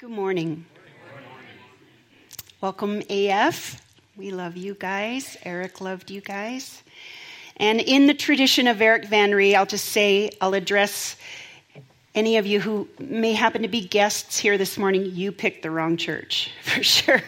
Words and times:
Good 0.00 0.10
morning. 0.10 0.64
Welcome, 2.60 3.02
AF. 3.10 3.82
We 4.16 4.30
love 4.30 4.56
you 4.56 4.74
guys. 4.74 5.36
Eric 5.42 5.80
loved 5.80 6.12
you 6.12 6.20
guys. 6.20 6.84
And 7.56 7.80
in 7.80 8.06
the 8.06 8.14
tradition 8.14 8.68
of 8.68 8.80
Eric 8.80 9.06
Van 9.06 9.34
Ree, 9.34 9.56
I'll 9.56 9.66
just 9.66 9.86
say, 9.86 10.30
I'll 10.40 10.54
address 10.54 11.16
any 12.14 12.36
of 12.36 12.46
you 12.46 12.60
who 12.60 12.86
may 13.00 13.32
happen 13.32 13.62
to 13.62 13.68
be 13.68 13.88
guests 13.88 14.38
here 14.38 14.56
this 14.56 14.78
morning. 14.78 15.04
You 15.04 15.32
picked 15.32 15.64
the 15.64 15.70
wrong 15.72 15.96
church, 15.96 16.52
for 16.62 16.84
sure. 16.84 17.20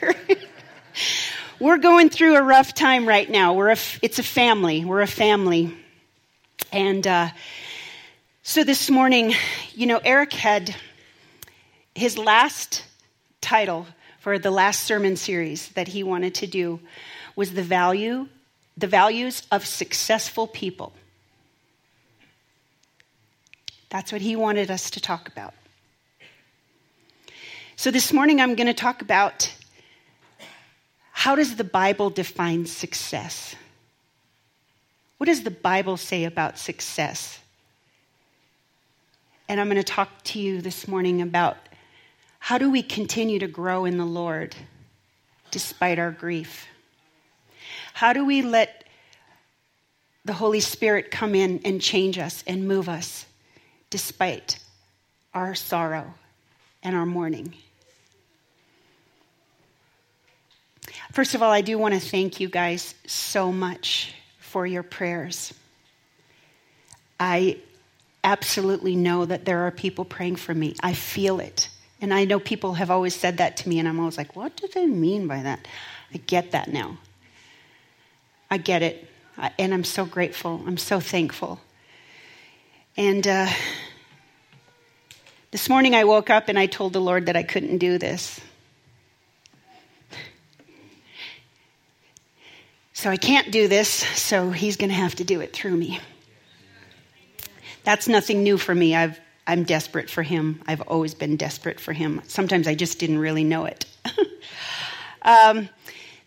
We're 1.59 1.79
going 1.79 2.09
through 2.09 2.37
a 2.37 2.43
rough 2.43 2.73
time 2.73 3.05
right 3.05 3.29
now. 3.29 3.53
We're 3.53 3.71
a, 3.71 3.79
it's 4.01 4.21
a 4.21 4.23
family. 4.23 4.85
We're 4.85 5.01
a 5.01 5.09
family. 5.09 5.77
And 6.73 7.05
uh, 7.05 7.31
so 8.45 8.63
this 8.63 8.89
morning, 8.89 9.35
you 9.75 9.89
know, 9.89 10.01
Eric 10.05 10.33
had 10.33 10.77
his 11.95 12.17
last 12.19 12.85
title 13.41 13.87
for 14.21 14.39
the 14.39 14.51
last 14.51 14.85
sermon 14.85 15.17
series 15.17 15.69
that 15.71 15.89
he 15.89 16.03
wanted 16.03 16.35
to 16.37 16.47
do 16.47 16.81
was 17.37 17.55
the 17.55 17.63
value 17.63 18.29
the 18.81 18.87
values 18.87 19.43
of 19.53 19.67
successful 19.67 20.47
people. 20.47 20.93
That's 23.91 24.11
what 24.11 24.23
he 24.23 24.37
wanted 24.37 24.71
us 24.71 24.91
to 24.91 25.01
talk 25.01 25.29
about. 25.29 25.53
So 27.77 27.91
this 27.91 28.13
morning 28.13 28.41
i'm 28.41 28.55
going 28.55 28.67
to 28.67 28.75
talk 28.75 29.03
about 29.03 29.53
how 31.13 31.35
does 31.35 31.57
the 31.57 31.65
bible 31.65 32.11
define 32.11 32.67
success? 32.67 33.55
What 35.19 35.27
does 35.27 35.43
the 35.43 35.51
bible 35.51 35.97
say 35.97 36.25
about 36.25 36.59
success? 36.59 37.39
And 39.49 39.61
i'm 39.61 39.67
going 39.67 39.77
to 39.77 39.83
talk 39.83 40.11
to 40.25 40.39
you 40.39 40.61
this 40.61 40.87
morning 40.87 41.23
about 41.23 41.57
how 42.41 42.59
do 42.59 42.69
we 42.69 42.83
continue 42.83 43.39
to 43.39 43.47
grow 43.47 43.85
in 43.85 43.97
the 43.97 44.05
Lord 44.05 44.57
despite 45.53 46.01
our 46.01 46.11
grief? 46.11 46.67
How 47.95 48.13
do 48.13 48.25
we 48.25 48.43
let 48.43 48.85
the 50.25 50.33
Holy 50.33 50.61
Spirit 50.61 51.13
come 51.13 51.37
in 51.37 51.61
and 51.65 51.81
change 51.81 52.19
us 52.19 52.43
and 52.47 52.67
move 52.67 52.89
us 52.89 53.25
despite 53.89 54.59
our 55.33 55.55
sorrow 55.55 56.13
and 56.83 56.97
our 56.97 57.07
mourning? 57.07 57.55
First 61.13 61.35
of 61.35 61.43
all, 61.43 61.53
I 61.53 61.61
do 61.61 61.79
want 61.79 61.95
to 61.95 62.01
thank 62.01 62.41
you 62.41 62.49
guys 62.49 62.95
so 63.07 63.53
much 63.53 64.13
for 64.39 64.67
your 64.67 64.83
prayers. 64.83 65.55
I 67.19 67.59
absolutely 68.23 68.97
know 68.97 69.25
that 69.25 69.45
there 69.45 69.67
are 69.67 69.71
people 69.71 70.05
praying 70.05 70.37
for 70.37 70.55
me. 70.55 70.75
I 70.83 70.95
feel 70.95 71.41
it. 71.41 71.70
And 72.01 72.15
I 72.15 72.25
know 72.25 72.41
people 72.41 72.75
have 72.75 72.91
always 72.91 73.15
said 73.15 73.39
that 73.39 73.59
to 73.59 73.69
me, 73.69 73.79
and 73.79 73.87
I'm 73.87 74.01
always 74.01 74.17
like, 74.17 74.35
what 74.35 74.57
do 74.57 74.69
they 74.69 74.87
mean 74.87 75.27
by 75.27 75.43
that? 75.43 75.69
I 76.15 76.19
get 76.19 76.53
that 76.53 76.73
now. 76.73 76.99
I 78.51 78.57
get 78.57 78.83
it. 78.83 79.07
And 79.59 79.73
I'm 79.75 79.85
so 79.85 80.05
grateful. 80.05 80.63
I'm 80.67 80.79
so 80.79 80.99
thankful. 80.99 81.61
And 82.97 83.27
uh, 83.27 83.49
this 85.51 85.69
morning 85.69 85.95
I 85.95 86.05
woke 86.05 86.31
up 86.31 86.49
and 86.49 86.59
I 86.59 86.67
told 86.67 86.93
the 86.93 87.01
Lord 87.01 87.27
that 87.27 87.37
I 87.37 87.43
couldn't 87.43 87.79
do 87.79 87.99
this. 87.99 88.41
So 92.93 93.09
I 93.09 93.17
can't 93.17 93.51
do 93.51 93.67
this, 93.67 93.89
so 93.89 94.51
He's 94.51 94.77
going 94.77 94.91
to 94.91 94.97
have 94.97 95.15
to 95.17 95.25
do 95.25 95.41
it 95.41 95.55
through 95.55 95.77
me. 95.77 96.01
That's 97.83 98.09
nothing 98.09 98.43
new 98.43 98.59
for 98.59 98.75
me. 98.75 98.95
I've 98.95 99.19
I'm 99.51 99.65
desperate 99.65 100.09
for 100.09 100.23
him. 100.23 100.63
I've 100.69 100.81
always 100.83 101.13
been 101.13 101.37
desperate 101.37 101.81
for 101.81 101.93
him. 101.93 102.23
Sometimes 102.29 102.69
I 102.69 102.77
just 102.77 103.01
didn't 103.01 103.19
really 103.19 103.43
know 103.43 103.65
it. 103.65 103.85
um, 105.23 105.69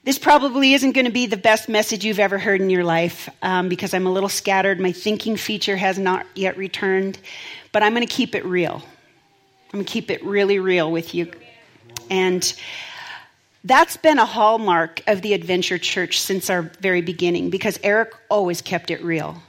this 0.04 0.20
probably 0.20 0.74
isn't 0.74 0.92
going 0.92 1.06
to 1.06 1.12
be 1.12 1.26
the 1.26 1.38
best 1.38 1.70
message 1.70 2.04
you've 2.04 2.20
ever 2.20 2.38
heard 2.38 2.60
in 2.60 2.70
your 2.70 2.84
life 2.84 3.30
um, 3.42 3.70
because 3.70 3.94
I'm 3.94 4.06
a 4.06 4.12
little 4.12 4.28
scattered. 4.28 4.78
My 4.78 4.92
thinking 4.92 5.38
feature 5.38 5.78
has 5.78 5.98
not 5.98 6.26
yet 6.36 6.58
returned, 6.58 7.18
but 7.72 7.82
I'm 7.82 7.94
going 7.94 8.06
to 8.06 8.14
keep 8.14 8.36
it 8.36 8.44
real. 8.44 8.84
I'm 9.68 9.80
going 9.80 9.86
to 9.86 9.92
keep 9.92 10.12
it 10.12 10.22
really 10.26 10.60
real 10.60 10.92
with 10.92 11.16
you. 11.16 11.32
And 12.10 12.54
that's 13.64 13.96
been 13.96 14.20
a 14.20 14.26
hallmark 14.26 15.02
of 15.08 15.22
the 15.22 15.34
Adventure 15.34 15.78
Church 15.78 16.20
since 16.20 16.50
our 16.50 16.64
very 16.82 17.02
beginning 17.02 17.50
because 17.50 17.80
Eric 17.84 18.12
always 18.28 18.62
kept 18.62 18.92
it 18.92 19.02
real, 19.02 19.42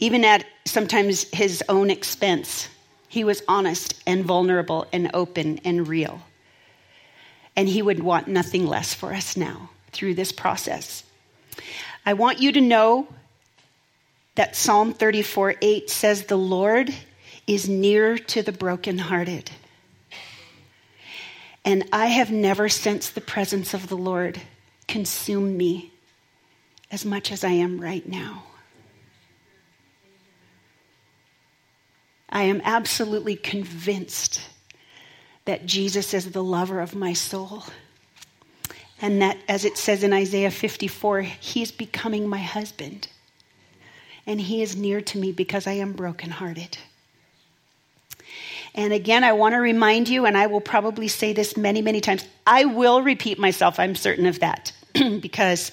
even 0.00 0.22
at 0.22 0.44
sometimes 0.66 1.22
his 1.32 1.64
own 1.70 1.88
expense. 1.90 2.68
He 3.14 3.22
was 3.22 3.44
honest 3.46 3.94
and 4.08 4.24
vulnerable 4.24 4.88
and 4.92 5.08
open 5.14 5.60
and 5.64 5.86
real. 5.86 6.22
And 7.54 7.68
he 7.68 7.80
would 7.80 8.02
want 8.02 8.26
nothing 8.26 8.66
less 8.66 8.92
for 8.92 9.14
us 9.14 9.36
now 9.36 9.70
through 9.92 10.14
this 10.14 10.32
process. 10.32 11.04
I 12.04 12.14
want 12.14 12.40
you 12.40 12.50
to 12.50 12.60
know 12.60 13.06
that 14.34 14.56
Psalm 14.56 14.92
34 14.92 15.54
8 15.62 15.90
says, 15.90 16.24
The 16.24 16.36
Lord 16.36 16.92
is 17.46 17.68
near 17.68 18.18
to 18.18 18.42
the 18.42 18.50
brokenhearted. 18.50 19.48
And 21.64 21.84
I 21.92 22.06
have 22.06 22.32
never 22.32 22.68
sensed 22.68 23.14
the 23.14 23.20
presence 23.20 23.74
of 23.74 23.88
the 23.88 23.96
Lord 23.96 24.40
consume 24.88 25.56
me 25.56 25.92
as 26.90 27.04
much 27.04 27.30
as 27.30 27.44
I 27.44 27.50
am 27.50 27.80
right 27.80 28.08
now. 28.08 28.42
I 32.28 32.44
am 32.44 32.60
absolutely 32.64 33.36
convinced 33.36 34.40
that 35.44 35.66
Jesus 35.66 36.14
is 36.14 36.30
the 36.30 36.42
lover 36.42 36.80
of 36.80 36.94
my 36.94 37.12
soul. 37.12 37.64
And 39.00 39.20
that, 39.22 39.36
as 39.48 39.64
it 39.64 39.76
says 39.76 40.02
in 40.02 40.12
Isaiah 40.12 40.50
54, 40.50 41.22
he 41.22 41.62
is 41.62 41.72
becoming 41.72 42.26
my 42.26 42.38
husband. 42.38 43.08
And 44.26 44.40
he 44.40 44.62
is 44.62 44.76
near 44.76 45.00
to 45.02 45.18
me 45.18 45.32
because 45.32 45.66
I 45.66 45.72
am 45.72 45.92
brokenhearted. 45.92 46.78
And 48.74 48.92
again, 48.92 49.22
I 49.22 49.32
want 49.32 49.52
to 49.52 49.58
remind 49.58 50.08
you, 50.08 50.26
and 50.26 50.36
I 50.36 50.46
will 50.46 50.60
probably 50.60 51.08
say 51.08 51.32
this 51.32 51.56
many, 51.56 51.82
many 51.82 52.00
times. 52.00 52.24
I 52.46 52.64
will 52.64 53.02
repeat 53.02 53.38
myself, 53.38 53.78
I'm 53.78 53.94
certain 53.94 54.26
of 54.26 54.40
that, 54.40 54.72
because 55.20 55.70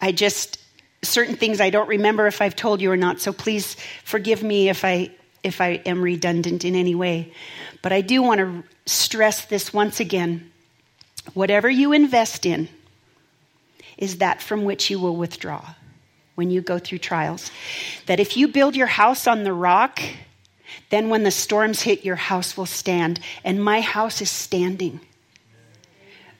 I 0.00 0.10
just, 0.10 0.58
certain 1.02 1.36
things 1.36 1.60
I 1.60 1.70
don't 1.70 1.88
remember 1.88 2.26
if 2.26 2.40
I've 2.40 2.56
told 2.56 2.80
you 2.80 2.90
or 2.90 2.96
not. 2.96 3.20
So 3.20 3.32
please 3.32 3.76
forgive 4.04 4.42
me 4.42 4.68
if 4.68 4.84
I 4.84 5.10
if 5.42 5.60
I 5.60 5.80
am 5.86 6.02
redundant 6.02 6.64
in 6.64 6.74
any 6.74 6.94
way. 6.94 7.32
But 7.82 7.92
I 7.92 8.00
do 8.00 8.22
want 8.22 8.40
to 8.40 8.64
stress 8.86 9.44
this 9.46 9.72
once 9.72 10.00
again. 10.00 10.50
Whatever 11.34 11.68
you 11.68 11.92
invest 11.92 12.46
in 12.46 12.68
is 13.96 14.18
that 14.18 14.42
from 14.42 14.64
which 14.64 14.90
you 14.90 14.98
will 14.98 15.16
withdraw 15.16 15.74
when 16.34 16.50
you 16.50 16.60
go 16.60 16.78
through 16.78 16.98
trials. 16.98 17.50
That 18.06 18.20
if 18.20 18.36
you 18.36 18.48
build 18.48 18.74
your 18.74 18.86
house 18.86 19.26
on 19.26 19.44
the 19.44 19.52
rock, 19.52 20.00
then 20.88 21.08
when 21.08 21.22
the 21.22 21.30
storms 21.30 21.82
hit, 21.82 22.04
your 22.04 22.16
house 22.16 22.56
will 22.56 22.66
stand. 22.66 23.20
And 23.44 23.62
my 23.62 23.80
house 23.80 24.20
is 24.22 24.30
standing 24.30 25.00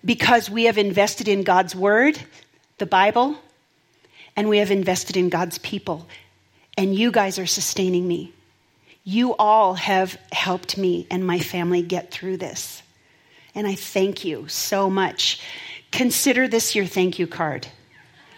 because 0.04 0.48
we 0.48 0.64
have 0.64 0.78
invested 0.78 1.28
in 1.28 1.42
God's 1.42 1.74
word, 1.74 2.18
the 2.78 2.86
Bible, 2.86 3.36
and 4.36 4.48
we 4.48 4.58
have 4.58 4.70
invested 4.70 5.16
in 5.16 5.28
God's 5.28 5.58
people. 5.58 6.06
And 6.78 6.94
you 6.94 7.10
guys 7.10 7.38
are 7.38 7.46
sustaining 7.46 8.08
me. 8.08 8.32
You 9.10 9.34
all 9.34 9.74
have 9.74 10.16
helped 10.30 10.78
me 10.78 11.08
and 11.10 11.26
my 11.26 11.40
family 11.40 11.82
get 11.82 12.12
through 12.12 12.36
this. 12.36 12.80
And 13.56 13.66
I 13.66 13.74
thank 13.74 14.24
you 14.24 14.46
so 14.46 14.88
much. 14.88 15.42
Consider 15.90 16.46
this 16.46 16.76
your 16.76 16.86
thank 16.86 17.18
you 17.18 17.26
card. 17.26 17.66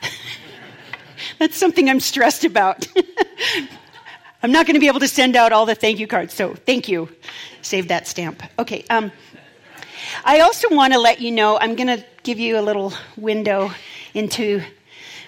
That's 1.38 1.59
something 1.59 1.91
I'm 1.91 2.00
stressed 2.00 2.44
about. 2.44 2.88
I'm 4.43 4.50
not 4.50 4.65
going 4.65 4.72
to 4.72 4.81
be 4.81 4.87
able 4.87 5.00
to 5.00 5.09
send 5.09 5.37
out 5.37 5.53
all 5.53 5.66
the 5.66 5.75
thank 5.75 5.99
you 5.99 6.06
cards, 6.06 6.33
so 6.33 6.55
thank 6.55 6.89
you. 6.89 7.10
Save 7.60 7.89
that 7.89 8.09
stamp. 8.09 8.43
Okay. 8.59 8.83
Um, 8.89 9.12
I 10.25 10.41
also 10.41 10.75
want 10.75 10.95
to 10.95 10.98
let 10.98 11.21
you 11.21 11.33
know 11.33 11.59
I'm 11.59 11.77
going 11.77 11.98
to 11.98 12.03
give 12.22 12.39
you 12.39 12.59
a 12.59 12.63
little 12.63 12.95
window 13.18 13.72
into 14.15 14.63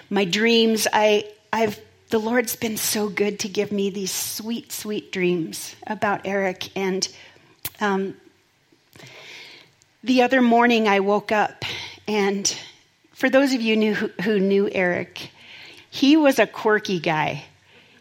my 0.09 0.25
dreams. 0.25 0.87
I, 0.91 1.29
I've 1.53 1.79
the 2.09 2.19
Lord's 2.19 2.55
been 2.55 2.77
so 2.77 3.09
good 3.09 3.39
to 3.39 3.49
give 3.49 3.71
me 3.71 3.89
these 3.89 4.11
sweet, 4.11 4.71
sweet 4.71 5.11
dreams 5.11 5.75
about 5.87 6.21
Eric. 6.25 6.69
And 6.77 7.07
um, 7.81 8.15
the 10.03 10.21
other 10.21 10.41
morning, 10.41 10.87
I 10.87 10.99
woke 10.99 11.31
up, 11.31 11.65
and 12.07 12.47
for 13.13 13.29
those 13.29 13.53
of 13.53 13.61
you 13.61 13.93
who, 13.93 14.07
who 14.21 14.39
knew 14.39 14.69
Eric, 14.71 15.31
he 15.89 16.15
was 16.15 16.37
a 16.37 16.45
quirky 16.45 16.99
guy. 16.99 17.43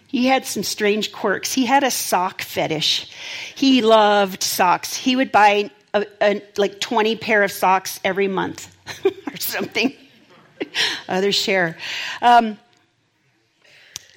He 0.08 0.26
had 0.26 0.44
some 0.44 0.62
strange 0.62 1.10
quirks. 1.10 1.52
He 1.52 1.64
had 1.64 1.82
a 1.82 1.90
sock 1.90 2.42
fetish. 2.42 3.10
He 3.54 3.82
loved 3.82 4.42
socks. 4.42 4.94
He 4.94 5.16
would 5.16 5.32
buy 5.32 5.70
a, 5.94 6.06
a, 6.20 6.42
like 6.56 6.78
20 6.78 7.16
pair 7.16 7.42
of 7.42 7.50
socks 7.50 7.98
every 8.04 8.28
month 8.28 8.76
or 9.04 9.36
something. 9.38 9.94
Others 11.08 11.34
share. 11.34 11.78
Um, 12.20 12.58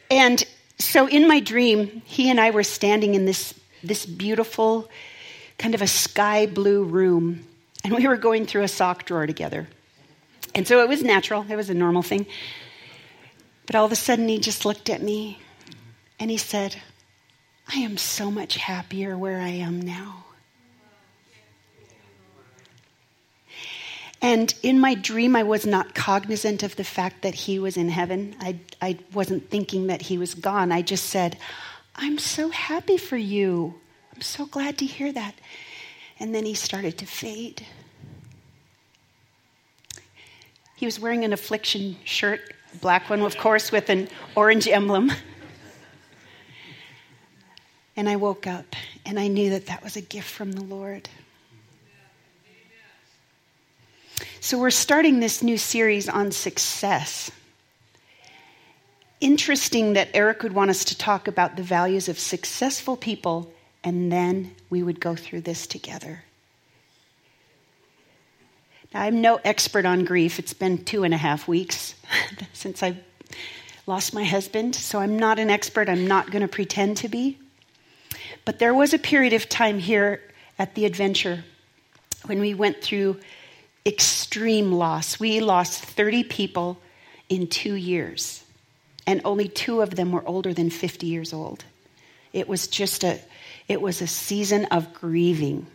and 0.10 0.44
so 0.80 1.08
in 1.08 1.28
my 1.28 1.40
dream, 1.40 2.02
he 2.06 2.30
and 2.30 2.40
I 2.40 2.52
were 2.52 2.64
standing 2.64 3.16
in 3.16 3.26
this, 3.26 3.54
this 3.84 4.06
beautiful 4.06 4.90
kind 5.58 5.74
of 5.74 5.82
a 5.82 5.88
sky 5.88 6.46
blue 6.46 6.84
room, 6.84 7.46
and 7.84 7.96
we 7.96 8.08
were 8.08 8.18
going 8.18 8.46
through 8.46 8.64
a 8.64 8.68
sock 8.68 9.06
drawer 9.06 9.26
together. 9.26 9.68
And 10.54 10.68
so 10.68 10.82
it 10.82 10.90
was 10.90 11.04
natural, 11.04 11.46
it 11.50 11.56
was 11.56 11.70
a 11.70 11.74
normal 11.74 12.04
thing. 12.04 12.26
But 13.66 13.76
all 13.76 13.86
of 13.86 13.92
a 13.92 13.96
sudden, 13.96 14.28
he 14.28 14.40
just 14.40 14.66
looked 14.66 14.90
at 14.90 15.02
me 15.02 15.40
and 16.20 16.32
he 16.32 16.38
said, 16.38 16.76
I 17.68 17.80
am 17.80 17.98
so 17.98 18.32
much 18.32 18.56
happier 18.56 19.18
where 19.18 19.40
I 19.40 19.50
am 19.50 19.82
now. 19.82 20.27
And 24.22 24.54
in 24.64 24.80
my 24.80 24.96
dream, 24.96 25.36
I 25.36 25.44
was 25.44 25.66
not 25.66 25.94
cognizant 25.94 26.64
of 26.64 26.76
the 26.76 26.84
fact 26.84 27.22
that 27.22 27.36
he 27.36 27.60
was 27.60 27.78
in 27.78 27.90
heaven. 27.90 28.36
I, 28.40 28.60
I 28.82 28.98
wasn't 29.14 29.50
thinking 29.50 29.88
that 29.88 30.02
he 30.02 30.18
was 30.18 30.34
gone. 30.34 30.72
I 30.72 30.82
just 30.82 31.06
said, 31.06 31.38
I'm 31.96 32.18
so 32.18 32.50
happy 32.50 32.98
for 32.98 33.18
you. 33.18 33.76
I'm 34.16 34.22
so 34.22 34.46
glad 34.46 34.80
to 34.80 34.86
hear 34.86 35.12
that. 35.12 35.36
And 36.20 36.34
then 36.34 36.46
he 36.46 36.56
started 36.56 36.98
to 36.98 37.06
fade. 37.06 37.66
He 40.76 40.86
was 40.86 41.00
wearing 41.00 41.24
an 41.24 41.34
affliction 41.34 41.98
shirt, 42.04 42.42
black 42.82 43.10
one, 43.10 43.22
of 43.22 43.38
course, 43.38 43.72
with 43.72 43.90
an 43.90 44.10
orange 44.36 44.68
emblem. 44.68 45.12
And 47.96 48.08
I 48.08 48.16
woke 48.16 48.46
up 48.46 48.76
and 49.06 49.20
I 49.20 49.28
knew 49.28 49.50
that 49.52 49.68
that 49.68 49.84
was 49.84 49.96
a 49.96 50.02
gift 50.02 50.30
from 50.30 50.52
the 50.52 50.64
Lord. 50.64 51.10
So, 54.48 54.58
we're 54.58 54.70
starting 54.70 55.20
this 55.20 55.44
new 55.44 55.58
series 55.58 56.08
on 56.08 56.32
success. 56.32 57.30
Interesting 59.20 59.92
that 59.92 60.08
Eric 60.14 60.42
would 60.42 60.54
want 60.54 60.70
us 60.70 60.86
to 60.86 60.98
talk 60.98 61.28
about 61.28 61.58
the 61.58 61.64
values 61.64 62.08
of 62.08 62.18
successful 62.18 62.96
people, 62.96 63.52
and 63.84 64.10
then 64.10 64.56
we 64.70 64.84
would 64.84 65.02
go 65.02 65.18
through 65.18 65.42
this 65.42 65.68
together. 65.68 66.24
Now, 68.94 69.02
I'm 69.02 69.20
no 69.20 69.36
expert 69.44 69.86
on 69.86 70.06
grief. 70.06 70.40
It's 70.40 70.54
been 70.54 70.86
two 70.86 71.04
and 71.04 71.14
a 71.14 71.18
half 71.18 71.50
weeks 71.50 71.96
since 72.54 72.82
I 72.82 72.98
lost 73.86 74.14
my 74.14 74.24
husband, 74.24 74.76
so 74.76 75.00
I'm 75.00 75.20
not 75.20 75.40
an 75.40 75.50
expert. 75.50 75.90
I'm 75.90 76.08
not 76.08 76.32
going 76.32 76.42
to 76.42 76.48
pretend 76.48 76.96
to 77.00 77.10
be. 77.10 77.38
But 78.46 78.60
there 78.60 78.74
was 78.74 78.94
a 78.94 78.98
period 78.98 79.34
of 79.34 79.50
time 79.50 79.78
here 79.78 80.22
at 80.58 80.74
the 80.74 80.86
adventure 80.86 81.44
when 82.28 82.40
we 82.40 82.54
went 82.54 82.82
through 82.82 83.20
extreme 83.88 84.74
loss. 84.74 85.20
We 85.20 85.40
lost 85.40 85.84
30 85.84 86.26
people 86.26 86.78
in 87.30 87.48
two 87.48 87.76
years, 87.76 88.44
and 89.08 89.22
only 89.24 89.48
two 89.48 89.82
of 89.82 89.96
them 89.96 90.12
were 90.12 90.28
older 90.28 90.54
than 90.54 90.70
50 90.70 91.08
years 91.08 91.34
old. 91.34 91.64
It 92.34 92.48
was 92.48 92.68
just 92.68 93.04
a, 93.04 93.20
it 93.68 93.82
was 93.82 94.02
a 94.02 94.08
season 94.08 94.66
of 94.66 94.94
grieving. 94.94 95.66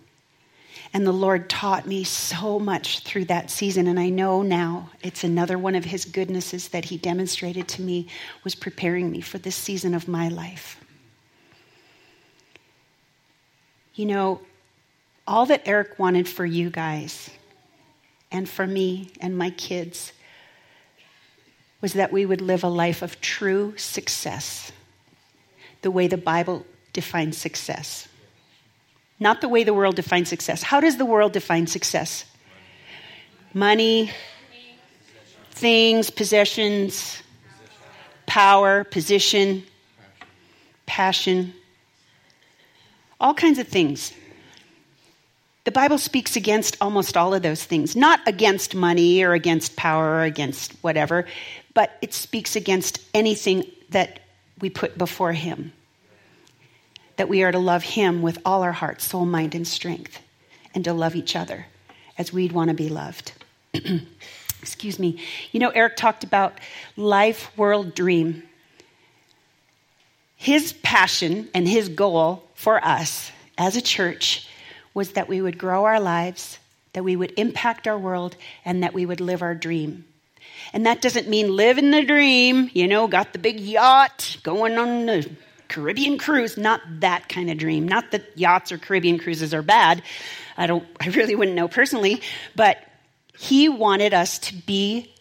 And 0.95 1.07
the 1.07 1.13
Lord 1.13 1.49
taught 1.49 1.87
me 1.87 2.05
so 2.05 2.59
much 2.59 3.01
through 3.01 3.25
that 3.27 3.51
season. 3.51 3.87
And 3.87 3.99
I 3.99 4.11
know 4.11 4.43
now 4.43 4.91
it's 5.03 5.25
another 5.25 5.59
one 5.59 5.75
of 5.75 5.87
His 5.87 6.05
goodnesses 6.05 6.69
that 6.69 6.85
He 6.85 6.99
demonstrated 6.99 7.67
to 7.69 7.83
me 7.83 8.09
was 8.45 8.55
preparing 8.55 9.11
me 9.11 9.23
for 9.23 9.39
this 9.39 9.57
season 9.57 9.95
of 9.95 10.07
my 10.07 10.29
life. 10.29 10.79
You 13.95 14.05
know, 14.05 14.41
all 15.27 15.47
that 15.47 15.63
Eric 15.65 15.99
wanted 15.99 16.29
for 16.29 16.45
you 16.45 16.69
guys 16.69 17.31
and 18.33 18.49
for 18.49 18.67
me 18.67 19.13
and 19.21 19.37
my 19.37 19.51
kids 19.51 20.13
was 21.81 21.93
that 21.93 22.13
we 22.13 22.25
would 22.25 22.41
live 22.41 22.65
a 22.65 22.69
life 22.69 23.03
of 23.03 23.21
true 23.21 23.75
success, 23.77 24.73
the 25.83 25.91
way 25.91 26.07
the 26.07 26.17
Bible 26.17 26.65
defines 26.93 27.37
success. 27.37 28.09
Not 29.21 29.41
the 29.41 29.49
way 29.49 29.63
the 29.63 29.75
world 29.75 29.97
defines 29.97 30.29
success. 30.29 30.63
How 30.63 30.81
does 30.81 30.97
the 30.97 31.05
world 31.05 31.33
define 31.33 31.67
success? 31.67 32.25
Money, 33.53 34.11
things, 35.51 36.11
possessions, 36.11 37.23
power, 38.27 38.85
position, 38.85 39.65
passion, 40.87 41.53
all 43.21 43.35
kinds 43.35 43.59
of 43.59 43.69
things. 43.69 44.13
The 45.65 45.71
Bible 45.71 45.99
speaks 45.99 46.35
against 46.35 46.77
almost 46.81 47.17
all 47.17 47.35
of 47.35 47.43
those 47.43 47.63
things, 47.63 47.95
not 47.95 48.21
against 48.27 48.75
money 48.75 49.23
or 49.23 49.33
against 49.33 49.77
power 49.77 50.17
or 50.17 50.23
against 50.23 50.73
whatever, 50.83 51.27
but 51.73 51.97
it 52.03 52.13
speaks 52.13 52.57
against 52.57 53.01
anything 53.15 53.65
that 53.91 54.21
we 54.61 54.71
put 54.71 54.99
before 54.99 55.33
Him. 55.33 55.73
That 57.17 57.29
we 57.29 57.45
are 57.45 57.53
to 57.53 57.61
love 57.61 57.85
Him 57.85 58.23
with 58.23 58.39
all 58.45 58.63
our 58.63 58.73
heart, 58.73 59.01
soul, 59.01 59.25
mind, 59.25 59.55
and 59.55 59.67
strength, 59.67 60.19
and 60.75 60.85
to 60.85 60.93
love 60.93 61.15
each 61.15 61.37
other 61.37 61.67
as 62.19 62.33
we'd 62.33 62.53
want 62.53 62.69
to 62.69 62.75
be 62.75 62.89
loved. 62.89 63.33
Excuse 64.63 64.99
me. 64.99 65.21
You 65.53 65.61
know, 65.61 65.71
Eric 65.71 65.97
talked 65.97 66.25
about 66.25 66.59
life 66.97 67.57
world 67.57 67.95
dream. 67.95 68.43
His 70.37 70.73
passion 70.73 71.49
and 71.55 71.69
his 71.69 71.89
goal 71.89 72.43
for 72.55 72.85
us 72.85 73.31
as 73.57 73.77
a 73.77 73.81
church 73.81 74.49
was 74.95 75.13
that 75.13 75.29
we 75.29 75.41
would 75.41 75.59
grow 75.59 75.85
our 75.85 76.01
lives, 76.01 76.59
that 76.93 77.05
we 77.05 77.17
would 77.17 77.33
impact 77.37 77.87
our 77.87 77.99
world, 77.99 78.37
and 78.65 78.83
that 78.83 78.95
we 78.95 79.07
would 79.07 79.21
live 79.21 79.43
our 79.43 79.55
dream. 79.55 80.05
And 80.73 80.87
that 80.87 81.01
doesn't 81.03 81.29
mean 81.29 81.55
living 81.55 81.91
the 81.91 82.05
dream, 82.05 82.71
you 82.73 82.87
know, 82.89 83.09
got 83.09 83.33
the 83.33 83.39
big 83.39 83.61
yacht, 83.61 84.37
going 84.43 84.79
on 84.79 85.07
the 85.07 85.31
Caribbean 85.69 86.19
cruise, 86.19 86.59
not 86.59 86.81
that 87.01 87.29
kind 87.29 87.51
of 87.51 87.57
dream. 87.57 87.89
Not 87.89 88.11
that 88.11 88.39
yachts 88.39 88.73
or 88.73 88.79
Caribbean 88.79 89.19
cruises 89.19 89.55
are 89.55 89.63
bad. 89.63 90.03
I 90.57 90.67
don't 90.67 90.87
I 91.01 91.09
really 91.09 91.35
wouldn't 91.35 91.57
know 91.57 91.69
personally, 91.69 92.21
but 92.55 92.79
he 93.39 93.69
wanted 93.69 94.15
us 94.15 94.39
to 94.41 94.55
be 94.55 95.13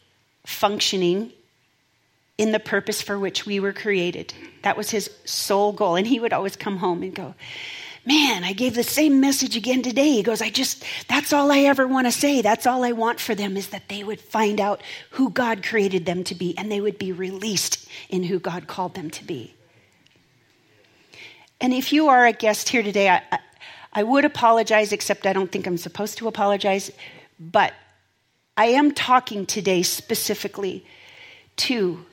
functioning 0.45 1.31
in 2.37 2.51
the 2.51 2.59
purpose 2.59 3.01
for 3.01 3.17
which 3.17 3.45
we 3.45 3.59
were 3.59 3.73
created. 3.73 4.33
That 4.63 4.75
was 4.75 4.89
his 4.89 5.09
sole 5.25 5.71
goal. 5.71 5.95
And 5.95 6.05
he 6.05 6.19
would 6.19 6.33
always 6.33 6.55
come 6.55 6.77
home 6.77 7.03
and 7.03 7.13
go, 7.13 7.33
Man, 8.03 8.43
I 8.43 8.53
gave 8.53 8.73
the 8.73 8.83
same 8.83 9.21
message 9.21 9.55
again 9.55 9.83
today. 9.83 10.09
He 10.09 10.23
goes, 10.23 10.41
I 10.41 10.49
just, 10.49 10.83
that's 11.07 11.33
all 11.33 11.51
I 11.51 11.59
ever 11.59 11.87
want 11.87 12.07
to 12.07 12.11
say. 12.11 12.41
That's 12.41 12.65
all 12.65 12.83
I 12.83 12.93
want 12.93 13.19
for 13.19 13.35
them 13.35 13.55
is 13.55 13.69
that 13.69 13.89
they 13.89 14.03
would 14.03 14.19
find 14.19 14.59
out 14.59 14.81
who 15.11 15.29
God 15.29 15.63
created 15.63 16.05
them 16.05 16.23
to 16.25 16.35
be 16.35 16.57
and 16.57 16.71
they 16.71 16.81
would 16.81 16.97
be 16.97 17.11
released 17.11 17.87
in 18.09 18.23
who 18.23 18.39
God 18.39 18.65
called 18.65 18.95
them 18.95 19.11
to 19.11 19.23
be. 19.23 19.53
And 21.59 21.73
if 21.73 21.93
you 21.93 22.09
are 22.09 22.25
a 22.25 22.33
guest 22.33 22.69
here 22.69 22.81
today, 22.81 23.07
I, 23.07 23.21
I, 23.31 23.39
I 23.93 24.03
would 24.03 24.25
apologize, 24.25 24.91
except 24.91 25.27
I 25.27 25.33
don't 25.33 25.51
think 25.51 25.67
I'm 25.67 25.77
supposed 25.77 26.17
to 26.17 26.27
apologize. 26.27 26.89
But 27.39 27.73
I 28.57 28.65
am 28.65 28.93
talking 28.93 29.45
today 29.45 29.83
specifically 29.83 30.83
to 31.57 32.03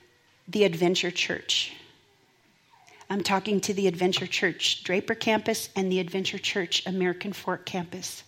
the 0.46 0.64
Adventure 0.64 1.10
Church. 1.10 1.72
I'm 3.10 3.22
talking 3.22 3.60
to 3.62 3.74
the 3.74 3.86
Adventure 3.86 4.26
Church 4.26 4.84
Draper 4.84 5.14
campus 5.14 5.70
and 5.74 5.90
the 5.90 6.00
Adventure 6.00 6.38
Church 6.38 6.86
American 6.86 7.32
Fork 7.32 7.64
campus. 7.64 8.22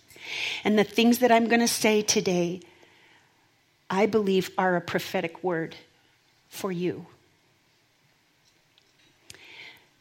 And 0.63 0.77
the 0.77 0.83
things 0.83 1.19
that 1.19 1.31
I'm 1.31 1.47
going 1.47 1.59
to 1.59 1.67
say 1.67 2.01
today, 2.01 2.61
I 3.89 4.07
believe, 4.07 4.49
are 4.57 4.75
a 4.75 4.81
prophetic 4.81 5.43
word 5.43 5.75
for 6.49 6.71
you. 6.71 7.05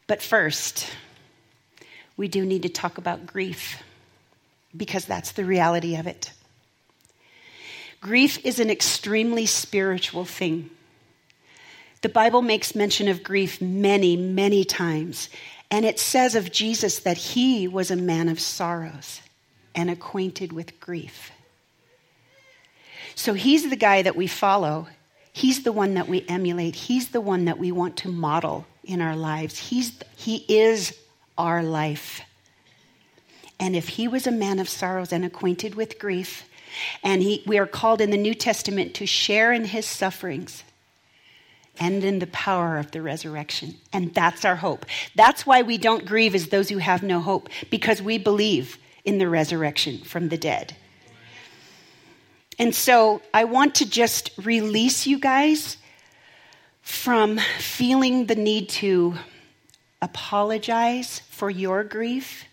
But 0.07 0.23
first, 0.23 0.87
we 2.17 2.29
do 2.29 2.45
need 2.45 2.63
to 2.63 2.69
talk 2.69 2.99
about 2.99 3.27
grief 3.27 3.83
because 4.77 5.05
that's 5.05 5.33
the 5.33 5.45
reality 5.45 5.97
of 5.97 6.07
it. 6.07 6.33
Grief 8.01 8.45
is 8.47 8.59
an 8.59 8.71
extremely 8.71 9.45
spiritual 9.45 10.25
thing. 10.25 10.71
The 12.03 12.09
Bible 12.09 12.43
makes 12.43 12.75
mention 12.75 13.09
of 13.09 13.23
grief 13.23 13.61
many, 13.61 14.17
many 14.17 14.65
times. 14.65 15.29
And 15.71 15.85
it 15.85 15.99
says 15.99 16.35
of 16.35 16.51
Jesus 16.51 17.01
that 17.01 17.17
he 17.17 17.69
was 17.69 17.91
a 17.91 17.97
man 17.97 18.29
of 18.29 18.41
sorrows 18.41 19.21
and 19.75 19.91
acquainted 19.91 20.53
with 20.53 20.81
grief. 20.81 21.31
So 23.15 23.35
he's 23.35 23.69
the 23.69 23.77
guy 23.77 24.03
that 24.03 24.17
we 24.17 24.27
follow. 24.27 24.89
He's 25.33 25.63
the 25.63 25.73
one 25.73 25.95
that 25.95 26.09
we 26.09 26.25
emulate. 26.29 26.75
He's 26.75 27.11
the 27.11 27.21
one 27.21 27.45
that 27.45 27.59
we 27.59 27.71
want 27.71 27.99
to 27.99 28.09
model 28.09 28.67
in 28.83 29.01
our 29.01 29.15
lives. 29.15 29.59
He's, 29.59 29.93
he 30.17 30.45
is 30.49 30.97
our 31.37 31.63
life. 31.63 32.23
And 33.61 33.77
if 33.77 33.89
he 33.89 34.09
was 34.09 34.27
a 34.27 34.33
man 34.33 34.59
of 34.59 34.69
sorrows 34.69 35.13
and 35.13 35.25
acquainted 35.25 35.75
with 35.75 35.99
grief, 35.99 36.49
and 37.03 37.23
he, 37.23 37.43
we 37.47 37.59
are 37.59 37.67
called 37.67 38.01
in 38.01 38.11
the 38.11 38.17
New 38.17 38.35
Testament 38.35 38.95
to 38.95 39.07
share 39.07 39.53
in 39.53 39.67
his 39.67 39.87
sufferings, 39.87 40.65
and 41.81 42.05
in 42.05 42.19
the 42.19 42.27
power 42.29 42.79
of 42.79 42.91
the 42.91 43.01
resurrection. 43.01 43.75
And 43.93 44.15
that's 44.15 44.45
our 44.45 44.57
hope. 44.57 44.87
That's 45.17 45.47
why 45.47 45.63
we 45.63 45.79
don't 45.79 46.05
grieve 46.05 46.35
as 46.35 46.49
those 46.49 46.69
who 46.69 46.79
have 46.79 47.03
no 47.03 47.21
hope, 47.21 47.49
because 47.71 48.03
we 48.03 48.19
believe 48.19 48.79
in 49.05 49.19
the 49.19 49.29
resurrection 49.29 49.99
from 49.99 50.29
the 50.29 50.37
dead. 50.37 50.77
And 52.59 52.75
so 52.75 53.23
I 53.33 53.45
want 53.45 53.77
to 53.77 53.89
just 53.89 54.31
release 54.37 55.07
you 55.07 55.19
guys 55.19 55.79
from 56.83 57.39
feeling 57.59 58.27
the 58.27 58.35
need 58.35 58.69
to 58.69 59.15
apologize 60.03 61.23
for 61.31 61.49
your 61.49 61.83
grief 61.85 62.45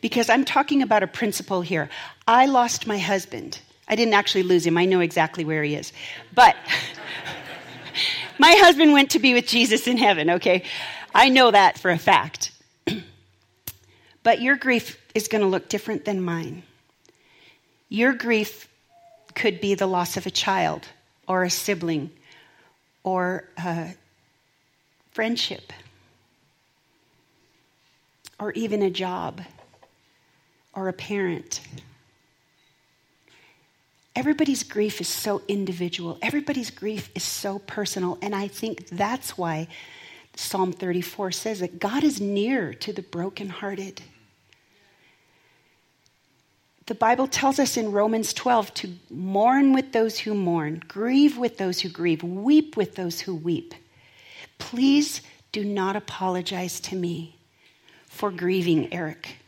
because 0.00 0.30
I'm 0.30 0.44
talking 0.44 0.82
about 0.82 1.02
a 1.02 1.06
principle 1.06 1.62
here. 1.62 1.90
I 2.26 2.46
lost 2.46 2.86
my 2.86 2.98
husband. 2.98 3.60
I 3.88 3.96
didn't 3.96 4.14
actually 4.14 4.44
lose 4.44 4.64
him, 4.64 4.78
I 4.78 4.84
know 4.84 5.00
exactly 5.00 5.44
where 5.44 5.64
he 5.64 5.74
is. 5.74 5.92
But 6.32 6.54
my 8.40 8.52
husband 8.58 8.92
went 8.94 9.10
to 9.10 9.18
be 9.18 9.34
with 9.34 9.46
Jesus 9.46 9.86
in 9.86 9.98
heaven, 9.98 10.30
okay? 10.30 10.64
I 11.14 11.28
know 11.28 11.50
that 11.50 11.78
for 11.78 11.90
a 11.90 11.98
fact. 11.98 12.52
but 14.22 14.40
your 14.40 14.56
grief 14.56 14.98
is 15.14 15.28
going 15.28 15.42
to 15.42 15.46
look 15.46 15.68
different 15.68 16.06
than 16.06 16.22
mine. 16.22 16.62
Your 17.90 18.14
grief 18.14 18.66
could 19.34 19.60
be 19.60 19.74
the 19.74 19.86
loss 19.86 20.16
of 20.16 20.24
a 20.24 20.30
child 20.30 20.88
or 21.28 21.42
a 21.42 21.50
sibling 21.50 22.10
or 23.02 23.44
a 23.58 23.90
friendship 25.10 25.70
or 28.38 28.52
even 28.52 28.80
a 28.80 28.90
job 28.90 29.42
or 30.72 30.88
a 30.88 30.94
parent. 30.94 31.60
Everybody's 34.16 34.62
grief 34.62 35.00
is 35.00 35.08
so 35.08 35.42
individual. 35.46 36.18
Everybody's 36.20 36.70
grief 36.70 37.10
is 37.14 37.22
so 37.22 37.60
personal. 37.60 38.18
And 38.20 38.34
I 38.34 38.48
think 38.48 38.88
that's 38.88 39.38
why 39.38 39.68
Psalm 40.34 40.72
34 40.72 41.32
says 41.32 41.60
that 41.60 41.78
God 41.78 42.02
is 42.02 42.20
near 42.20 42.74
to 42.74 42.92
the 42.92 43.02
brokenhearted. 43.02 44.02
The 46.86 46.94
Bible 46.96 47.28
tells 47.28 47.60
us 47.60 47.76
in 47.76 47.92
Romans 47.92 48.34
12 48.34 48.74
to 48.74 48.94
mourn 49.10 49.72
with 49.72 49.92
those 49.92 50.18
who 50.18 50.34
mourn, 50.34 50.82
grieve 50.88 51.38
with 51.38 51.56
those 51.56 51.80
who 51.80 51.88
grieve, 51.88 52.24
weep 52.24 52.76
with 52.76 52.96
those 52.96 53.20
who 53.20 53.34
weep. 53.34 53.74
Please 54.58 55.20
do 55.52 55.64
not 55.64 55.94
apologize 55.94 56.80
to 56.80 56.96
me 56.96 57.38
for 58.08 58.32
grieving 58.32 58.92
Eric. 58.92 59.39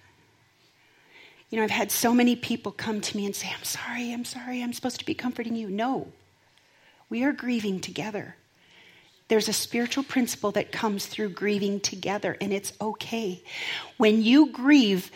You 1.53 1.59
know, 1.59 1.65
I've 1.65 1.71
had 1.71 1.93
so 1.93 2.15
many 2.15 2.35
people 2.35 2.73
come 2.73 3.03
to 3.03 3.17
me 3.17 3.27
and 3.27 3.37
say, 3.37 3.53
I'm 3.55 3.63
sorry, 3.63 4.11
I'm 4.11 4.25
sorry, 4.25 4.63
I'm 4.63 4.73
supposed 4.73 5.01
to 5.01 5.05
be 5.05 5.13
comforting 5.13 5.55
you. 5.55 5.69
No, 5.69 6.09
we 7.11 7.25
are 7.25 7.33
grieving 7.33 7.79
together. 7.79 8.37
There's 9.29 9.51
a 9.51 9.53
spiritual 9.53 10.03
principle 10.03 10.53
that 10.53 10.73
comes 10.73 11.05
through 11.05 11.29
grieving 11.29 11.81
together, 11.81 12.39
and 12.41 12.55
it's 12.55 12.73
okay. 12.81 13.43
When 13.99 14.23
you 14.23 14.51
grieve 14.51 15.11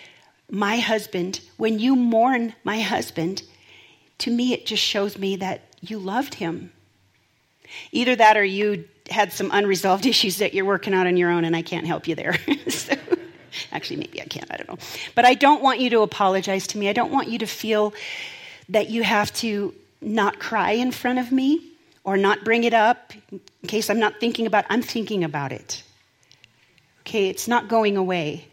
my 0.51 0.77
husband, 0.77 1.41
when 1.57 1.79
you 1.79 1.97
mourn 1.97 2.55
my 2.65 2.83
husband, 2.83 3.43
to 4.19 4.31
me 4.31 4.53
it 4.53 4.67
just 4.67 4.83
shows 4.83 5.17
me 5.17 5.37
that 5.37 5.63
you 5.81 5.99
loved 5.99 6.35
him. 6.35 6.71
Either 7.93 8.15
that 8.15 8.37
or 8.37 8.45
you 8.45 8.85
had 9.09 9.33
some 9.33 9.51
unresolved 9.55 10.05
issues 10.13 10.37
that 10.37 10.53
you're 10.53 10.67
working 10.67 10.93
out 10.93 11.07
on 11.07 11.17
your 11.17 11.31
own, 11.31 11.47
and 11.47 11.57
I 11.57 11.63
can't 11.63 11.87
help 11.87 12.07
you 12.07 12.15
there. 12.15 12.37
so, 12.69 12.95
Actually, 13.73 13.97
maybe 13.97 14.21
I 14.21 14.25
can't. 14.25 14.51
I 14.51 14.57
don't 14.57 14.69
know. 14.69 14.79
But 15.15 15.25
I 15.25 15.35
don't 15.35 15.63
want 15.63 15.81
you 15.81 15.91
to 15.91 16.01
apologize 16.01 16.67
to 16.69 16.79
me. 16.79 16.89
I 16.89 16.93
don't 16.93 17.13
want 17.13 17.29
you 17.29 17.39
to 17.39 17.47
feel 17.47 17.95
that 18.69 18.91
you 18.91 19.03
have 19.03 19.33
to 19.35 19.75
not 20.01 20.39
cry 20.39 20.73
in 20.73 20.93
front 20.93 21.19
of 21.19 21.33
me 21.33 21.73
or 22.05 22.17
not 22.17 22.45
bring 22.45 22.65
it 22.65 22.75
up 22.75 23.13
in 23.33 23.41
case 23.67 23.91
I'm 23.91 23.99
not 23.99 24.21
thinking 24.21 24.47
about 24.47 24.65
I'm 24.71 24.83
thinking 24.83 25.25
about 25.25 25.53
it. 25.53 25.83
Okay, 27.01 27.29
it's 27.29 27.49
not 27.49 27.69
going 27.69 27.97
away. 27.97 28.47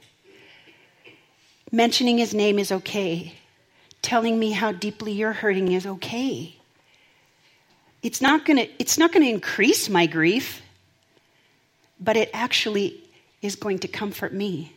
Mentioning 1.72 2.18
his 2.18 2.34
name 2.34 2.60
is 2.60 2.72
okay. 2.72 3.34
Telling 4.02 4.38
me 4.38 4.52
how 4.52 4.72
deeply 4.72 5.12
you're 5.12 5.34
hurting 5.34 5.72
is 5.72 5.86
okay. 5.86 6.56
It's 8.02 8.22
not 8.22 8.46
going 8.46 8.58
to 8.58 8.70
it's 8.80 8.98
not 8.98 9.12
going 9.12 9.24
to 9.24 9.30
increase 9.30 9.90
my 9.90 10.08
grief, 10.08 10.62
but 12.00 12.18
it 12.18 12.30
actually 12.34 13.02
is 13.42 13.56
going 13.56 13.80
to 13.80 13.88
comfort 13.88 14.34
me 14.34 14.74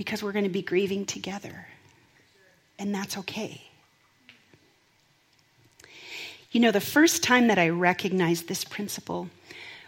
because 0.00 0.22
we're 0.22 0.32
going 0.32 0.46
to 0.46 0.48
be 0.48 0.62
grieving 0.62 1.04
together. 1.04 1.66
And 2.78 2.94
that's 2.94 3.18
okay. 3.18 3.60
You 6.52 6.60
know, 6.60 6.70
the 6.70 6.80
first 6.80 7.22
time 7.22 7.48
that 7.48 7.58
I 7.58 7.68
recognized 7.68 8.48
this 8.48 8.64
principle 8.64 9.28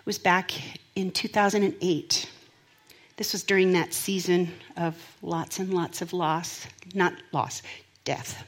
was 0.05 0.19
back 0.19 0.53
in 0.97 1.13
2008. 1.13 2.31
This 3.17 3.33
was 3.33 3.43
during 3.43 3.73
that 3.73 3.95
season 3.95 4.51
of 4.77 4.95
lots 5.23 5.61
and 5.61 5.73
lots 5.73 6.03
of 6.03 6.13
loss, 6.13 6.67
not 6.93 7.15
loss, 7.33 7.63
death. 8.05 8.45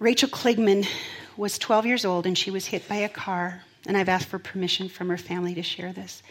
Rachel 0.00 0.28
Kligman 0.28 0.88
was 1.36 1.56
12 1.56 1.86
years 1.86 2.04
old 2.04 2.26
and 2.26 2.36
she 2.36 2.50
was 2.50 2.66
hit 2.66 2.88
by 2.88 2.96
a 2.96 3.08
car, 3.08 3.62
and 3.86 3.96
I've 3.96 4.08
asked 4.08 4.26
for 4.26 4.40
permission 4.40 4.88
from 4.88 5.08
her 5.08 5.16
family 5.16 5.54
to 5.54 5.62
share 5.62 5.92
this. 5.92 6.24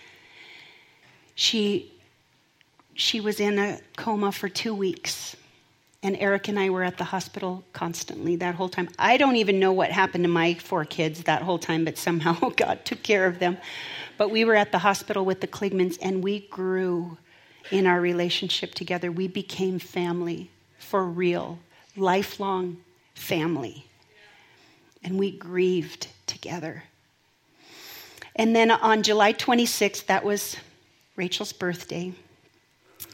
She 1.35 1.93
she 2.95 3.19
was 3.19 3.39
in 3.39 3.59
a 3.59 3.79
coma 3.97 4.31
for 4.31 4.49
two 4.49 4.73
weeks. 4.73 5.35
And 6.01 6.15
Eric 6.17 6.47
and 6.47 6.59
I 6.59 6.69
were 6.69 6.83
at 6.83 6.97
the 6.97 7.03
hospital 7.03 7.63
constantly 7.73 8.35
that 8.37 8.55
whole 8.55 8.69
time. 8.69 8.89
I 8.97 9.17
don't 9.17 9.35
even 9.35 9.59
know 9.59 9.73
what 9.73 9.91
happened 9.91 10.23
to 10.23 10.29
my 10.29 10.53
four 10.53 10.85
kids 10.85 11.23
that 11.23 11.41
whole 11.41 11.59
time, 11.59 11.83
but 11.83 11.97
somehow 11.97 12.49
God 12.55 12.85
took 12.85 13.03
care 13.03 13.25
of 13.25 13.39
them. 13.39 13.57
But 14.17 14.31
we 14.31 14.45
were 14.45 14.55
at 14.55 14.71
the 14.71 14.79
hospital 14.79 15.25
with 15.25 15.41
the 15.41 15.47
Kligmans, 15.47 15.97
and 16.01 16.23
we 16.23 16.47
grew 16.47 17.17
in 17.71 17.85
our 17.85 17.99
relationship 17.99 18.73
together. 18.75 19.11
We 19.11 19.27
became 19.27 19.79
family 19.79 20.49
for 20.77 21.03
real, 21.03 21.59
lifelong 21.97 22.77
family. 23.15 23.87
And 25.03 25.19
we 25.19 25.31
grieved 25.31 26.07
together. 26.27 26.83
And 28.35 28.55
then 28.55 28.71
on 28.71 29.03
July 29.03 29.33
26th, 29.33 30.05
that 30.05 30.23
was 30.23 30.55
Rachel's 31.15 31.53
birthday. 31.53 32.13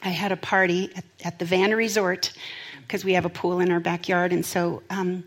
I 0.04 0.10
had 0.10 0.32
a 0.32 0.38
party 0.38 0.92
at, 0.96 1.06
at 1.24 1.40
the 1.40 1.46
Van 1.46 1.72
Resort 1.72 2.34
because 2.82 3.06
we 3.06 3.14
have 3.14 3.26
a 3.26 3.30
pool 3.30 3.60
in 3.60 3.72
our 3.72 3.80
backyard. 3.80 4.34
And 4.34 4.46
so 4.46 4.84
um, 4.90 5.24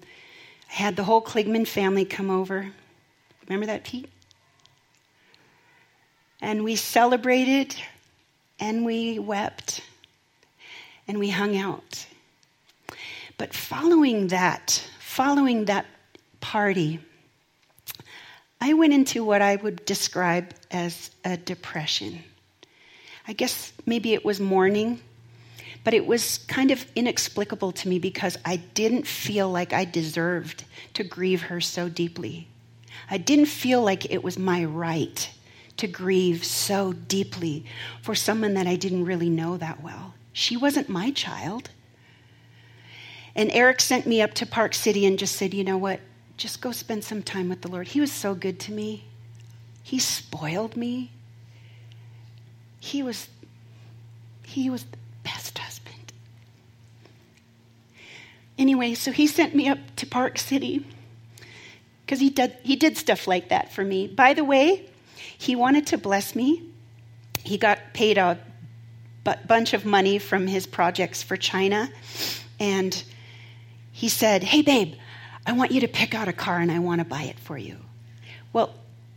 I 0.70 0.72
had 0.72 0.96
the 0.96 1.04
whole 1.04 1.22
Kligman 1.22 1.66
family 1.66 2.04
come 2.04 2.30
over. 2.30 2.70
Remember 3.48 3.66
that, 3.66 3.84
Pete? 3.84 4.08
And 6.40 6.64
we 6.64 6.76
celebrated 6.76 7.74
and 8.60 8.84
we 8.84 9.18
wept 9.18 9.82
and 11.06 11.18
we 11.18 11.30
hung 11.30 11.56
out. 11.56 12.06
But 13.38 13.54
following 13.54 14.28
that, 14.28 14.86
following 14.98 15.66
that 15.66 15.86
party, 16.40 17.00
I 18.60 18.74
went 18.74 18.92
into 18.92 19.24
what 19.24 19.42
I 19.42 19.56
would 19.56 19.84
describe 19.84 20.54
as 20.70 21.10
a 21.24 21.36
depression. 21.36 22.22
I 23.26 23.32
guess 23.32 23.72
maybe 23.86 24.12
it 24.12 24.24
was 24.24 24.38
mourning, 24.40 25.00
but 25.82 25.94
it 25.94 26.06
was 26.06 26.38
kind 26.46 26.70
of 26.70 26.84
inexplicable 26.94 27.72
to 27.72 27.88
me 27.88 27.98
because 27.98 28.36
I 28.44 28.56
didn't 28.56 29.06
feel 29.06 29.50
like 29.50 29.72
I 29.72 29.84
deserved 29.84 30.64
to 30.94 31.04
grieve 31.04 31.42
her 31.42 31.60
so 31.60 31.88
deeply. 31.88 32.48
I 33.10 33.18
didn't 33.18 33.46
feel 33.46 33.82
like 33.82 34.10
it 34.10 34.22
was 34.22 34.38
my 34.38 34.64
right 34.64 35.30
to 35.76 35.86
grieve 35.86 36.44
so 36.44 36.92
deeply 36.92 37.64
for 38.02 38.14
someone 38.14 38.54
that 38.54 38.66
I 38.66 38.76
didn't 38.76 39.04
really 39.04 39.30
know 39.30 39.56
that 39.56 39.82
well. 39.82 40.14
She 40.32 40.56
wasn't 40.56 40.88
my 40.88 41.10
child. 41.10 41.70
And 43.34 43.50
Eric 43.50 43.80
sent 43.80 44.06
me 44.06 44.22
up 44.22 44.34
to 44.34 44.46
Park 44.46 44.74
City 44.74 45.06
and 45.06 45.18
just 45.18 45.36
said, 45.36 45.54
you 45.54 45.64
know 45.64 45.76
what? 45.76 46.00
Just 46.36 46.60
go 46.60 46.72
spend 46.72 47.04
some 47.04 47.22
time 47.22 47.48
with 47.48 47.62
the 47.62 47.68
Lord. 47.68 47.88
He 47.88 48.00
was 48.00 48.12
so 48.12 48.34
good 48.34 48.60
to 48.60 48.72
me. 48.72 49.04
He 49.82 49.98
spoiled 49.98 50.76
me. 50.76 51.10
He 52.84 53.02
was, 53.02 53.28
he 54.42 54.68
was 54.68 54.84
the 54.84 54.98
best 55.22 55.56
husband. 55.56 56.12
Anyway, 58.58 58.92
so 58.92 59.10
he 59.10 59.26
sent 59.26 59.54
me 59.54 59.70
up 59.70 59.78
to 59.96 60.06
Park 60.06 60.38
City 60.38 60.84
because 62.04 62.20
he 62.20 62.28
did, 62.28 62.54
he 62.62 62.76
did 62.76 62.98
stuff 62.98 63.26
like 63.26 63.48
that 63.48 63.72
for 63.72 63.82
me. 63.82 64.06
By 64.06 64.34
the 64.34 64.44
way, 64.44 64.84
he 65.16 65.56
wanted 65.56 65.86
to 65.88 65.98
bless 65.98 66.36
me. 66.36 66.62
He 67.42 67.56
got 67.56 67.78
paid 67.94 68.18
a 68.18 68.38
bunch 69.46 69.72
of 69.72 69.86
money 69.86 70.18
from 70.18 70.46
his 70.46 70.66
projects 70.66 71.22
for 71.22 71.38
China. 71.38 71.88
And 72.60 73.02
he 73.92 74.10
said, 74.10 74.42
Hey, 74.42 74.60
babe, 74.60 74.96
I 75.46 75.52
want 75.52 75.72
you 75.72 75.80
to 75.80 75.88
pick 75.88 76.14
out 76.14 76.28
a 76.28 76.34
car 76.34 76.58
and 76.58 76.70
I 76.70 76.80
want 76.80 76.98
to 76.98 77.06
buy 77.06 77.22
it 77.22 77.38
for 77.38 77.56
you. 77.56 77.78
Well, 78.52 78.74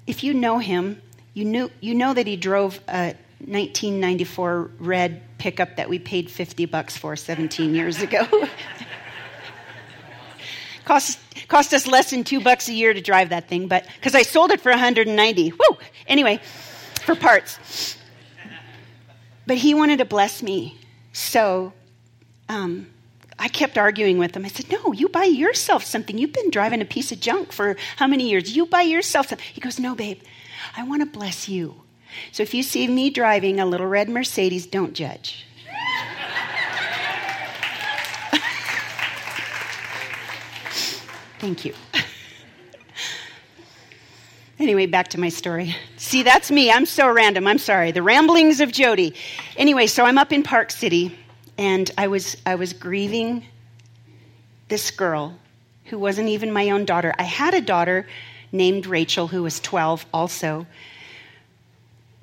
if 0.08 0.24
you 0.24 0.34
know 0.34 0.58
him, 0.58 1.02
you, 1.34 1.44
knew, 1.44 1.70
you 1.82 1.96
know 1.96 2.14
that 2.14 2.28
he 2.28 2.38
drove 2.38 2.80
a 2.88 3.14
1994 3.40 4.72
red 4.80 5.22
pickup 5.38 5.76
that 5.76 5.90
we 5.90 6.00
paid 6.00 6.30
50 6.30 6.66
bucks 6.66 6.98
for 6.98 7.16
17 7.16 7.76
years 7.76 8.02
ago. 8.02 8.26
cost, 10.86 11.20
cost 11.48 11.74
us 11.74 11.86
less 11.86 12.10
than 12.10 12.24
two 12.24 12.42
bucks 12.42 12.68
a 12.68 12.74
year 12.74 12.94
to 12.94 13.02
drive 13.02 13.30
that 13.30 13.48
thing, 13.48 13.68
but 13.68 13.86
because 13.96 14.16
I 14.16 14.24
sold 14.24 14.52
it 14.52 14.62
for 14.62 14.72
190. 14.72 15.52
Woo! 15.52 15.78
Anyway, 16.08 16.40
for 17.04 17.16
parts. 17.16 17.98
But 19.46 19.58
he 19.58 19.74
wanted 19.74 20.00
to 20.00 20.06
bless 20.06 20.42
me. 20.42 20.78
So 21.14 21.74
um, 22.50 22.88
I 23.40 23.48
kept 23.48 23.78
arguing 23.78 24.18
with 24.18 24.36
him. 24.36 24.46
I 24.46 24.50
said, 24.50 24.72
No, 24.72 24.94
you 24.94 25.10
buy 25.10 25.26
yourself 25.26 25.84
something. 25.84 26.18
You've 26.18 26.34
been 26.34 26.52
driving 26.52 26.82
a 26.82 26.86
piece 26.86 27.12
of 27.12 27.20
junk 27.20 27.52
for 27.52 27.78
how 27.96 28.08
many 28.08 28.30
years? 28.30 28.56
You 28.56 28.66
buy 28.66 28.82
yourself 28.82 29.28
something. 29.28 29.46
He 29.54 29.62
goes, 29.62 29.80
No, 29.80 29.96
babe, 29.96 30.22
I 30.76 30.84
want 30.84 31.02
to 31.02 31.06
bless 31.06 31.48
you. 31.48 31.82
So 32.32 32.44
if 32.44 32.54
you 32.54 32.64
see 32.64 32.88
me 32.88 33.10
driving 33.10 33.60
a 33.60 33.66
little 33.66 33.88
red 33.88 34.10
Mercedes, 34.10 34.66
don't 34.66 34.94
judge. 34.94 35.46
Thank 41.40 41.66
you. 41.66 41.74
Anyway, 44.60 44.88
back 44.88 45.10
to 45.10 45.20
my 45.20 45.30
story. 45.30 45.76
See, 45.98 46.24
that's 46.24 46.50
me. 46.50 46.72
I'm 46.72 46.88
so 46.88 47.12
random. 47.12 47.46
I'm 47.46 47.60
sorry. 47.60 47.92
The 47.92 48.02
ramblings 48.02 48.60
of 48.60 48.72
Jody. 48.72 49.14
Anyway, 49.56 49.86
so 49.86 50.04
I'm 50.04 50.18
up 50.18 50.34
in 50.34 50.42
Park 50.42 50.72
City 50.72 51.16
and 51.60 51.92
I 51.96 52.08
was 52.08 52.38
I 52.46 52.56
was 52.56 52.74
grieving 52.74 53.46
this 54.68 54.90
girl 54.90 55.38
who 55.86 56.00
wasn't 56.00 56.30
even 56.30 56.52
my 56.52 56.72
own 56.72 56.86
daughter. 56.86 57.14
I 57.20 57.24
had 57.24 57.54
a 57.54 57.62
daughter 57.62 58.08
named 58.52 58.88
Rachel 58.88 59.28
who 59.28 59.44
was 59.44 59.60
12 59.60 60.08
also, 60.12 60.66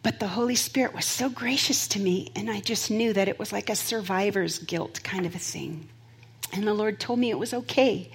but 0.04 0.20
the 0.20 0.28
Holy 0.28 0.54
Spirit 0.54 0.94
was 0.94 1.06
so 1.06 1.30
gracious 1.30 1.88
to 1.88 1.98
me, 1.98 2.30
and 2.36 2.50
I 2.50 2.60
just 2.60 2.90
knew 2.90 3.14
that 3.14 3.26
it 3.26 3.38
was 3.38 3.52
like 3.52 3.70
a 3.70 3.74
survivor's 3.74 4.58
guilt 4.58 5.00
kind 5.02 5.24
of 5.24 5.34
a 5.34 5.38
thing. 5.38 5.88
And 6.52 6.66
the 6.66 6.74
Lord 6.74 7.00
told 7.00 7.18
me 7.18 7.30
it 7.30 7.38
was 7.38 7.54
okay 7.54 8.10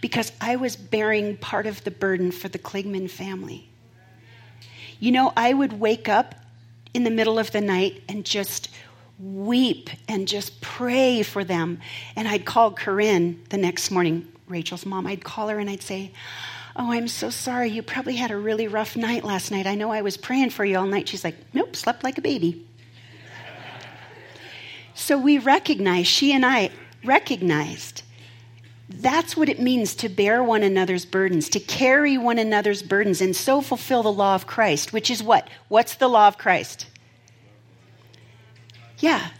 because 0.00 0.32
I 0.40 0.56
was 0.56 0.74
bearing 0.74 1.36
part 1.36 1.66
of 1.66 1.84
the 1.84 1.90
burden 1.90 2.32
for 2.32 2.48
the 2.48 2.58
Kligman 2.58 3.10
family. 3.10 3.68
You 4.98 5.12
know, 5.12 5.34
I 5.36 5.52
would 5.52 5.74
wake 5.74 6.08
up 6.08 6.34
in 6.94 7.04
the 7.04 7.10
middle 7.10 7.38
of 7.38 7.52
the 7.52 7.60
night 7.60 8.02
and 8.08 8.24
just 8.24 8.70
weep 9.18 9.90
and 10.08 10.26
just 10.26 10.62
pray 10.62 11.22
for 11.22 11.44
them. 11.44 11.78
And 12.16 12.26
I'd 12.26 12.46
call 12.46 12.72
Corinne 12.72 13.44
the 13.50 13.58
next 13.58 13.90
morning, 13.90 14.26
Rachel's 14.48 14.86
mom. 14.86 15.06
I'd 15.06 15.22
call 15.22 15.48
her 15.48 15.58
and 15.58 15.68
I'd 15.68 15.82
say, 15.82 16.12
Oh, 16.76 16.90
I'm 16.90 17.08
so 17.08 17.30
sorry. 17.30 17.70
You 17.70 17.82
probably 17.82 18.16
had 18.16 18.30
a 18.30 18.36
really 18.36 18.66
rough 18.66 18.96
night 18.96 19.24
last 19.24 19.50
night. 19.50 19.66
I 19.66 19.76
know 19.76 19.92
I 19.92 20.02
was 20.02 20.16
praying 20.16 20.50
for 20.50 20.64
you 20.64 20.78
all 20.78 20.86
night. 20.86 21.08
She's 21.08 21.24
like, 21.24 21.36
Nope, 21.52 21.76
slept 21.76 22.02
like 22.02 22.18
a 22.18 22.22
baby. 22.22 22.66
so 24.94 25.16
we 25.16 25.38
recognized, 25.38 26.08
she 26.08 26.32
and 26.32 26.44
I 26.44 26.70
recognized, 27.04 28.02
that's 28.88 29.36
what 29.36 29.48
it 29.48 29.60
means 29.60 29.94
to 29.96 30.08
bear 30.08 30.42
one 30.42 30.62
another's 30.62 31.06
burdens, 31.06 31.48
to 31.50 31.60
carry 31.60 32.18
one 32.18 32.38
another's 32.38 32.82
burdens, 32.82 33.20
and 33.20 33.34
so 33.34 33.60
fulfill 33.60 34.02
the 34.02 34.12
law 34.12 34.34
of 34.34 34.46
Christ, 34.46 34.92
which 34.92 35.10
is 35.10 35.22
what? 35.22 35.48
What's 35.68 35.94
the 35.94 36.08
law 36.08 36.28
of 36.28 36.38
Christ? 36.38 36.86
Yeah, 38.98 39.30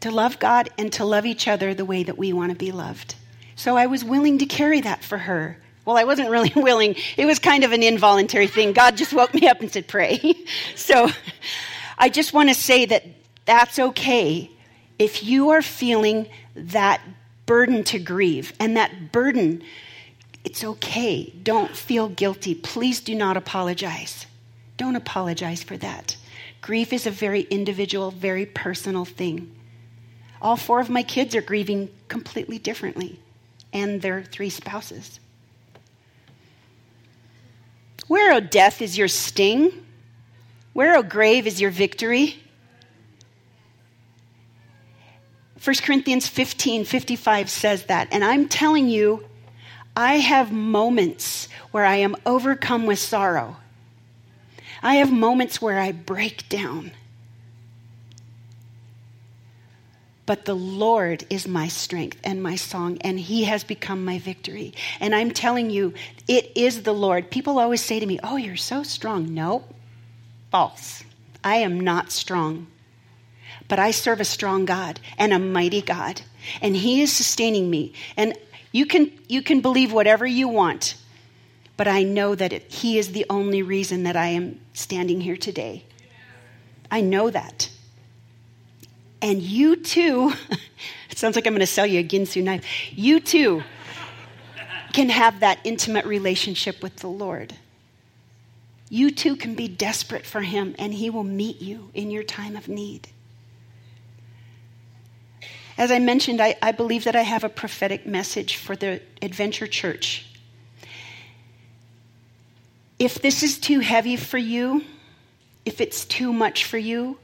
to 0.00 0.10
love 0.10 0.38
God 0.38 0.70
and 0.78 0.92
to 0.94 1.04
love 1.04 1.26
each 1.26 1.48
other 1.48 1.74
the 1.74 1.84
way 1.84 2.02
that 2.02 2.18
we 2.18 2.32
want 2.32 2.52
to 2.52 2.56
be 2.56 2.72
loved. 2.72 3.14
So 3.56 3.76
I 3.76 3.86
was 3.86 4.04
willing 4.04 4.38
to 4.38 4.46
carry 4.46 4.80
that 4.80 5.04
for 5.04 5.18
her. 5.18 5.58
Well, 5.90 5.98
I 5.98 6.04
wasn't 6.04 6.30
really 6.30 6.52
willing. 6.56 6.94
It 7.16 7.26
was 7.26 7.40
kind 7.40 7.64
of 7.64 7.72
an 7.72 7.82
involuntary 7.82 8.46
thing. 8.46 8.72
God 8.72 8.96
just 8.96 9.12
woke 9.12 9.34
me 9.34 9.48
up 9.48 9.60
and 9.60 9.72
said, 9.72 9.88
Pray. 9.88 10.36
so 10.76 11.10
I 11.98 12.08
just 12.08 12.32
want 12.32 12.48
to 12.48 12.54
say 12.54 12.86
that 12.86 13.04
that's 13.44 13.76
okay 13.80 14.48
if 15.00 15.24
you 15.24 15.50
are 15.50 15.62
feeling 15.62 16.28
that 16.54 17.00
burden 17.44 17.82
to 17.82 17.98
grieve 17.98 18.52
and 18.60 18.76
that 18.76 19.10
burden, 19.10 19.64
it's 20.44 20.62
okay. 20.62 21.32
Don't 21.42 21.74
feel 21.74 22.08
guilty. 22.08 22.54
Please 22.54 23.00
do 23.00 23.16
not 23.16 23.36
apologize. 23.36 24.26
Don't 24.76 24.94
apologize 24.94 25.64
for 25.64 25.76
that. 25.78 26.16
Grief 26.60 26.92
is 26.92 27.04
a 27.04 27.10
very 27.10 27.40
individual, 27.40 28.12
very 28.12 28.46
personal 28.46 29.04
thing. 29.04 29.50
All 30.40 30.56
four 30.56 30.78
of 30.78 30.88
my 30.88 31.02
kids 31.02 31.34
are 31.34 31.42
grieving 31.42 31.90
completely 32.06 32.58
differently, 32.58 33.18
and 33.72 34.00
their 34.00 34.22
three 34.22 34.50
spouses. 34.50 35.18
Where, 38.10 38.34
O 38.34 38.40
death, 38.40 38.82
is 38.82 38.98
your 38.98 39.06
sting? 39.06 39.70
Where, 40.72 40.96
O 40.96 41.02
grave, 41.04 41.46
is 41.46 41.60
your 41.60 41.70
victory? 41.70 42.42
1 45.62 45.76
Corinthians 45.84 46.26
15 46.26 46.86
55 46.86 47.48
says 47.48 47.84
that. 47.84 48.08
And 48.10 48.24
I'm 48.24 48.48
telling 48.48 48.88
you, 48.88 49.24
I 49.96 50.14
have 50.14 50.50
moments 50.50 51.46
where 51.70 51.84
I 51.84 51.98
am 51.98 52.16
overcome 52.26 52.84
with 52.84 52.98
sorrow. 52.98 53.58
I 54.82 54.96
have 54.96 55.12
moments 55.12 55.62
where 55.62 55.78
I 55.78 55.92
break 55.92 56.48
down. 56.48 56.90
But 60.26 60.44
the 60.44 60.54
Lord 60.54 61.24
is 61.28 61.48
my 61.48 61.68
strength 61.68 62.18
and 62.22 62.42
my 62.42 62.56
song, 62.56 62.98
and 63.00 63.18
He 63.18 63.44
has 63.44 63.64
become 63.64 64.04
my 64.04 64.18
victory. 64.18 64.74
And 65.00 65.14
I'm 65.14 65.32
telling 65.32 65.70
you, 65.70 65.94
it 66.28 66.52
is 66.54 66.82
the 66.82 66.92
Lord. 66.92 67.30
People 67.30 67.58
always 67.58 67.82
say 67.82 67.98
to 67.98 68.06
me, 68.06 68.20
Oh, 68.22 68.36
you're 68.36 68.56
so 68.56 68.82
strong. 68.82 69.34
No, 69.34 69.64
false. 70.50 71.02
I 71.42 71.56
am 71.56 71.80
not 71.80 72.12
strong. 72.12 72.66
But 73.68 73.78
I 73.78 73.90
serve 73.90 74.20
a 74.20 74.24
strong 74.24 74.64
God 74.64 75.00
and 75.18 75.32
a 75.32 75.38
mighty 75.38 75.80
God, 75.80 76.22
and 76.60 76.76
He 76.76 77.02
is 77.02 77.12
sustaining 77.12 77.70
me. 77.70 77.92
And 78.16 78.36
you 78.72 78.86
can, 78.86 79.10
you 79.28 79.42
can 79.42 79.60
believe 79.60 79.92
whatever 79.92 80.26
you 80.26 80.48
want, 80.48 80.96
but 81.76 81.88
I 81.88 82.02
know 82.02 82.34
that 82.34 82.52
it, 82.52 82.70
He 82.70 82.98
is 82.98 83.12
the 83.12 83.26
only 83.30 83.62
reason 83.62 84.04
that 84.04 84.16
I 84.16 84.28
am 84.28 84.60
standing 84.74 85.20
here 85.20 85.36
today. 85.36 85.84
I 86.90 87.00
know 87.00 87.30
that. 87.30 87.70
And 89.22 89.42
you 89.42 89.76
too, 89.76 90.32
it 91.10 91.18
sounds 91.18 91.36
like 91.36 91.46
I'm 91.46 91.52
going 91.52 91.60
to 91.60 91.66
sell 91.66 91.86
you 91.86 92.00
a 92.00 92.04
Ginsu 92.04 92.42
knife. 92.42 92.64
You 92.92 93.20
too 93.20 93.62
can 94.92 95.08
have 95.08 95.40
that 95.40 95.60
intimate 95.64 96.06
relationship 96.06 96.82
with 96.82 96.96
the 96.96 97.08
Lord. 97.08 97.54
You 98.88 99.10
too 99.10 99.36
can 99.36 99.54
be 99.54 99.68
desperate 99.68 100.26
for 100.26 100.40
Him, 100.40 100.74
and 100.78 100.92
He 100.92 101.10
will 101.10 101.24
meet 101.24 101.60
you 101.60 101.90
in 101.94 102.10
your 102.10 102.24
time 102.24 102.56
of 102.56 102.66
need. 102.66 103.08
As 105.78 105.90
I 105.90 105.98
mentioned, 105.98 106.40
I, 106.40 106.56
I 106.60 106.72
believe 106.72 107.04
that 107.04 107.14
I 107.14 107.22
have 107.22 107.44
a 107.44 107.48
prophetic 107.48 108.06
message 108.06 108.56
for 108.56 108.74
the 108.74 109.00
Adventure 109.22 109.66
Church 109.66 110.26
if 113.00 113.22
this 113.22 113.42
is 113.42 113.58
too 113.58 113.80
heavy 113.80 114.14
for 114.14 114.36
you, 114.36 114.84
if 115.64 115.80
it's 115.80 116.04
too 116.04 116.34
much 116.34 116.66
for 116.66 116.76
you, 116.76 117.18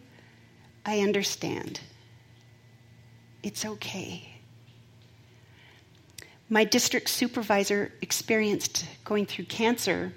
I 0.87 1.01
understand. 1.01 1.81
It's 3.43 3.65
okay. 3.65 4.29
My 6.49 6.65
district 6.65 7.11
supervisor 7.11 7.93
experienced 8.01 8.87
going 9.05 9.27
through 9.27 9.47
cancer, 9.47 10.13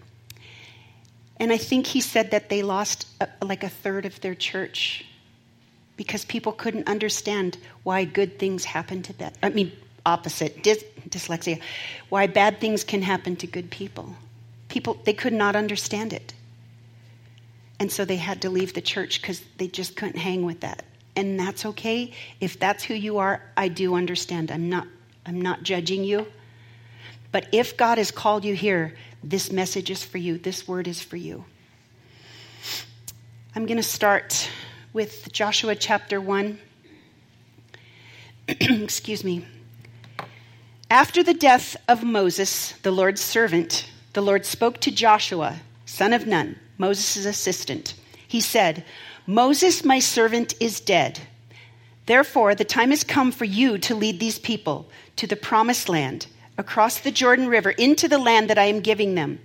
and 1.38 1.52
I 1.52 1.58
think 1.58 1.88
he 1.88 2.00
said 2.00 2.32
that 2.32 2.50
they 2.50 2.64
lost 2.64 3.08
a, 3.20 3.28
like 3.44 3.64
a 3.64 3.70
third 3.70 4.06
of 4.06 4.22
their 4.22 4.36
church 4.36 5.06
because 5.98 6.24
people 6.24 6.54
couldn't 6.54 6.88
understand 6.88 7.58
why 7.84 8.06
good 8.06 8.40
things 8.40 8.64
happen 8.64 9.02
to 9.04 9.14
them. 9.14 9.34
I 9.44 9.50
mean, 9.50 9.72
opposite, 10.06 10.64
dys- 10.64 10.86
dyslexia, 11.10 11.60
why 12.08 12.28
bad 12.28 12.62
things 12.62 12.86
can 12.86 13.02
happen 13.02 13.36
to 13.38 13.48
good 13.48 13.70
people 13.70 14.16
people, 14.70 14.98
they 15.04 15.14
could 15.14 15.34
not 15.34 15.56
understand 15.56 16.14
it. 16.14 16.34
And 17.80 17.92
so 17.92 18.04
they 18.06 18.18
had 18.18 18.42
to 18.42 18.50
leave 18.50 18.74
the 18.74 18.82
church 18.82 19.22
because 19.22 19.42
they 19.58 19.68
just 19.68 19.96
couldn't 19.96 20.20
hang 20.20 20.44
with 20.44 20.62
that. 20.62 20.84
And 21.16 21.40
that's 21.40 21.66
okay. 21.66 22.14
If 22.40 22.60
that's 22.60 22.84
who 22.84 22.94
you 22.94 23.18
are, 23.18 23.42
I 23.56 23.68
do 23.68 23.96
understand. 23.96 24.52
I'm 24.52 24.70
not, 24.70 24.88
I'm 25.26 25.42
not 25.42 25.64
judging 25.64 26.04
you. 26.04 26.28
But 27.32 27.48
if 27.52 27.78
God 27.78 27.98
has 27.98 28.12
called 28.12 28.44
you 28.44 28.56
here, 28.56 28.96
this 29.24 29.52
message 29.52 29.90
is 29.92 30.04
for 30.04 30.18
you. 30.18 30.38
This 30.38 30.68
word 30.68 30.88
is 30.88 31.02
for 31.02 31.18
you. 31.18 31.46
I'm 33.56 33.66
going 33.66 33.78
to 33.78 33.84
start 33.84 34.50
with 34.94 35.32
Joshua 35.32 35.76
chapter 35.76 36.20
1. 36.20 36.60
Excuse 38.48 39.24
me. 39.24 39.46
After 40.90 41.22
the 41.22 41.34
death 41.34 41.76
of 41.88 42.04
Moses, 42.04 42.74
the 42.82 42.92
Lord's 42.92 43.22
servant, 43.22 43.90
the 44.14 44.22
Lord 44.22 44.46
spoke 44.46 44.80
to 44.82 44.92
Joshua, 44.92 45.60
son 45.86 46.14
of 46.14 46.26
Nun, 46.26 46.58
Moses' 46.80 47.26
assistant. 47.26 47.94
He 48.28 48.42
said, 48.42 48.84
Moses, 49.28 49.86
my 49.86 50.00
servant, 50.00 50.56
is 50.60 50.80
dead. 50.80 51.20
Therefore, 52.08 52.56
the 52.56 52.66
time 52.66 52.90
has 52.90 53.04
come 53.04 53.32
for 53.32 53.46
you 53.46 53.78
to 53.78 53.94
lead 53.94 54.20
these 54.20 54.40
people 54.40 54.90
to 55.18 55.28
the 55.28 55.36
promised 55.36 55.90
land, 55.90 56.26
across 56.58 57.00
the 57.00 57.12
Jordan 57.12 57.48
River, 57.48 57.70
into 57.70 58.08
the 58.08 58.18
land 58.18 58.50
that 58.50 58.58
I 58.58 58.66
am 58.66 58.80
giving 58.80 59.14
them. 59.14 59.40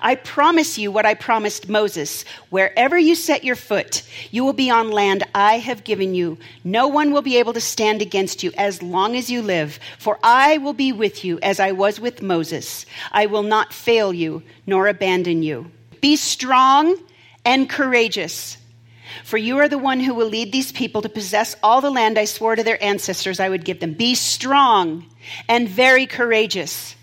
I 0.00 0.16
promise 0.16 0.78
you 0.78 0.90
what 0.90 1.06
I 1.06 1.14
promised 1.14 1.68
Moses. 1.68 2.24
Wherever 2.50 2.98
you 2.98 3.14
set 3.14 3.44
your 3.44 3.56
foot, 3.56 4.02
you 4.30 4.44
will 4.44 4.52
be 4.52 4.68
on 4.68 4.90
land 4.90 5.22
I 5.34 5.58
have 5.58 5.84
given 5.84 6.14
you. 6.14 6.38
No 6.64 6.88
one 6.88 7.12
will 7.12 7.22
be 7.22 7.38
able 7.38 7.52
to 7.52 7.60
stand 7.60 8.02
against 8.02 8.42
you 8.42 8.52
as 8.58 8.82
long 8.82 9.16
as 9.16 9.30
you 9.30 9.42
live, 9.42 9.78
for 9.98 10.18
I 10.22 10.58
will 10.58 10.72
be 10.72 10.92
with 10.92 11.24
you 11.24 11.38
as 11.40 11.60
I 11.60 11.72
was 11.72 12.00
with 12.00 12.20
Moses. 12.20 12.84
I 13.12 13.26
will 13.26 13.44
not 13.44 13.72
fail 13.72 14.12
you 14.12 14.42
nor 14.66 14.88
abandon 14.88 15.42
you. 15.42 15.70
Be 16.00 16.16
strong 16.16 16.96
and 17.44 17.68
courageous. 17.68 18.56
For 19.24 19.38
you 19.38 19.58
are 19.58 19.68
the 19.68 19.78
one 19.78 20.00
who 20.00 20.14
will 20.14 20.28
lead 20.28 20.52
these 20.52 20.72
people 20.72 21.02
to 21.02 21.08
possess 21.08 21.56
all 21.62 21.80
the 21.80 21.90
land 21.90 22.18
I 22.18 22.24
swore 22.24 22.56
to 22.56 22.62
their 22.62 22.82
ancestors 22.82 23.40
I 23.40 23.48
would 23.48 23.64
give 23.64 23.80
them. 23.80 23.94
Be 23.94 24.14
strong 24.14 25.06
and 25.48 25.68
very 25.68 26.06
courageous. 26.06 26.94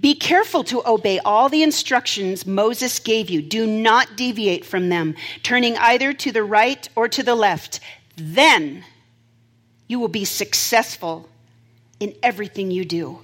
Be 0.00 0.14
careful 0.14 0.64
to 0.64 0.86
obey 0.86 1.18
all 1.20 1.48
the 1.48 1.62
instructions 1.62 2.46
Moses 2.46 2.98
gave 2.98 3.30
you. 3.30 3.40
Do 3.40 3.66
not 3.66 4.16
deviate 4.16 4.64
from 4.64 4.88
them, 4.88 5.14
turning 5.42 5.76
either 5.76 6.12
to 6.12 6.32
the 6.32 6.42
right 6.42 6.88
or 6.96 7.08
to 7.08 7.22
the 7.22 7.34
left. 7.34 7.80
Then 8.16 8.84
you 9.88 9.98
will 10.00 10.08
be 10.08 10.24
successful 10.24 11.28
in 12.00 12.14
everything 12.22 12.70
you 12.70 12.84
do. 12.84 13.20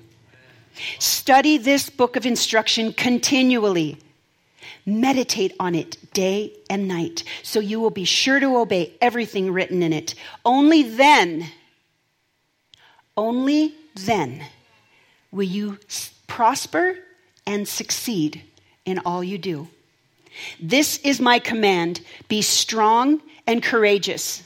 Study 0.99 1.59
this 1.59 1.91
book 1.91 2.17
of 2.17 2.25
instruction 2.25 2.93
continually. 2.93 3.99
Meditate 4.85 5.55
on 5.59 5.75
it 5.75 6.13
day 6.13 6.53
and 6.69 6.89
night, 6.89 7.25
so 7.43 7.61
you 7.61 7.81
will 7.81 7.91
be 7.91 8.05
sure 8.05 8.41
to 8.41 8.57
obey 8.57 8.93
everything 9.01 9.53
written 9.53 9.83
in 9.83 9.93
it. 9.93 10.15
Only 10.45 10.83
then, 10.83 11.47
only 13.17 13.75
then 13.95 14.43
will 15.31 15.43
you 15.45 15.79
prosper 16.27 16.97
and 17.47 17.67
succeed 17.67 18.43
in 18.85 19.01
all 19.01 19.23
you 19.23 19.39
do. 19.39 19.69
This 20.61 20.99
is 20.99 21.21
my 21.21 21.39
command 21.39 22.01
be 22.29 22.43
strong 22.43 23.21
and 23.47 23.63
courageous. 23.63 24.43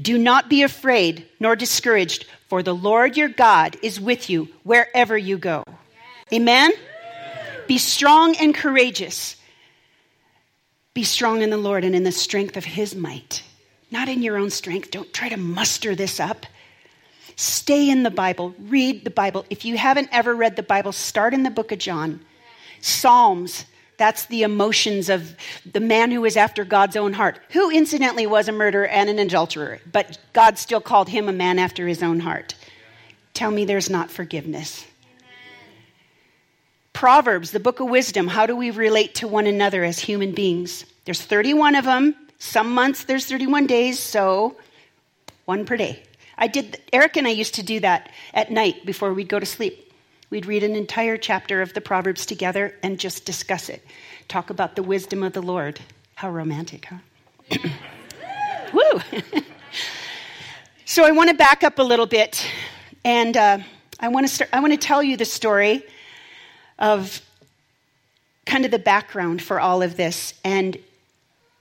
Do 0.00 0.18
not 0.18 0.48
be 0.48 0.62
afraid 0.62 1.26
nor 1.38 1.56
discouraged, 1.56 2.26
for 2.48 2.62
the 2.62 2.74
Lord 2.74 3.16
your 3.16 3.28
God 3.28 3.76
is 3.82 4.00
with 4.00 4.28
you 4.28 4.48
wherever 4.62 5.16
you 5.16 5.38
go. 5.38 5.64
Amen? 6.32 6.72
Be 7.66 7.78
strong 7.78 8.36
and 8.36 8.54
courageous. 8.54 9.36
Be 10.94 11.04
strong 11.04 11.42
in 11.42 11.50
the 11.50 11.56
Lord 11.56 11.84
and 11.84 11.94
in 11.94 12.02
the 12.02 12.12
strength 12.12 12.56
of 12.56 12.64
his 12.64 12.94
might, 12.94 13.44
not 13.90 14.08
in 14.08 14.22
your 14.22 14.36
own 14.36 14.50
strength. 14.50 14.90
Don't 14.90 15.12
try 15.12 15.28
to 15.28 15.36
muster 15.36 15.94
this 15.94 16.18
up. 16.18 16.46
Stay 17.36 17.88
in 17.88 18.02
the 18.02 18.10
Bible, 18.10 18.54
read 18.58 19.04
the 19.04 19.10
Bible. 19.10 19.46
If 19.50 19.64
you 19.64 19.78
haven't 19.78 20.08
ever 20.12 20.34
read 20.34 20.56
the 20.56 20.62
Bible, 20.62 20.92
start 20.92 21.32
in 21.32 21.44
the 21.44 21.50
book 21.50 21.70
of 21.72 21.78
John. 21.78 22.20
Psalms, 22.80 23.66
that's 23.98 24.26
the 24.26 24.42
emotions 24.42 25.08
of 25.08 25.36
the 25.70 25.80
man 25.80 26.10
who 26.10 26.22
was 26.22 26.36
after 26.36 26.64
God's 26.64 26.96
own 26.96 27.12
heart, 27.12 27.38
who 27.50 27.70
incidentally 27.70 28.26
was 28.26 28.48
a 28.48 28.52
murderer 28.52 28.86
and 28.86 29.08
an 29.08 29.18
adulterer, 29.18 29.78
but 29.90 30.18
God 30.32 30.58
still 30.58 30.80
called 30.80 31.08
him 31.08 31.28
a 31.28 31.32
man 31.32 31.58
after 31.58 31.86
his 31.86 32.02
own 32.02 32.20
heart. 32.20 32.54
Tell 33.32 33.50
me 33.50 33.64
there's 33.64 33.90
not 33.90 34.10
forgiveness. 34.10 34.86
Proverbs, 37.00 37.50
the 37.52 37.60
book 37.60 37.80
of 37.80 37.88
wisdom, 37.88 38.28
how 38.28 38.44
do 38.44 38.54
we 38.54 38.70
relate 38.70 39.14
to 39.14 39.26
one 39.26 39.46
another 39.46 39.82
as 39.84 39.98
human 39.98 40.32
beings? 40.32 40.84
There's 41.06 41.22
31 41.22 41.74
of 41.76 41.86
them. 41.86 42.14
Some 42.38 42.74
months 42.74 43.04
there's 43.04 43.24
31 43.24 43.66
days, 43.66 43.98
so 43.98 44.58
one 45.46 45.64
per 45.64 45.78
day. 45.78 46.02
I 46.36 46.46
did 46.46 46.78
Eric 46.92 47.16
and 47.16 47.26
I 47.26 47.30
used 47.30 47.54
to 47.54 47.62
do 47.62 47.80
that 47.80 48.10
at 48.34 48.50
night 48.50 48.84
before 48.84 49.14
we'd 49.14 49.30
go 49.30 49.38
to 49.38 49.46
sleep. 49.46 49.94
We'd 50.28 50.44
read 50.44 50.62
an 50.62 50.76
entire 50.76 51.16
chapter 51.16 51.62
of 51.62 51.72
the 51.72 51.80
Proverbs 51.80 52.26
together 52.26 52.74
and 52.82 53.00
just 53.00 53.24
discuss 53.24 53.70
it. 53.70 53.82
Talk 54.28 54.50
about 54.50 54.76
the 54.76 54.82
wisdom 54.82 55.22
of 55.22 55.32
the 55.32 55.40
Lord. 55.40 55.80
How 56.16 56.30
romantic, 56.30 56.84
huh? 56.84 57.68
Woo! 58.74 59.00
so 60.84 61.06
I 61.06 61.12
want 61.12 61.30
to 61.30 61.34
back 61.34 61.64
up 61.64 61.78
a 61.78 61.82
little 61.82 62.04
bit 62.04 62.46
and 63.06 63.38
uh, 63.38 63.58
I 63.98 64.08
want 64.08 64.28
to 64.28 64.34
start 64.34 64.50
I 64.52 64.60
want 64.60 64.74
to 64.74 64.78
tell 64.78 65.02
you 65.02 65.16
the 65.16 65.24
story 65.24 65.82
of 66.80 67.20
kind 68.46 68.64
of 68.64 68.70
the 68.70 68.78
background 68.78 69.42
for 69.42 69.60
all 69.60 69.82
of 69.82 69.96
this. 69.96 70.34
And 70.44 70.78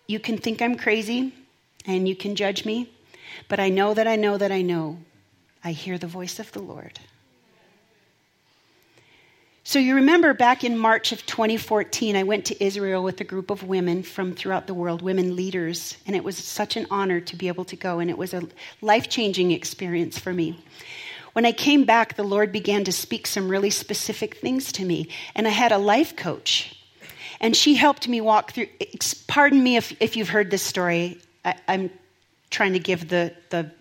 you 0.07 0.19
can 0.19 0.37
think 0.37 0.61
I'm 0.61 0.75
crazy 0.75 1.33
and 1.85 2.07
you 2.07 2.15
can 2.15 2.35
judge 2.35 2.65
me, 2.65 2.89
but 3.47 3.59
I 3.59 3.69
know 3.69 3.93
that 3.93 4.07
I 4.07 4.15
know 4.15 4.37
that 4.37 4.51
I 4.51 4.61
know 4.61 4.97
I 5.63 5.71
hear 5.71 5.97
the 5.97 6.07
voice 6.07 6.39
of 6.39 6.51
the 6.51 6.61
Lord. 6.61 6.99
So, 9.63 9.77
you 9.77 9.93
remember 9.93 10.33
back 10.33 10.63
in 10.63 10.75
March 10.75 11.11
of 11.11 11.23
2014, 11.27 12.15
I 12.15 12.23
went 12.23 12.45
to 12.45 12.63
Israel 12.63 13.03
with 13.03 13.21
a 13.21 13.23
group 13.23 13.51
of 13.51 13.61
women 13.61 14.01
from 14.01 14.33
throughout 14.33 14.65
the 14.65 14.73
world, 14.73 15.03
women 15.03 15.35
leaders, 15.35 15.95
and 16.07 16.15
it 16.15 16.23
was 16.23 16.37
such 16.39 16.75
an 16.75 16.87
honor 16.89 17.19
to 17.19 17.35
be 17.35 17.47
able 17.47 17.65
to 17.65 17.75
go, 17.75 17.99
and 17.99 18.09
it 18.09 18.17
was 18.17 18.33
a 18.33 18.47
life 18.81 19.09
changing 19.09 19.51
experience 19.51 20.17
for 20.17 20.33
me. 20.33 20.57
When 21.33 21.45
I 21.45 21.51
came 21.51 21.83
back, 21.83 22.15
the 22.15 22.23
Lord 22.23 22.51
began 22.51 22.83
to 22.85 22.91
speak 22.91 23.27
some 23.27 23.49
really 23.49 23.69
specific 23.69 24.37
things 24.37 24.71
to 24.73 24.85
me. 24.85 25.09
And 25.35 25.47
I 25.47 25.51
had 25.51 25.71
a 25.71 25.77
life 25.77 26.15
coach. 26.15 26.75
And 27.39 27.55
she 27.55 27.75
helped 27.75 28.07
me 28.07 28.19
walk 28.21 28.51
through. 28.51 28.67
Pardon 29.27 29.63
me 29.63 29.77
if, 29.77 29.95
if 30.01 30.17
you've 30.17 30.29
heard 30.29 30.51
this 30.51 30.63
story. 30.63 31.19
I, 31.45 31.55
I'm 31.67 31.89
trying 32.49 32.73
to 32.73 32.79
give 32.79 33.07
the, 33.07 33.33
the 33.49 33.71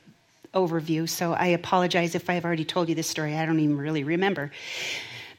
overview, 0.54 1.08
so 1.08 1.32
I 1.32 1.46
apologize 1.48 2.14
if 2.14 2.30
I've 2.30 2.44
already 2.44 2.64
told 2.64 2.88
you 2.88 2.94
this 2.94 3.06
story. 3.06 3.36
I 3.36 3.46
don't 3.46 3.60
even 3.60 3.78
really 3.78 4.04
remember. 4.04 4.50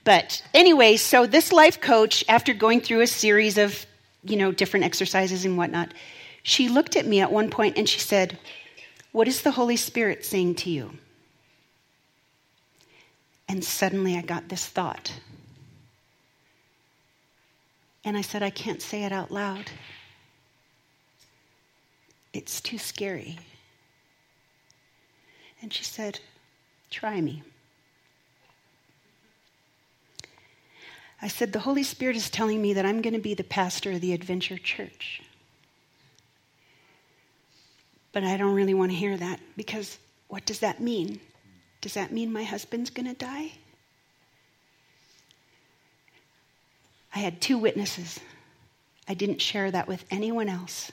But 0.03 0.41
anyway, 0.53 0.97
so 0.97 1.25
this 1.25 1.51
life 1.51 1.79
coach, 1.81 2.23
after 2.27 2.53
going 2.53 2.81
through 2.81 3.01
a 3.01 3.07
series 3.07 3.57
of, 3.57 3.85
you 4.23 4.37
know, 4.37 4.51
different 4.51 4.85
exercises 4.85 5.45
and 5.45 5.57
whatnot, 5.57 5.93
she 6.43 6.69
looked 6.69 6.95
at 6.95 7.05
me 7.05 7.21
at 7.21 7.31
one 7.31 7.49
point 7.49 7.77
and 7.77 7.87
she 7.87 7.99
said, 7.99 8.37
What 9.11 9.27
is 9.27 9.41
the 9.41 9.51
Holy 9.51 9.75
Spirit 9.75 10.25
saying 10.25 10.55
to 10.55 10.69
you? 10.69 10.91
And 13.49 13.63
suddenly 13.63 14.15
I 14.15 14.21
got 14.21 14.47
this 14.47 14.65
thought. 14.67 15.11
And 18.05 18.15
I 18.15 18.21
said, 18.21 18.43
I 18.43 18.51
can't 18.51 18.81
say 18.81 19.03
it 19.03 19.11
out 19.11 19.31
loud. 19.31 19.71
It's 22.31 22.61
too 22.61 22.77
scary. 22.77 23.39
And 25.61 25.73
she 25.73 25.83
said, 25.83 26.19
Try 26.91 27.21
me. 27.21 27.43
I 31.21 31.27
said, 31.27 31.51
The 31.51 31.59
Holy 31.59 31.83
Spirit 31.83 32.15
is 32.15 32.29
telling 32.29 32.61
me 32.61 32.73
that 32.73 32.85
I'm 32.85 33.01
going 33.01 33.13
to 33.13 33.19
be 33.19 33.33
the 33.33 33.43
pastor 33.43 33.91
of 33.91 34.01
the 34.01 34.13
Adventure 34.13 34.57
Church. 34.57 35.21
But 38.11 38.23
I 38.23 38.37
don't 38.37 38.55
really 38.55 38.73
want 38.73 38.91
to 38.91 38.97
hear 38.97 39.17
that 39.17 39.39
because 39.57 39.97
what 40.29 40.45
does 40.45 40.59
that 40.59 40.79
mean? 40.79 41.19
Does 41.81 41.93
that 41.93 42.11
mean 42.11 42.33
my 42.33 42.43
husband's 42.43 42.89
going 42.89 43.07
to 43.07 43.13
die? 43.13 43.53
I 47.15 47.19
had 47.19 47.41
two 47.41 47.57
witnesses. 47.57 48.19
I 49.07 49.13
didn't 49.13 49.41
share 49.41 49.71
that 49.71 49.87
with 49.87 50.05
anyone 50.11 50.49
else. 50.49 50.91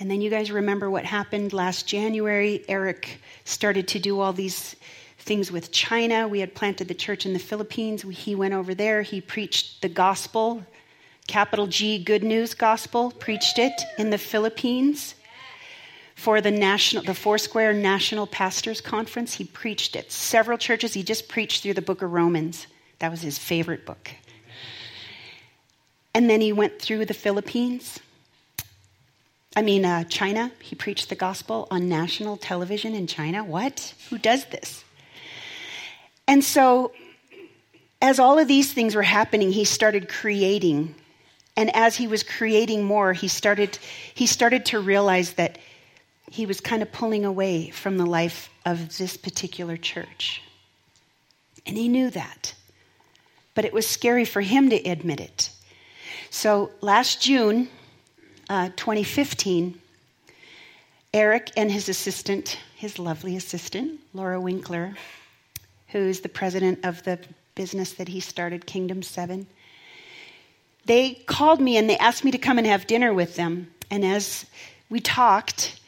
And 0.00 0.10
then 0.10 0.20
you 0.20 0.30
guys 0.30 0.50
remember 0.50 0.88
what 0.88 1.04
happened 1.04 1.52
last 1.52 1.86
January. 1.86 2.64
Eric 2.68 3.20
started 3.44 3.88
to 3.88 3.98
do 3.98 4.20
all 4.20 4.32
these 4.32 4.76
things 5.18 5.52
with 5.52 5.72
China. 5.72 6.26
We 6.26 6.40
had 6.40 6.54
planted 6.54 6.88
the 6.88 6.94
church 6.94 7.26
in 7.26 7.32
the 7.32 7.38
Philippines. 7.38 8.02
He 8.02 8.34
went 8.34 8.54
over 8.54 8.74
there. 8.74 9.02
He 9.02 9.20
preached 9.20 9.82
the 9.82 9.88
gospel, 9.88 10.64
capital 11.26 11.66
G, 11.66 12.02
good 12.02 12.24
news 12.24 12.54
gospel, 12.54 13.10
preached 13.10 13.58
it 13.58 13.80
in 13.98 14.10
the 14.10 14.18
Philippines 14.18 15.14
for 16.18 16.40
the 16.40 16.50
national 16.50 17.04
the 17.04 17.14
Foursquare 17.14 17.72
National 17.72 18.26
Pastors 18.26 18.80
Conference. 18.80 19.34
He 19.34 19.44
preached 19.44 19.94
at 19.94 20.10
several 20.10 20.58
churches. 20.58 20.92
He 20.92 21.04
just 21.04 21.28
preached 21.28 21.62
through 21.62 21.74
the 21.74 21.82
book 21.82 22.02
of 22.02 22.10
Romans. 22.10 22.66
That 22.98 23.12
was 23.12 23.22
his 23.22 23.38
favorite 23.38 23.86
book. 23.86 24.10
And 26.12 26.28
then 26.28 26.40
he 26.40 26.52
went 26.52 26.82
through 26.82 27.04
the 27.04 27.14
Philippines. 27.14 28.00
I 29.54 29.62
mean, 29.62 29.84
uh, 29.84 30.04
China. 30.04 30.50
He 30.60 30.74
preached 30.74 31.08
the 31.08 31.14
gospel 31.14 31.68
on 31.70 31.88
national 31.88 32.36
television 32.36 32.96
in 32.96 33.06
China. 33.06 33.44
What? 33.44 33.94
Who 34.10 34.18
does 34.18 34.44
this? 34.46 34.84
And 36.26 36.42
so, 36.42 36.90
as 38.02 38.18
all 38.18 38.40
of 38.40 38.48
these 38.48 38.72
things 38.72 38.96
were 38.96 39.02
happening, 39.02 39.52
he 39.52 39.64
started 39.64 40.08
creating. 40.08 40.96
And 41.56 41.74
as 41.76 41.94
he 41.94 42.08
was 42.08 42.24
creating 42.24 42.82
more, 42.82 43.12
he 43.12 43.28
started, 43.28 43.78
he 44.14 44.26
started 44.26 44.66
to 44.66 44.80
realize 44.80 45.34
that 45.34 45.58
he 46.30 46.46
was 46.46 46.60
kind 46.60 46.82
of 46.82 46.92
pulling 46.92 47.24
away 47.24 47.70
from 47.70 47.96
the 47.96 48.06
life 48.06 48.50
of 48.64 48.96
this 48.98 49.16
particular 49.16 49.76
church. 49.76 50.42
And 51.66 51.76
he 51.76 51.88
knew 51.88 52.10
that. 52.10 52.54
But 53.54 53.64
it 53.64 53.72
was 53.72 53.86
scary 53.86 54.24
for 54.24 54.40
him 54.40 54.70
to 54.70 54.76
admit 54.76 55.20
it. 55.20 55.50
So 56.30 56.70
last 56.80 57.22
June, 57.22 57.68
uh, 58.48 58.70
2015, 58.76 59.80
Eric 61.14 61.50
and 61.56 61.70
his 61.70 61.88
assistant, 61.88 62.58
his 62.76 62.98
lovely 62.98 63.36
assistant, 63.36 64.00
Laura 64.12 64.40
Winkler, 64.40 64.94
who's 65.88 66.20
the 66.20 66.28
president 66.28 66.84
of 66.84 67.02
the 67.04 67.18
business 67.54 67.94
that 67.94 68.08
he 68.08 68.20
started, 68.20 68.66
Kingdom 68.66 69.02
7, 69.02 69.46
they 70.84 71.14
called 71.26 71.60
me 71.60 71.76
and 71.76 71.88
they 71.88 71.98
asked 71.98 72.24
me 72.24 72.30
to 72.30 72.38
come 72.38 72.58
and 72.58 72.66
have 72.66 72.86
dinner 72.86 73.12
with 73.12 73.36
them. 73.36 73.70
And 73.90 74.04
as 74.04 74.46
we 74.90 75.00
talked, 75.00 75.78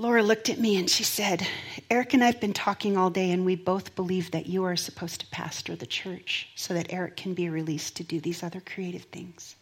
Laura 0.00 0.22
looked 0.22 0.48
at 0.48 0.58
me 0.58 0.78
and 0.78 0.88
she 0.88 1.04
said, 1.04 1.46
Eric 1.90 2.14
and 2.14 2.24
I 2.24 2.26
have 2.28 2.40
been 2.40 2.54
talking 2.54 2.96
all 2.96 3.10
day, 3.10 3.32
and 3.32 3.44
we 3.44 3.54
both 3.54 3.94
believe 3.94 4.30
that 4.30 4.46
you 4.46 4.64
are 4.64 4.74
supposed 4.74 5.20
to 5.20 5.26
pastor 5.26 5.76
the 5.76 5.84
church 5.84 6.48
so 6.54 6.72
that 6.72 6.90
Eric 6.90 7.18
can 7.18 7.34
be 7.34 7.50
released 7.50 7.96
to 7.96 8.02
do 8.02 8.18
these 8.18 8.42
other 8.42 8.62
creative 8.62 9.02
things. 9.02 9.56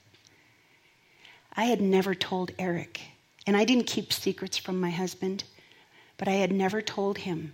I 1.56 1.64
had 1.64 1.80
never 1.80 2.14
told 2.14 2.52
Eric, 2.56 3.00
and 3.48 3.56
I 3.56 3.64
didn't 3.64 3.88
keep 3.88 4.12
secrets 4.12 4.56
from 4.56 4.80
my 4.80 4.90
husband, 4.90 5.42
but 6.18 6.28
I 6.28 6.34
had 6.34 6.52
never 6.52 6.80
told 6.80 7.18
him 7.18 7.52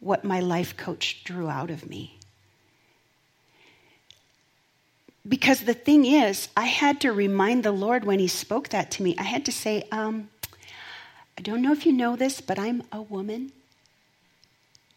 what 0.00 0.24
my 0.24 0.40
life 0.40 0.76
coach 0.76 1.22
drew 1.22 1.48
out 1.48 1.70
of 1.70 1.88
me. 1.88 2.18
Because 5.28 5.60
the 5.60 5.74
thing 5.74 6.06
is, 6.06 6.48
I 6.56 6.64
had 6.64 7.00
to 7.02 7.12
remind 7.12 7.62
the 7.62 7.70
Lord 7.70 8.04
when 8.04 8.18
He 8.18 8.28
spoke 8.28 8.70
that 8.70 8.90
to 8.92 9.04
me, 9.04 9.14
I 9.16 9.24
had 9.24 9.44
to 9.44 9.52
say, 9.52 9.84
um, 9.92 10.28
I 11.38 11.42
don't 11.42 11.62
know 11.62 11.72
if 11.72 11.84
you 11.86 11.92
know 11.92 12.16
this, 12.16 12.40
but 12.40 12.58
I'm 12.58 12.82
a 12.92 13.02
woman. 13.02 13.52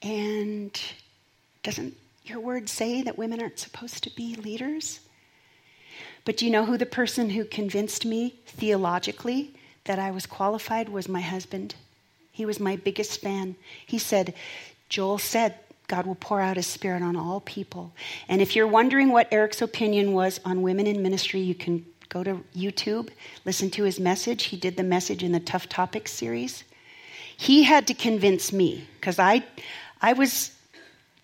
And 0.01 0.79
doesn't 1.63 1.95
your 2.23 2.39
word 2.39 2.69
say 2.69 3.01
that 3.01 3.17
women 3.17 3.41
aren't 3.41 3.59
supposed 3.59 4.03
to 4.03 4.15
be 4.15 4.35
leaders? 4.35 5.01
But 6.25 6.37
do 6.37 6.45
you 6.45 6.51
know 6.51 6.65
who 6.65 6.77
the 6.77 6.85
person 6.85 7.31
who 7.31 7.43
convinced 7.43 8.05
me 8.05 8.35
theologically 8.45 9.53
that 9.85 9.99
I 9.99 10.11
was 10.11 10.25
qualified 10.25 10.89
was 10.89 11.09
my 11.09 11.21
husband? 11.21 11.75
He 12.31 12.45
was 12.45 12.59
my 12.59 12.75
biggest 12.75 13.19
fan. 13.21 13.55
He 13.85 13.97
said, 13.97 14.33
Joel 14.87 15.17
said, 15.17 15.55
God 15.87 16.05
will 16.05 16.15
pour 16.15 16.39
out 16.39 16.55
his 16.55 16.67
spirit 16.67 17.01
on 17.01 17.15
all 17.15 17.41
people. 17.41 17.93
And 18.27 18.41
if 18.41 18.55
you're 18.55 18.67
wondering 18.67 19.09
what 19.09 19.27
Eric's 19.31 19.61
opinion 19.61 20.13
was 20.13 20.39
on 20.45 20.61
women 20.61 20.87
in 20.87 21.01
ministry, 21.01 21.39
you 21.39 21.55
can 21.55 21.85
go 22.09 22.23
to 22.23 22.43
YouTube, 22.55 23.09
listen 23.45 23.69
to 23.71 23.83
his 23.83 23.99
message. 23.99 24.45
He 24.45 24.57
did 24.57 24.75
the 24.75 24.83
message 24.83 25.23
in 25.23 25.31
the 25.31 25.39
Tough 25.39 25.69
Topics 25.69 26.11
series. 26.11 26.63
He 27.37 27.63
had 27.63 27.87
to 27.87 27.93
convince 27.93 28.51
me 28.51 28.87
because 28.99 29.19
I, 29.19 29.45
I 30.01 30.13
was 30.13 30.51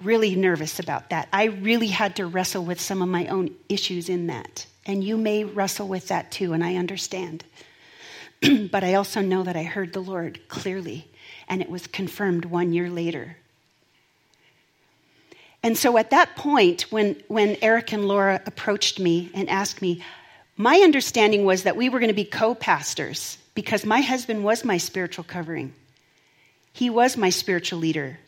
really 0.02 0.36
nervous 0.36 0.80
about 0.80 1.10
that. 1.10 1.28
I 1.34 1.46
really 1.46 1.88
had 1.88 2.16
to 2.18 2.28
wrestle 2.28 2.64
with 2.64 2.80
some 2.80 3.02
of 3.02 3.10
my 3.10 3.28
own 3.28 3.50
issues 3.68 4.10
in 4.10 4.28
that. 4.28 4.68
And 4.86 5.04
you 5.04 5.18
may 5.18 5.44
wrestle 5.44 5.88
with 5.88 6.10
that 6.10 6.32
too, 6.32 6.54
and 6.54 6.64
I 6.64 6.76
understand. 6.76 7.44
but 8.72 8.84
I 8.84 8.94
also 8.94 9.22
know 9.22 9.44
that 9.44 9.56
I 9.56 9.64
heard 9.64 9.94
the 9.94 10.02
Lord 10.02 10.48
clearly, 10.48 11.08
and 11.50 11.62
it 11.62 11.70
was 11.70 11.88
confirmed 11.88 12.46
one 12.46 12.72
year 12.74 12.90
later. 12.90 13.38
And 15.64 15.76
so 15.76 15.98
at 15.98 16.12
that 16.12 16.36
point, 16.36 16.84
when, 16.92 17.20
when 17.28 17.58
Eric 17.64 17.92
and 17.92 18.08
Laura 18.08 18.40
approached 18.46 19.00
me 19.00 19.32
and 19.34 19.50
asked 19.50 19.82
me, 19.82 20.04
my 20.58 20.78
understanding 20.78 21.46
was 21.46 21.64
that 21.64 21.76
we 21.76 21.90
were 21.90 22.00
going 22.00 22.10
to 22.10 22.14
be 22.14 22.26
co 22.26 22.56
pastors 22.56 23.38
because 23.56 23.86
my 23.86 24.02
husband 24.02 24.44
was 24.44 24.64
my 24.64 24.78
spiritual 24.78 25.24
covering. 25.24 25.74
He 26.74 26.90
was 26.90 27.18
my 27.18 27.30
spiritual 27.30 27.80
leader. 27.80 28.20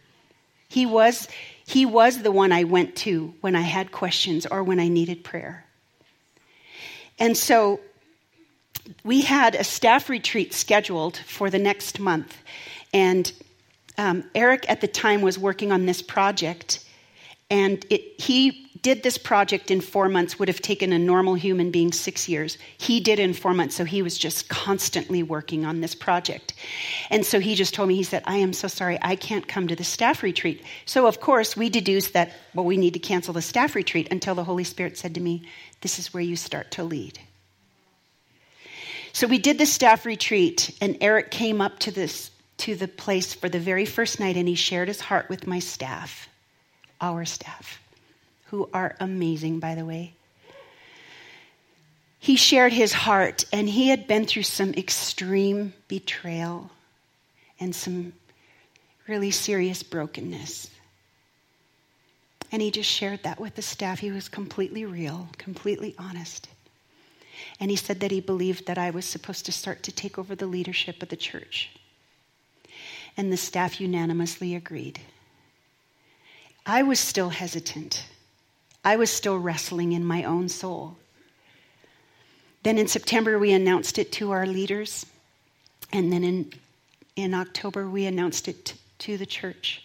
He 0.69 0.85
was, 0.85 1.27
he 1.65 1.85
was 1.85 2.21
the 2.21 2.31
one 2.31 2.51
I 2.51 2.65
went 2.65 2.95
to 2.97 3.33
when 3.41 3.55
I 3.55 3.61
had 3.61 3.91
questions 3.91 4.45
or 4.45 4.63
when 4.63 4.79
I 4.79 4.87
needed 4.87 5.23
prayer. 5.23 5.65
And 7.19 7.35
so 7.35 7.79
we 9.03 9.21
had 9.21 9.55
a 9.55 9.63
staff 9.63 10.09
retreat 10.09 10.53
scheduled 10.53 11.17
for 11.17 11.49
the 11.49 11.59
next 11.59 11.99
month. 11.99 12.37
And 12.93 13.31
um, 13.97 14.29
Eric 14.35 14.69
at 14.69 14.81
the 14.81 14.87
time 14.87 15.21
was 15.21 15.39
working 15.39 15.71
on 15.71 15.85
this 15.85 16.01
project. 16.01 16.85
And 17.49 17.85
it, 17.89 18.21
he 18.21 18.66
did 18.81 19.03
this 19.03 19.17
project 19.17 19.71
in 19.71 19.81
four 19.81 20.09
months, 20.09 20.37
would 20.37 20.47
have 20.47 20.61
taken 20.61 20.91
a 20.91 20.99
normal 20.99 21.35
human 21.35 21.71
being 21.71 21.91
six 21.91 22.27
years. 22.27 22.57
He 22.77 22.99
did 22.99 23.19
in 23.19 23.33
four 23.33 23.53
months, 23.53 23.75
so 23.75 23.85
he 23.85 24.01
was 24.01 24.17
just 24.17 24.49
constantly 24.49 25.23
working 25.23 25.65
on 25.65 25.81
this 25.81 25.95
project. 25.95 26.53
And 27.09 27.25
so 27.25 27.39
he 27.39 27.55
just 27.55 27.73
told 27.73 27.89
me, 27.89 27.95
he 27.95 28.03
said, 28.03 28.23
I 28.25 28.37
am 28.37 28.53
so 28.53 28.67
sorry, 28.67 28.97
I 29.01 29.15
can't 29.15 29.47
come 29.47 29.67
to 29.67 29.75
the 29.75 29.83
staff 29.83 30.23
retreat. 30.23 30.63
So, 30.85 31.07
of 31.07 31.19
course, 31.19 31.55
we 31.55 31.69
deduced 31.69 32.13
that, 32.13 32.33
well, 32.53 32.65
we 32.65 32.77
need 32.77 32.93
to 32.93 32.99
cancel 32.99 33.33
the 33.33 33.41
staff 33.41 33.75
retreat 33.75 34.09
until 34.11 34.35
the 34.35 34.43
Holy 34.43 34.63
Spirit 34.63 34.97
said 34.97 35.15
to 35.15 35.21
me, 35.21 35.47
This 35.81 35.99
is 35.99 36.13
where 36.13 36.23
you 36.23 36.35
start 36.35 36.71
to 36.71 36.83
lead. 36.83 37.19
So 39.13 39.27
we 39.27 39.39
did 39.39 39.57
the 39.57 39.65
staff 39.65 40.05
retreat, 40.05 40.77
and 40.79 40.97
Eric 41.01 41.31
came 41.31 41.61
up 41.61 41.79
to 41.79 41.91
this 41.91 42.31
to 42.57 42.75
the 42.75 42.87
place 42.87 43.33
for 43.33 43.49
the 43.49 43.59
very 43.59 43.85
first 43.85 44.19
night, 44.19 44.35
and 44.35 44.47
he 44.47 44.55
shared 44.55 44.87
his 44.87 44.99
heart 44.99 45.29
with 45.29 45.47
my 45.47 45.59
staff 45.59 46.27
our 47.01 47.25
staff, 47.25 47.79
who 48.49 48.69
are 48.73 48.95
amazing, 48.99 49.59
by 49.59 49.75
the 49.75 49.85
way. 49.85 50.13
He 52.19 52.35
shared 52.35 52.73
his 52.73 52.93
heart, 52.93 53.45
and 53.53 53.69
he 53.69 53.89
had 53.89 54.07
been 54.07 54.25
through 54.25 54.43
some 54.43 54.73
extreme 54.73 55.73
betrayal 55.87 56.71
and 57.59 57.75
some 57.75 58.13
really 59.07 59.31
serious 59.31 59.83
brokenness. 59.83 60.69
And 62.51 62.61
he 62.61 62.71
just 62.71 62.89
shared 62.89 63.23
that 63.23 63.39
with 63.39 63.55
the 63.55 63.61
staff. 63.61 63.99
He 63.99 64.11
was 64.11 64.29
completely 64.29 64.85
real, 64.85 65.29
completely 65.37 65.95
honest. 65.97 66.47
And 67.59 67.69
he 67.69 67.77
said 67.77 67.99
that 67.99 68.11
he 68.11 68.21
believed 68.21 68.67
that 68.67 68.77
I 68.77 68.89
was 68.89 69.05
supposed 69.05 69.45
to 69.45 69.51
start 69.51 69.83
to 69.83 69.91
take 69.91 70.17
over 70.17 70.35
the 70.35 70.47
leadership 70.47 71.03
of 71.03 71.09
the 71.09 71.15
church. 71.15 71.69
And 73.15 73.31
the 73.31 73.37
staff 73.37 73.81
unanimously 73.81 74.55
agreed. 74.55 74.99
I 76.65 76.83
was 76.83 76.99
still 76.99 77.29
hesitant. 77.29 78.05
I 78.87 78.95
was 78.95 79.09
still 79.09 79.37
wrestling 79.37 79.91
in 79.91 80.05
my 80.05 80.23
own 80.23 80.47
soul. 80.47 80.95
Then 82.63 82.77
in 82.77 82.87
September, 82.87 83.37
we 83.37 83.51
announced 83.51 83.99
it 83.99 84.13
to 84.13 84.31
our 84.31 84.45
leaders. 84.45 85.05
And 85.91 86.13
then 86.13 86.23
in, 86.23 86.53
in 87.17 87.33
October, 87.33 87.89
we 87.89 88.05
announced 88.05 88.47
it 88.47 88.75
to 88.99 89.17
the 89.17 89.25
church. 89.25 89.83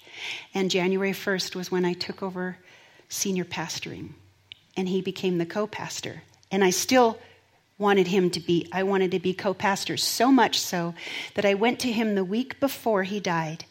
And 0.54 0.70
January 0.70 1.10
1st 1.10 1.56
was 1.56 1.68
when 1.68 1.84
I 1.84 1.94
took 1.94 2.22
over 2.22 2.58
senior 3.08 3.44
pastoring. 3.44 4.10
And 4.76 4.86
he 4.86 5.02
became 5.02 5.38
the 5.38 5.46
co 5.46 5.66
pastor. 5.66 6.22
And 6.52 6.62
I 6.62 6.70
still 6.70 7.18
wanted 7.82 8.06
him 8.06 8.30
to 8.30 8.40
be, 8.40 8.66
I 8.72 8.84
wanted 8.84 9.10
to 9.10 9.18
be 9.18 9.34
co 9.34 9.52
pastor, 9.52 9.98
so 9.98 10.32
much 10.32 10.58
so 10.58 10.94
that 11.34 11.44
I 11.44 11.52
went 11.52 11.80
to 11.80 11.92
him 11.92 12.14
the 12.14 12.24
week 12.24 12.58
before 12.60 13.02
he 13.02 13.20
died 13.20 13.66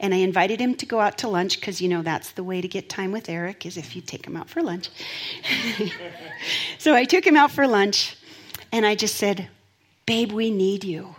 and 0.00 0.14
I 0.14 0.18
invited 0.18 0.58
him 0.58 0.74
to 0.76 0.86
go 0.86 1.00
out 1.00 1.18
to 1.18 1.28
lunch 1.28 1.60
because, 1.60 1.82
you 1.82 1.88
know, 1.88 2.02
that's 2.02 2.30
the 2.32 2.44
way 2.44 2.62
to 2.62 2.68
get 2.68 2.88
time 2.88 3.12
with 3.12 3.28
Eric 3.28 3.66
is 3.66 3.76
if 3.76 3.94
you 3.94 4.00
take 4.00 4.26
him 4.26 4.36
out 4.36 4.48
for 4.48 4.62
lunch. 4.62 4.88
so 6.78 6.94
I 6.94 7.04
took 7.04 7.26
him 7.26 7.36
out 7.36 7.50
for 7.50 7.66
lunch 7.66 8.16
and 8.72 8.86
I 8.86 8.94
just 8.94 9.16
said, 9.16 9.48
Babe, 10.06 10.32
we 10.32 10.50
need 10.50 10.84
you. 10.84 11.16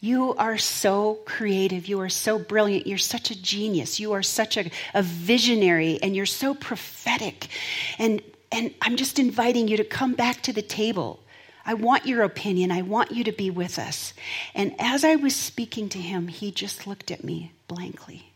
You 0.00 0.34
are 0.34 0.56
so 0.56 1.18
creative. 1.26 1.86
You 1.86 2.00
are 2.00 2.08
so 2.08 2.38
brilliant. 2.38 2.86
You're 2.86 2.98
such 2.98 3.30
a 3.30 3.40
genius. 3.40 4.00
You 4.00 4.12
are 4.12 4.22
such 4.22 4.56
a, 4.56 4.70
a 4.94 5.02
visionary 5.02 5.98
and 6.02 6.16
you're 6.16 6.26
so 6.26 6.54
prophetic. 6.54 7.48
And, 7.98 8.22
and 8.50 8.74
I'm 8.80 8.96
just 8.96 9.18
inviting 9.18 9.68
you 9.68 9.76
to 9.76 9.84
come 9.84 10.14
back 10.14 10.42
to 10.42 10.52
the 10.52 10.62
table. 10.62 11.20
I 11.64 11.74
want 11.74 12.06
your 12.06 12.22
opinion. 12.22 12.70
I 12.70 12.82
want 12.82 13.10
you 13.10 13.24
to 13.24 13.32
be 13.32 13.50
with 13.50 13.78
us. 13.78 14.12
And 14.54 14.74
as 14.78 15.04
I 15.04 15.16
was 15.16 15.36
speaking 15.36 15.88
to 15.90 15.98
him, 15.98 16.28
he 16.28 16.50
just 16.50 16.86
looked 16.86 17.10
at 17.10 17.24
me 17.24 17.52
blankly, 17.68 18.32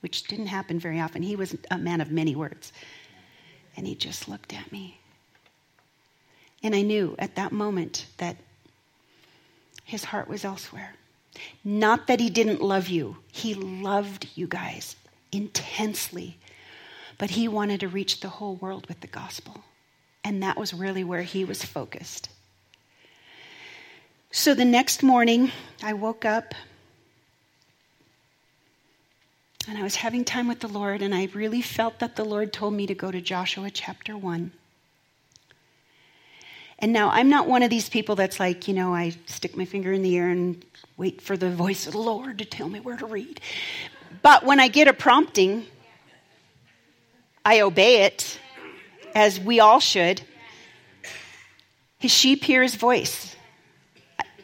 which 0.00 0.24
didn't 0.24 0.46
happen 0.46 0.78
very 0.78 1.00
often. 1.00 1.22
He 1.22 1.36
was 1.36 1.56
a 1.70 1.78
man 1.78 2.00
of 2.00 2.10
many 2.10 2.34
words. 2.34 2.72
And 3.76 3.86
he 3.86 3.94
just 3.94 4.28
looked 4.28 4.52
at 4.52 4.72
me. 4.72 4.98
And 6.62 6.74
I 6.74 6.82
knew 6.82 7.14
at 7.18 7.36
that 7.36 7.52
moment 7.52 8.06
that 8.16 8.36
his 9.84 10.04
heart 10.04 10.28
was 10.28 10.44
elsewhere. 10.44 10.94
Not 11.64 12.08
that 12.08 12.20
he 12.20 12.30
didn't 12.30 12.60
love 12.60 12.88
you, 12.88 13.18
he 13.32 13.54
loved 13.54 14.28
you 14.34 14.46
guys 14.46 14.96
intensely. 15.30 16.36
But 17.16 17.30
he 17.30 17.48
wanted 17.48 17.80
to 17.80 17.88
reach 17.88 18.20
the 18.20 18.28
whole 18.28 18.56
world 18.56 18.86
with 18.86 19.00
the 19.00 19.06
gospel. 19.06 19.64
And 20.24 20.42
that 20.42 20.58
was 20.58 20.74
really 20.74 21.04
where 21.04 21.22
he 21.22 21.44
was 21.44 21.64
focused. 21.64 22.28
So 24.30 24.54
the 24.54 24.66
next 24.66 25.02
morning, 25.02 25.50
I 25.82 25.94
woke 25.94 26.26
up 26.26 26.54
and 29.66 29.78
I 29.78 29.82
was 29.82 29.96
having 29.96 30.22
time 30.22 30.48
with 30.48 30.60
the 30.60 30.68
Lord, 30.68 31.00
and 31.00 31.14
I 31.14 31.30
really 31.32 31.62
felt 31.62 31.98
that 32.00 32.16
the 32.16 32.24
Lord 32.24 32.52
told 32.52 32.74
me 32.74 32.86
to 32.86 32.94
go 32.94 33.10
to 33.10 33.22
Joshua 33.22 33.70
chapter 33.70 34.16
1. 34.16 34.52
And 36.78 36.92
now 36.92 37.08
I'm 37.08 37.30
not 37.30 37.48
one 37.48 37.62
of 37.62 37.70
these 37.70 37.88
people 37.88 38.16
that's 38.16 38.38
like, 38.38 38.68
you 38.68 38.74
know, 38.74 38.94
I 38.94 39.16
stick 39.26 39.56
my 39.56 39.64
finger 39.64 39.92
in 39.92 40.02
the 40.02 40.16
air 40.16 40.28
and 40.28 40.62
wait 40.98 41.22
for 41.22 41.36
the 41.36 41.50
voice 41.50 41.86
of 41.86 41.94
the 41.94 41.98
Lord 41.98 42.38
to 42.38 42.44
tell 42.44 42.68
me 42.68 42.80
where 42.80 42.98
to 42.98 43.06
read. 43.06 43.40
But 44.20 44.44
when 44.44 44.60
I 44.60 44.68
get 44.68 44.88
a 44.88 44.92
prompting, 44.92 45.66
I 47.44 47.62
obey 47.62 48.02
it, 48.02 48.38
as 49.14 49.40
we 49.40 49.58
all 49.58 49.80
should. 49.80 50.20
His 51.98 52.10
sheep 52.10 52.44
hear 52.44 52.62
his 52.62 52.74
voice. 52.74 53.34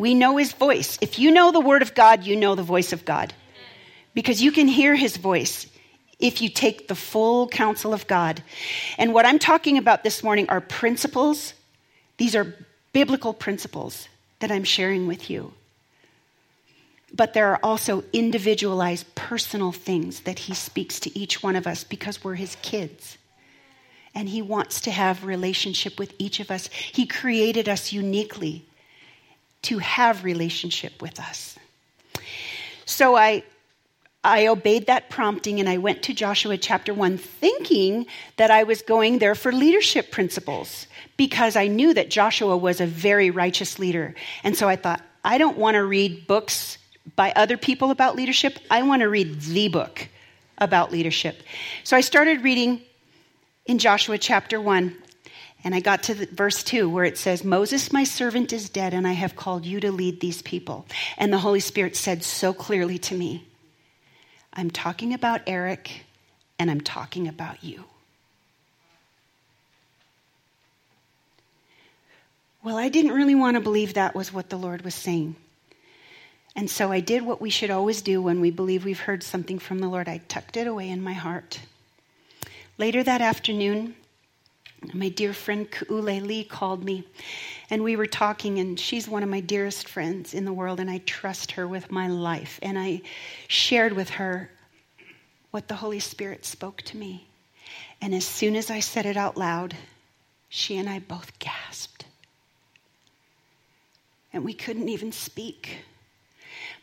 We 0.04 0.12
know 0.12 0.36
his 0.36 0.52
voice. 0.52 0.98
If 1.00 1.18
you 1.18 1.30
know 1.30 1.50
the 1.50 1.62
word 1.62 1.80
of 1.80 1.94
God, 1.94 2.24
you 2.24 2.36
know 2.36 2.54
the 2.54 2.62
voice 2.62 2.92
of 2.92 3.06
God. 3.06 3.32
Because 4.12 4.42
you 4.42 4.52
can 4.52 4.68
hear 4.68 4.94
his 4.94 5.16
voice 5.16 5.66
if 6.18 6.42
you 6.42 6.50
take 6.50 6.88
the 6.88 6.94
full 6.94 7.48
counsel 7.48 7.94
of 7.94 8.06
God. 8.06 8.42
And 8.98 9.14
what 9.14 9.24
I'm 9.24 9.38
talking 9.38 9.78
about 9.78 10.04
this 10.04 10.22
morning 10.22 10.46
are 10.50 10.60
principles. 10.60 11.54
These 12.18 12.36
are 12.36 12.54
biblical 12.92 13.32
principles 13.32 14.06
that 14.40 14.50
I'm 14.50 14.64
sharing 14.64 15.06
with 15.06 15.30
you. 15.30 15.54
But 17.10 17.32
there 17.32 17.48
are 17.52 17.60
also 17.62 18.04
individualized 18.12 19.06
personal 19.14 19.72
things 19.72 20.20
that 20.28 20.38
he 20.38 20.52
speaks 20.52 21.00
to 21.00 21.18
each 21.18 21.42
one 21.42 21.56
of 21.56 21.66
us 21.66 21.82
because 21.82 22.22
we're 22.22 22.34
his 22.34 22.58
kids. 22.60 23.16
And 24.14 24.28
he 24.28 24.42
wants 24.42 24.82
to 24.82 24.90
have 24.90 25.24
relationship 25.24 25.98
with 25.98 26.12
each 26.18 26.40
of 26.40 26.50
us. 26.50 26.68
He 26.92 27.06
created 27.06 27.70
us 27.70 27.90
uniquely 27.90 28.66
to 29.64 29.78
have 29.78 30.24
relationship 30.24 31.02
with 31.02 31.18
us. 31.20 31.58
So 32.84 33.16
I 33.16 33.44
I 34.24 34.46
obeyed 34.46 34.86
that 34.86 35.10
prompting 35.10 35.60
and 35.60 35.68
I 35.68 35.76
went 35.76 36.02
to 36.04 36.14
Joshua 36.14 36.56
chapter 36.56 36.94
1 36.94 37.18
thinking 37.18 38.06
that 38.38 38.50
I 38.50 38.62
was 38.62 38.80
going 38.80 39.18
there 39.18 39.34
for 39.34 39.52
leadership 39.52 40.10
principles 40.10 40.86
because 41.18 41.56
I 41.56 41.66
knew 41.66 41.92
that 41.92 42.08
Joshua 42.08 42.56
was 42.56 42.80
a 42.80 42.86
very 42.86 43.30
righteous 43.30 43.78
leader. 43.78 44.14
And 44.42 44.56
so 44.56 44.66
I 44.66 44.76
thought, 44.76 45.02
I 45.24 45.36
don't 45.36 45.58
want 45.58 45.74
to 45.74 45.84
read 45.84 46.26
books 46.26 46.78
by 47.16 47.32
other 47.36 47.58
people 47.58 47.90
about 47.90 48.16
leadership. 48.16 48.58
I 48.70 48.82
want 48.82 49.00
to 49.00 49.10
read 49.10 49.42
the 49.42 49.68
book 49.68 50.08
about 50.56 50.90
leadership. 50.90 51.42
So 51.82 51.94
I 51.94 52.00
started 52.00 52.42
reading 52.42 52.80
in 53.66 53.78
Joshua 53.78 54.16
chapter 54.16 54.58
1, 54.58 54.96
and 55.64 55.74
I 55.74 55.80
got 55.80 56.04
to 56.04 56.14
the, 56.14 56.26
verse 56.26 56.62
2 56.62 56.88
where 56.88 57.04
it 57.04 57.16
says, 57.16 57.42
Moses, 57.42 57.92
my 57.92 58.04
servant, 58.04 58.52
is 58.52 58.68
dead, 58.68 58.92
and 58.92 59.08
I 59.08 59.12
have 59.12 59.34
called 59.34 59.64
you 59.64 59.80
to 59.80 59.90
lead 59.90 60.20
these 60.20 60.42
people. 60.42 60.86
And 61.16 61.32
the 61.32 61.38
Holy 61.38 61.60
Spirit 61.60 61.96
said 61.96 62.22
so 62.22 62.52
clearly 62.52 62.98
to 62.98 63.14
me, 63.14 63.46
I'm 64.52 64.70
talking 64.70 65.14
about 65.14 65.40
Eric, 65.46 66.04
and 66.58 66.70
I'm 66.70 66.82
talking 66.82 67.26
about 67.26 67.64
you. 67.64 67.84
Well, 72.62 72.76
I 72.76 72.88
didn't 72.88 73.12
really 73.12 73.34
want 73.34 73.56
to 73.56 73.60
believe 73.60 73.94
that 73.94 74.14
was 74.14 74.32
what 74.32 74.50
the 74.50 74.56
Lord 74.56 74.82
was 74.82 74.94
saying. 74.94 75.36
And 76.56 76.70
so 76.70 76.92
I 76.92 77.00
did 77.00 77.22
what 77.22 77.40
we 77.40 77.50
should 77.50 77.70
always 77.70 78.00
do 78.00 78.22
when 78.22 78.40
we 78.40 78.50
believe 78.50 78.84
we've 78.84 79.00
heard 79.00 79.22
something 79.22 79.58
from 79.58 79.80
the 79.80 79.88
Lord. 79.88 80.08
I 80.08 80.18
tucked 80.28 80.56
it 80.56 80.66
away 80.66 80.88
in 80.88 81.02
my 81.02 81.14
heart. 81.14 81.60
Later 82.78 83.02
that 83.02 83.20
afternoon, 83.20 83.96
my 84.92 85.08
dear 85.08 85.32
friend 85.32 85.70
Kuule 85.70 86.20
Lee 86.20 86.44
called 86.44 86.84
me, 86.84 87.06
and 87.70 87.82
we 87.82 87.96
were 87.96 88.06
talking, 88.06 88.58
and 88.58 88.78
she's 88.78 89.08
one 89.08 89.22
of 89.22 89.28
my 89.28 89.40
dearest 89.40 89.88
friends 89.88 90.34
in 90.34 90.44
the 90.44 90.52
world, 90.52 90.80
and 90.80 90.90
I 90.90 90.98
trust 90.98 91.52
her 91.52 91.66
with 91.66 91.90
my 91.90 92.08
life. 92.08 92.58
And 92.62 92.78
I 92.78 93.02
shared 93.48 93.92
with 93.92 94.10
her 94.10 94.50
what 95.50 95.68
the 95.68 95.76
Holy 95.76 96.00
Spirit 96.00 96.44
spoke 96.44 96.82
to 96.82 96.96
me. 96.96 97.26
And 98.00 98.14
as 98.14 98.26
soon 98.26 98.56
as 98.56 98.70
I 98.70 98.80
said 98.80 99.06
it 99.06 99.16
out 99.16 99.36
loud, 99.36 99.74
she 100.48 100.76
and 100.76 100.88
I 100.88 100.98
both 100.98 101.38
gasped. 101.38 102.04
And 104.32 104.44
we 104.44 104.52
couldn't 104.52 104.88
even 104.88 105.12
speak 105.12 105.78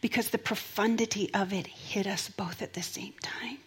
because 0.01 0.29
the 0.29 0.37
profundity 0.37 1.33
of 1.33 1.53
it 1.53 1.67
hit 1.67 2.07
us 2.07 2.29
both 2.29 2.61
at 2.61 2.73
the 2.73 2.81
same 2.81 3.13
time. 3.21 3.59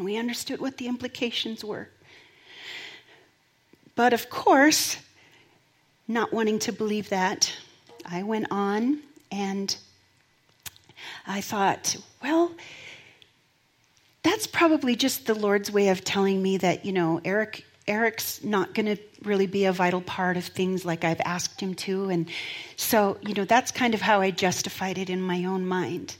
And 0.00 0.06
we 0.06 0.16
understood 0.16 0.62
what 0.62 0.78
the 0.78 0.88
implications 0.88 1.62
were. 1.62 1.90
But 3.94 4.14
of 4.14 4.30
course, 4.30 4.96
not 6.08 6.32
wanting 6.32 6.58
to 6.60 6.72
believe 6.72 7.10
that, 7.10 7.54
I 8.06 8.22
went 8.22 8.46
on 8.50 9.00
and 9.30 9.76
I 11.26 11.42
thought, 11.42 11.98
well, 12.22 12.50
that's 14.22 14.46
probably 14.46 14.96
just 14.96 15.26
the 15.26 15.34
Lord's 15.34 15.70
way 15.70 15.90
of 15.90 16.02
telling 16.02 16.42
me 16.42 16.56
that, 16.56 16.86
you 16.86 16.94
know, 16.94 17.20
Eric 17.22 17.66
Eric's 17.86 18.42
not 18.42 18.72
going 18.72 18.86
to 18.86 18.96
really 19.22 19.46
be 19.46 19.66
a 19.66 19.72
vital 19.72 20.00
part 20.00 20.38
of 20.38 20.46
things 20.46 20.86
like 20.86 21.04
I've 21.04 21.20
asked 21.26 21.60
him 21.60 21.74
to. 21.74 22.08
And 22.08 22.26
so, 22.76 23.18
you 23.20 23.34
know, 23.34 23.44
that's 23.44 23.70
kind 23.70 23.92
of 23.92 24.00
how 24.00 24.22
I 24.22 24.30
justified 24.30 24.96
it 24.96 25.10
in 25.10 25.20
my 25.20 25.44
own 25.44 25.66
mind. 25.66 26.16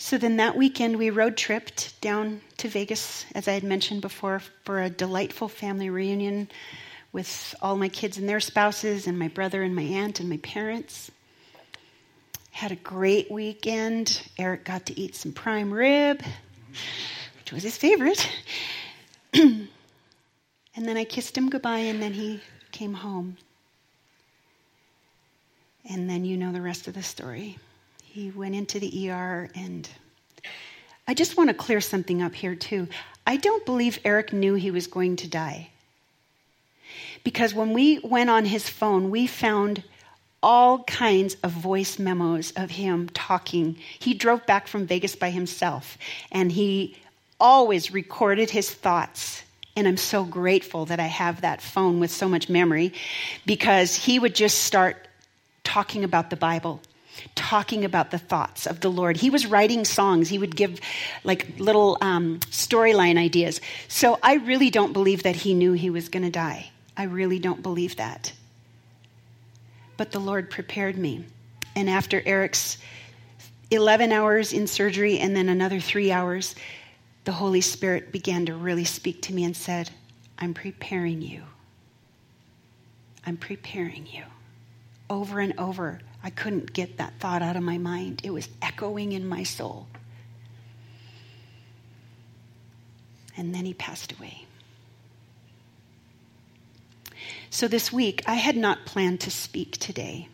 So 0.00 0.16
then 0.16 0.36
that 0.36 0.56
weekend, 0.56 0.96
we 0.96 1.10
road 1.10 1.36
tripped 1.36 2.00
down 2.00 2.40
to 2.58 2.68
Vegas, 2.68 3.26
as 3.34 3.48
I 3.48 3.52
had 3.52 3.64
mentioned 3.64 4.00
before, 4.00 4.40
for 4.62 4.80
a 4.80 4.88
delightful 4.88 5.48
family 5.48 5.90
reunion 5.90 6.48
with 7.12 7.52
all 7.60 7.76
my 7.76 7.88
kids 7.88 8.16
and 8.16 8.28
their 8.28 8.38
spouses, 8.38 9.08
and 9.08 9.18
my 9.18 9.26
brother 9.26 9.64
and 9.64 9.74
my 9.74 9.82
aunt 9.82 10.20
and 10.20 10.30
my 10.30 10.36
parents. 10.36 11.10
Had 12.52 12.70
a 12.70 12.76
great 12.76 13.28
weekend. 13.28 14.22
Eric 14.38 14.64
got 14.64 14.86
to 14.86 14.98
eat 14.98 15.16
some 15.16 15.32
prime 15.32 15.72
rib, 15.74 16.22
which 17.40 17.50
was 17.52 17.64
his 17.64 17.76
favorite. 17.76 18.24
and 19.34 19.68
then 20.76 20.96
I 20.96 21.02
kissed 21.02 21.36
him 21.36 21.50
goodbye, 21.50 21.78
and 21.78 22.00
then 22.00 22.12
he 22.12 22.40
came 22.70 22.94
home. 22.94 23.36
And 25.90 26.08
then 26.08 26.24
you 26.24 26.36
know 26.36 26.52
the 26.52 26.62
rest 26.62 26.86
of 26.86 26.94
the 26.94 27.02
story. 27.02 27.58
He 28.10 28.30
went 28.30 28.54
into 28.54 28.80
the 28.80 29.10
ER, 29.10 29.50
and 29.54 29.88
I 31.06 31.12
just 31.12 31.36
want 31.36 31.50
to 31.50 31.54
clear 31.54 31.80
something 31.80 32.22
up 32.22 32.34
here, 32.34 32.54
too. 32.54 32.88
I 33.26 33.36
don't 33.36 33.66
believe 33.66 33.98
Eric 34.04 34.32
knew 34.32 34.54
he 34.54 34.70
was 34.70 34.86
going 34.86 35.16
to 35.16 35.28
die. 35.28 35.70
Because 37.22 37.52
when 37.52 37.74
we 37.74 37.98
went 37.98 38.30
on 38.30 38.46
his 38.46 38.66
phone, 38.66 39.10
we 39.10 39.26
found 39.26 39.84
all 40.42 40.84
kinds 40.84 41.36
of 41.42 41.52
voice 41.52 41.98
memos 41.98 42.52
of 42.52 42.70
him 42.70 43.10
talking. 43.10 43.76
He 43.98 44.14
drove 44.14 44.46
back 44.46 44.68
from 44.68 44.86
Vegas 44.86 45.14
by 45.14 45.30
himself, 45.30 45.98
and 46.32 46.50
he 46.50 46.96
always 47.38 47.92
recorded 47.92 48.48
his 48.48 48.70
thoughts. 48.70 49.42
And 49.76 49.86
I'm 49.86 49.98
so 49.98 50.24
grateful 50.24 50.86
that 50.86 50.98
I 50.98 51.06
have 51.06 51.42
that 51.42 51.60
phone 51.60 52.00
with 52.00 52.10
so 52.10 52.28
much 52.28 52.48
memory 52.48 52.94
because 53.44 53.94
he 53.94 54.18
would 54.18 54.34
just 54.34 54.62
start 54.62 54.96
talking 55.62 56.02
about 56.02 56.30
the 56.30 56.36
Bible, 56.36 56.80
talking 57.34 57.84
about 57.84 58.10
the 58.10 58.18
thoughts 58.18 58.66
of 58.66 58.80
the 58.80 58.90
Lord. 58.90 59.16
He 59.16 59.30
was 59.30 59.46
writing 59.46 59.84
songs, 59.84 60.28
he 60.28 60.38
would 60.38 60.56
give 60.56 60.80
like 61.24 61.58
little 61.58 61.98
um, 62.00 62.40
storyline 62.50 63.18
ideas. 63.18 63.60
So 63.88 64.18
I 64.22 64.34
really 64.34 64.70
don't 64.70 64.92
believe 64.92 65.22
that 65.22 65.36
he 65.36 65.54
knew 65.54 65.72
he 65.72 65.90
was 65.90 66.08
going 66.08 66.24
to 66.24 66.30
die. 66.30 66.70
I 66.96 67.04
really 67.04 67.38
don't 67.38 67.62
believe 67.62 67.96
that. 67.96 68.32
But 69.96 70.12
the 70.12 70.18
Lord 70.18 70.50
prepared 70.50 70.96
me. 70.96 71.24
And 71.76 71.88
after 71.88 72.22
Eric's 72.24 72.78
11 73.70 74.12
hours 74.12 74.52
in 74.52 74.66
surgery 74.66 75.18
and 75.18 75.36
then 75.36 75.48
another 75.48 75.80
three 75.80 76.10
hours, 76.10 76.54
the 77.24 77.32
Holy 77.32 77.60
Spirit 77.60 78.10
began 78.10 78.46
to 78.46 78.54
really 78.54 78.84
speak 78.84 79.22
to 79.22 79.34
me 79.34 79.44
and 79.44 79.56
said, 79.56 79.90
I'm 80.38 80.54
preparing 80.54 81.20
you. 81.20 81.42
I'm 83.26 83.36
preparing 83.36 84.06
you. 84.06 84.24
Over 85.10 85.40
and 85.40 85.58
over, 85.58 86.00
I 86.28 86.30
couldn't 86.30 86.74
get 86.74 86.98
that 86.98 87.14
thought 87.20 87.40
out 87.40 87.56
of 87.56 87.62
my 87.62 87.78
mind. 87.78 88.20
It 88.22 88.28
was 88.28 88.50
echoing 88.60 89.12
in 89.12 89.26
my 89.26 89.44
soul. 89.44 89.86
And 93.34 93.54
then 93.54 93.64
he 93.64 93.72
passed 93.72 94.12
away. 94.12 94.44
So 97.48 97.66
this 97.66 97.90
week, 97.90 98.22
I 98.26 98.34
had 98.34 98.58
not 98.58 98.84
planned 98.84 99.20
to 99.20 99.30
speak 99.30 99.78
today. 99.78 100.28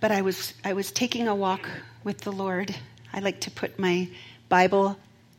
But 0.00 0.10
I 0.10 0.22
was, 0.22 0.54
I 0.64 0.72
was 0.72 0.90
taking 0.90 1.28
a 1.28 1.34
walk 1.34 1.68
with 2.04 2.22
the 2.22 2.32
Lord 2.32 2.74
I 3.12 3.20
like 3.20 3.40
to 3.40 3.50
put 3.50 3.78
my 3.78 4.08
Bible 4.48 4.96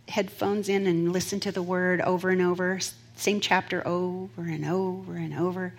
headphones 0.08 0.70
in 0.70 0.86
and 0.86 1.12
listen 1.12 1.40
to 1.40 1.52
the 1.52 1.64
word 1.64 2.02
over 2.02 2.30
and 2.30 2.40
over, 2.40 2.80
same 3.16 3.40
chapter 3.40 3.86
over 3.88 4.44
and 4.44 4.64
over 4.64 5.16
and 5.16 5.34
over. 5.34 5.74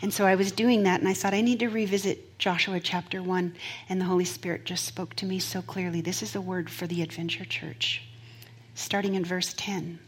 And 0.00 0.12
so 0.12 0.26
I 0.26 0.36
was 0.36 0.52
doing 0.52 0.84
that, 0.84 1.00
and 1.00 1.08
I 1.08 1.14
thought, 1.14 1.34
I 1.34 1.40
need 1.40 1.58
to 1.58 1.68
revisit 1.68 2.38
Joshua 2.38 2.78
chapter 2.78 3.22
1. 3.22 3.54
And 3.88 4.00
the 4.00 4.04
Holy 4.04 4.24
Spirit 4.24 4.64
just 4.64 4.84
spoke 4.84 5.14
to 5.16 5.26
me 5.26 5.38
so 5.40 5.60
clearly. 5.60 6.00
This 6.00 6.22
is 6.22 6.36
a 6.36 6.40
word 6.40 6.70
for 6.70 6.86
the 6.86 7.02
Adventure 7.02 7.44
Church, 7.44 8.02
starting 8.74 9.14
in 9.14 9.24
verse 9.24 9.54
10. 9.56 9.98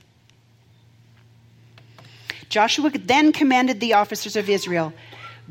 Joshua 2.48 2.90
then 2.90 3.32
commanded 3.32 3.80
the 3.80 3.94
officers 3.94 4.36
of 4.36 4.48
Israel 4.48 4.92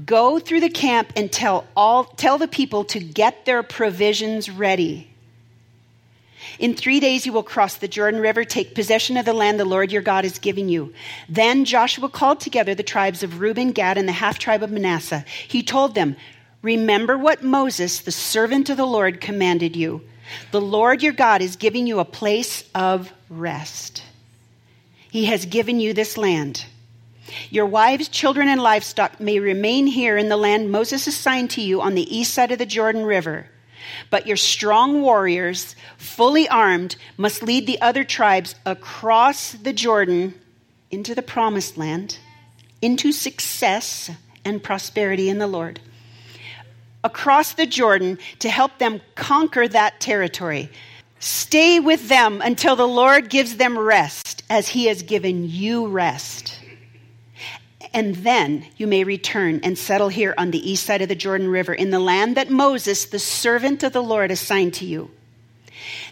Go 0.06 0.40
through 0.40 0.62
the 0.62 0.70
camp 0.70 1.12
and 1.16 1.32
tell, 1.32 1.68
all, 1.76 2.06
tell 2.06 2.38
the 2.38 2.48
people 2.48 2.86
to 2.86 3.00
get 3.00 3.46
their 3.46 3.64
provisions 3.64 4.50
ready. 4.50 5.09
In 6.58 6.74
three 6.74 7.00
days 7.00 7.26
you 7.26 7.34
will 7.34 7.44
cross 7.44 7.76
the 7.76 7.88
Jordan 7.88 8.20
River, 8.20 8.44
take 8.44 8.76
possession 8.76 9.18
of 9.18 9.26
the 9.26 9.34
land 9.34 9.60
the 9.60 9.66
Lord 9.66 9.92
your 9.92 10.02
God 10.02 10.26
is 10.26 10.40
giving 10.40 10.70
you. 10.70 10.94
Then 11.28 11.66
Joshua 11.66 12.10
called 12.10 12.40
together 12.40 12.76
the 12.76 12.84
tribes 12.84 13.24
of 13.24 13.40
Reuben, 13.40 13.72
Gad, 13.72 13.98
and 13.98 14.08
the 14.08 14.14
half 14.14 14.40
tribe 14.40 14.64
of 14.64 14.72
Manasseh. 14.72 15.26
He 15.48 15.64
told 15.64 15.96
them, 15.96 16.16
Remember 16.62 17.18
what 17.18 17.44
Moses, 17.44 18.00
the 18.00 18.12
servant 18.12 18.70
of 18.70 18.78
the 18.78 18.86
Lord, 18.86 19.22
commanded 19.22 19.76
you. 19.76 20.02
The 20.52 20.62
Lord 20.62 21.02
your 21.02 21.14
God 21.14 21.42
is 21.42 21.56
giving 21.56 21.88
you 21.88 22.00
a 22.00 22.06
place 22.06 22.64
of 22.76 23.12
rest. 23.30 24.04
He 25.10 25.26
has 25.26 25.46
given 25.46 25.80
you 25.80 25.94
this 25.94 26.18
land. 26.18 26.66
Your 27.50 27.66
wives, 27.66 28.10
children, 28.10 28.48
and 28.48 28.62
livestock 28.62 29.20
may 29.20 29.40
remain 29.40 29.88
here 29.88 30.18
in 30.18 30.30
the 30.30 30.38
land 30.38 30.72
Moses 30.72 31.08
assigned 31.08 31.52
to 31.52 31.62
you 31.62 31.82
on 31.82 31.96
the 31.96 32.16
east 32.16 32.34
side 32.34 32.52
of 32.52 32.60
the 32.60 32.66
Jordan 32.66 33.04
River. 33.06 33.48
But 34.10 34.28
your 34.28 34.38
strong 34.38 35.02
warriors, 35.02 35.76
fully 35.98 36.48
armed, 36.50 36.96
must 37.18 37.44
lead 37.44 37.68
the 37.68 37.82
other 37.82 38.04
tribes 38.04 38.56
across 38.66 39.54
the 39.54 39.74
Jordan 39.74 40.40
into 40.92 41.14
the 41.16 41.22
promised 41.22 41.78
land, 41.78 42.18
into 42.82 43.12
success 43.12 44.10
and 44.46 44.64
prosperity 44.64 45.30
in 45.30 45.38
the 45.38 45.48
Lord. 45.48 45.80
Across 47.04 47.54
the 47.54 47.66
Jordan 47.66 48.18
to 48.40 48.50
help 48.50 48.78
them 48.78 49.02
conquer 49.16 49.68
that 49.68 50.00
territory. 50.00 50.70
Stay 51.20 51.80
with 51.80 52.10
them 52.10 52.42
until 52.42 52.76
the 52.76 52.88
Lord 52.88 53.30
gives 53.30 53.58
them 53.58 53.78
rest, 53.78 54.44
as 54.50 54.70
He 54.70 54.86
has 54.86 55.02
given 55.02 55.50
you 55.50 55.88
rest 55.88 56.59
and 57.94 58.16
then 58.18 58.66
you 58.78 58.88
may 58.88 59.04
return 59.04 59.62
and 59.64 59.78
settle 59.78 60.10
here 60.10 60.34
on 60.38 60.52
the 60.52 60.70
east 60.72 60.86
side 60.86 61.02
of 61.02 61.10
the 61.10 61.16
Jordan 61.16 61.50
River 61.50 61.74
in 61.74 61.90
the 61.90 62.00
land 62.00 62.38
that 62.38 62.50
Moses, 62.50 63.06
the 63.06 63.20
servant 63.20 63.84
of 63.84 63.94
the 63.94 64.04
Lord, 64.04 64.32
assigned 64.32 64.76
to 64.76 64.86
you. 64.86 65.12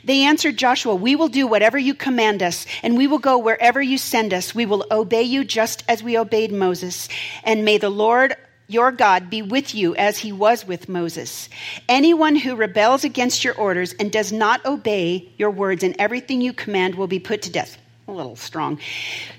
They 0.03 0.23
answered 0.23 0.57
Joshua, 0.57 0.95
We 0.95 1.15
will 1.15 1.27
do 1.27 1.47
whatever 1.47 1.77
you 1.77 1.93
command 1.93 2.41
us, 2.41 2.65
and 2.81 2.97
we 2.97 3.07
will 3.07 3.19
go 3.19 3.37
wherever 3.37 3.81
you 3.81 3.97
send 3.97 4.33
us. 4.33 4.55
We 4.55 4.65
will 4.65 4.85
obey 4.89 5.23
you 5.23 5.43
just 5.43 5.83
as 5.87 6.01
we 6.01 6.17
obeyed 6.17 6.51
Moses. 6.51 7.09
And 7.43 7.65
may 7.65 7.77
the 7.77 7.89
Lord 7.89 8.35
your 8.67 8.91
God 8.91 9.29
be 9.29 9.41
with 9.41 9.73
you 9.73 9.95
as 9.95 10.17
he 10.17 10.31
was 10.31 10.67
with 10.67 10.89
Moses. 10.89 11.47
Anyone 11.87 12.35
who 12.35 12.55
rebels 12.55 13.03
against 13.03 13.43
your 13.43 13.55
orders 13.55 13.93
and 13.93 14.11
does 14.11 14.31
not 14.31 14.65
obey 14.65 15.29
your 15.37 15.51
words 15.51 15.83
and 15.83 15.95
everything 15.97 16.41
you 16.41 16.53
command 16.53 16.95
will 16.95 17.07
be 17.07 17.19
put 17.19 17.43
to 17.43 17.49
death. 17.49 17.77
A 18.07 18.11
little 18.11 18.35
strong. 18.35 18.79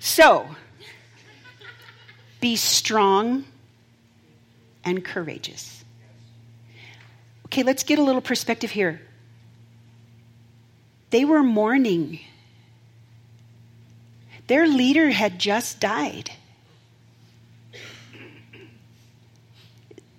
So, 0.01 0.49
be 2.41 2.57
strong 2.57 3.45
and 4.85 5.05
courageous. 5.05 5.85
Okay, 7.47 7.63
let's 7.63 7.83
get 7.83 7.99
a 7.99 8.03
little 8.03 8.21
perspective 8.21 8.71
here. 8.71 9.01
They 11.11 11.25
were 11.25 11.43
mourning. 11.43 12.21
Their 14.47 14.67
leader 14.67 15.11
had 15.11 15.39
just 15.39 15.81
died. 15.81 16.31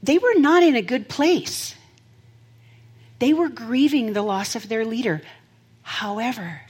they 0.01 0.17
were 0.17 0.35
not 0.35 0.63
in 0.63 0.75
a 0.75 0.81
good 0.81 1.07
place. 1.07 1.75
They 3.19 3.33
were 3.33 3.49
grieving 3.49 4.13
the 4.13 4.21
loss 4.21 4.55
of 4.55 4.69
their 4.69 4.85
leader. 4.85 5.21
However, 5.83 6.61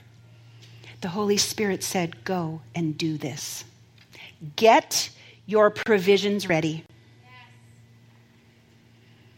the 1.00 1.08
Holy 1.08 1.36
Spirit 1.36 1.82
said, 1.82 2.24
Go 2.24 2.60
and 2.74 2.98
do 2.98 3.16
this. 3.16 3.64
Get 4.56 5.10
your 5.50 5.68
provisions 5.68 6.48
ready. 6.48 6.84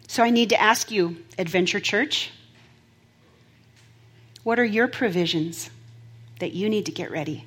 So 0.08 0.22
I 0.22 0.28
need 0.28 0.50
to 0.50 0.60
ask 0.60 0.90
you, 0.90 1.16
Adventure 1.38 1.80
Church, 1.80 2.30
what 4.42 4.58
are 4.58 4.64
your 4.64 4.88
provisions 4.88 5.70
that 6.38 6.52
you 6.52 6.68
need 6.68 6.84
to 6.86 6.92
get 6.92 7.10
ready? 7.10 7.46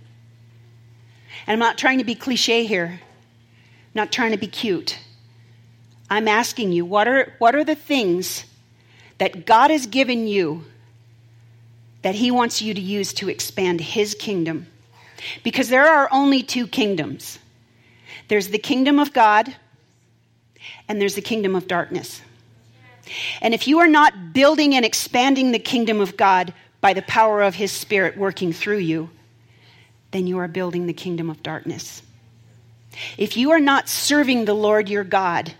And 1.45 1.53
I'm 1.53 1.59
not 1.59 1.77
trying 1.77 1.99
to 1.99 2.03
be 2.03 2.15
cliche 2.15 2.65
here, 2.65 2.99
I'm 2.99 3.91
not 3.93 4.11
trying 4.11 4.31
to 4.31 4.37
be 4.37 4.47
cute. 4.47 4.97
I'm 6.09 6.27
asking 6.27 6.71
you, 6.71 6.85
what 6.85 7.07
are, 7.07 7.33
what 7.37 7.55
are 7.55 7.63
the 7.63 7.75
things 7.75 8.45
that 9.19 9.45
God 9.45 9.69
has 9.69 9.85
given 9.85 10.27
you 10.27 10.63
that 12.01 12.15
He 12.15 12.31
wants 12.31 12.61
you 12.63 12.73
to 12.73 12.81
use 12.81 13.13
to 13.13 13.29
expand 13.29 13.79
His 13.79 14.15
kingdom? 14.15 14.67
Because 15.43 15.69
there 15.69 15.87
are 15.87 16.09
only 16.11 16.41
two 16.41 16.67
kingdoms 16.67 17.37
there's 18.27 18.49
the 18.49 18.57
kingdom 18.57 18.99
of 18.99 19.13
God, 19.13 19.55
and 20.87 20.99
there's 20.99 21.15
the 21.15 21.21
kingdom 21.21 21.55
of 21.55 21.67
darkness. 21.67 22.21
And 23.41 23.53
if 23.53 23.67
you 23.67 23.79
are 23.79 23.87
not 23.87 24.33
building 24.33 24.73
and 24.75 24.83
expanding 24.83 25.51
the 25.51 25.59
kingdom 25.59 26.01
of 26.01 26.17
God 26.17 26.53
by 26.81 26.93
the 26.93 27.03
power 27.03 27.41
of 27.41 27.55
His 27.55 27.71
Spirit 27.71 28.17
working 28.17 28.51
through 28.51 28.79
you, 28.79 29.09
then 30.11 30.27
you 30.27 30.39
are 30.39 30.47
building 30.47 30.87
the 30.87 30.93
kingdom 30.93 31.29
of 31.29 31.43
darkness. 31.43 32.01
If 33.17 33.37
you 33.37 33.51
are 33.51 33.59
not 33.59 33.89
serving 33.89 34.45
the 34.45 34.53
Lord 34.53 34.89
your 34.89 35.03
God, 35.03 35.53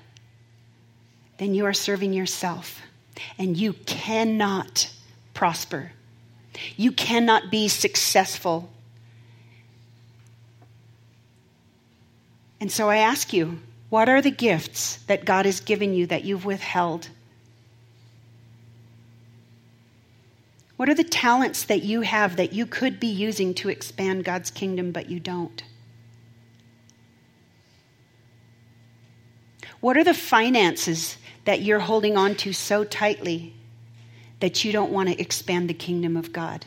then 1.38 1.54
you 1.54 1.66
are 1.66 1.74
serving 1.74 2.14
yourself. 2.14 2.82
And 3.38 3.58
you 3.58 3.74
cannot 3.74 4.90
prosper. 5.34 5.92
You 6.78 6.92
cannot 6.92 7.52
be 7.52 7.68
successful. 7.68 8.70
And 12.60 12.72
so 12.72 12.90
I 12.90 12.98
ask 12.98 13.34
you, 13.34 13.60
what 13.90 14.10
are 14.10 14.22
the 14.22 14.32
gifts 14.32 14.98
that 15.08 15.26
God 15.26 15.46
has 15.46 15.60
given 15.60 15.94
you 15.94 16.08
that 16.08 16.24
you've 16.24 16.46
withheld? 16.46 17.10
What 20.78 20.90
are 20.90 20.96
the 20.96 21.04
talents 21.04 21.64
that 21.64 21.84
you 21.84 22.02
have 22.02 22.36
that 22.36 22.54
you 22.54 22.66
could 22.66 23.00
be 23.00 23.08
using 23.08 23.54
to 23.56 23.70
expand 23.70 24.26
God's 24.26 24.52
kingdom, 24.52 24.92
but 24.92 25.10
you 25.10 25.20
don't? 25.20 25.64
What 29.80 29.98
are 29.98 30.04
the 30.04 30.14
finances 30.14 31.18
that 31.46 31.62
you're 31.62 31.80
holding 31.80 32.18
on 32.18 32.36
to 32.36 32.52
so 32.52 32.84
tightly 32.84 33.54
that 34.40 34.66
you 34.66 34.72
don't 34.72 34.92
want 34.92 35.10
to 35.10 35.20
expand 35.20 35.70
the 35.70 35.74
kingdom 35.74 36.18
of 36.18 36.34
God. 36.34 36.66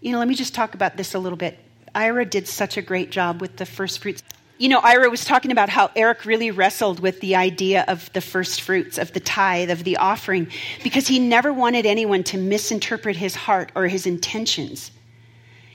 You 0.00 0.12
know, 0.12 0.18
let 0.18 0.26
me 0.26 0.34
just 0.34 0.54
talk 0.54 0.74
about 0.74 0.96
this 0.96 1.14
a 1.14 1.18
little 1.18 1.36
bit. 1.36 1.58
Ira 1.94 2.24
did 2.24 2.48
such 2.48 2.76
a 2.76 2.82
great 2.82 3.10
job 3.10 3.40
with 3.40 3.56
the 3.56 3.66
first 3.66 4.00
fruits. 4.00 4.22
You 4.58 4.68
know, 4.68 4.78
Ira 4.78 5.10
was 5.10 5.24
talking 5.24 5.50
about 5.50 5.68
how 5.68 5.90
Eric 5.96 6.24
really 6.24 6.50
wrestled 6.50 7.00
with 7.00 7.20
the 7.20 7.34
idea 7.36 7.84
of 7.88 8.12
the 8.12 8.20
first 8.20 8.60
fruits, 8.60 8.96
of 8.96 9.12
the 9.12 9.20
tithe, 9.20 9.70
of 9.70 9.84
the 9.84 9.96
offering, 9.96 10.46
because 10.84 11.08
he 11.08 11.18
never 11.18 11.52
wanted 11.52 11.84
anyone 11.84 12.22
to 12.24 12.38
misinterpret 12.38 13.16
his 13.16 13.34
heart 13.34 13.72
or 13.74 13.88
his 13.88 14.06
intentions. 14.06 14.92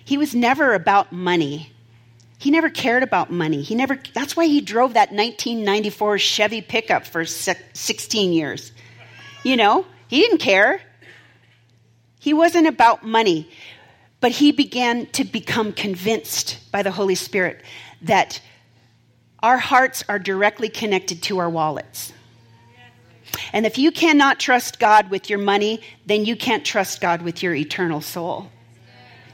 He 0.05 0.17
was 0.17 0.33
never 0.33 0.73
about 0.73 1.11
money. 1.11 1.73
He 2.39 2.49
never 2.49 2.69
cared 2.69 3.03
about 3.03 3.29
money. 3.29 3.61
He 3.61 3.75
never 3.75 3.99
that's 4.13 4.37
why 4.37 4.45
he 4.45 4.61
drove 4.61 4.93
that 4.93 5.11
1994 5.11 6.19
Chevy 6.19 6.61
pickup 6.61 7.05
for 7.05 7.25
16 7.25 8.31
years. 8.31 8.71
You 9.43 9.57
know, 9.57 9.85
he 10.07 10.21
didn't 10.21 10.37
care. 10.37 10.81
He 12.19 12.33
wasn't 12.33 12.67
about 12.67 13.03
money. 13.05 13.49
But 14.19 14.31
he 14.31 14.51
began 14.51 15.05
to 15.07 15.23
become 15.23 15.73
convinced 15.73 16.59
by 16.71 16.83
the 16.83 16.91
Holy 16.91 17.15
Spirit 17.15 17.61
that 18.01 18.41
our 19.41 19.57
hearts 19.57 20.03
are 20.09 20.19
directly 20.19 20.69
connected 20.69 21.21
to 21.23 21.37
our 21.37 21.49
wallets. 21.49 22.13
And 23.53 23.65
if 23.65 23.77
you 23.77 23.91
cannot 23.91 24.39
trust 24.39 24.79
God 24.79 25.09
with 25.09 25.29
your 25.29 25.39
money, 25.39 25.81
then 26.05 26.25
you 26.25 26.35
can't 26.35 26.65
trust 26.65 27.01
God 27.01 27.21
with 27.21 27.43
your 27.43 27.53
eternal 27.53 28.01
soul. 28.01 28.49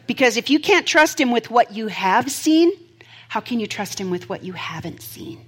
Because 0.08 0.36
if 0.36 0.50
you 0.50 0.60
can't 0.60 0.86
trust 0.86 1.20
Him 1.20 1.32
with 1.32 1.50
what 1.50 1.74
you 1.74 1.88
have 1.88 2.30
seen, 2.30 2.72
how 3.30 3.40
can 3.40 3.60
you 3.60 3.68
trust 3.68 4.00
Him 4.00 4.10
with 4.10 4.28
what 4.28 4.44
you 4.44 4.54
haven't 4.54 5.02
seen? 5.02 5.46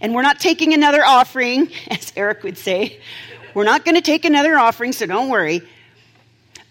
And 0.00 0.14
we're 0.14 0.22
not 0.22 0.40
taking 0.40 0.72
another 0.72 1.04
offering, 1.04 1.70
as 1.90 2.12
Eric 2.16 2.42
would 2.42 2.58
say. 2.58 2.98
We're 3.54 3.64
not 3.64 3.84
going 3.84 3.96
to 3.96 4.00
take 4.00 4.24
another 4.24 4.58
offering, 4.58 4.92
so 4.92 5.06
don't 5.06 5.28
worry. 5.28 5.62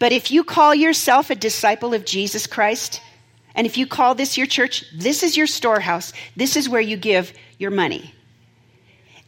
But 0.01 0.11
if 0.11 0.31
you 0.31 0.43
call 0.43 0.73
yourself 0.73 1.29
a 1.29 1.35
disciple 1.35 1.93
of 1.93 2.05
Jesus 2.05 2.47
Christ, 2.47 3.03
and 3.53 3.67
if 3.67 3.77
you 3.77 3.85
call 3.85 4.15
this 4.15 4.35
your 4.35 4.47
church, 4.47 4.83
this 4.97 5.21
is 5.21 5.37
your 5.37 5.45
storehouse, 5.45 6.11
this 6.35 6.55
is 6.55 6.67
where 6.67 6.81
you 6.81 6.97
give 6.97 7.31
your 7.59 7.69
money. 7.69 8.11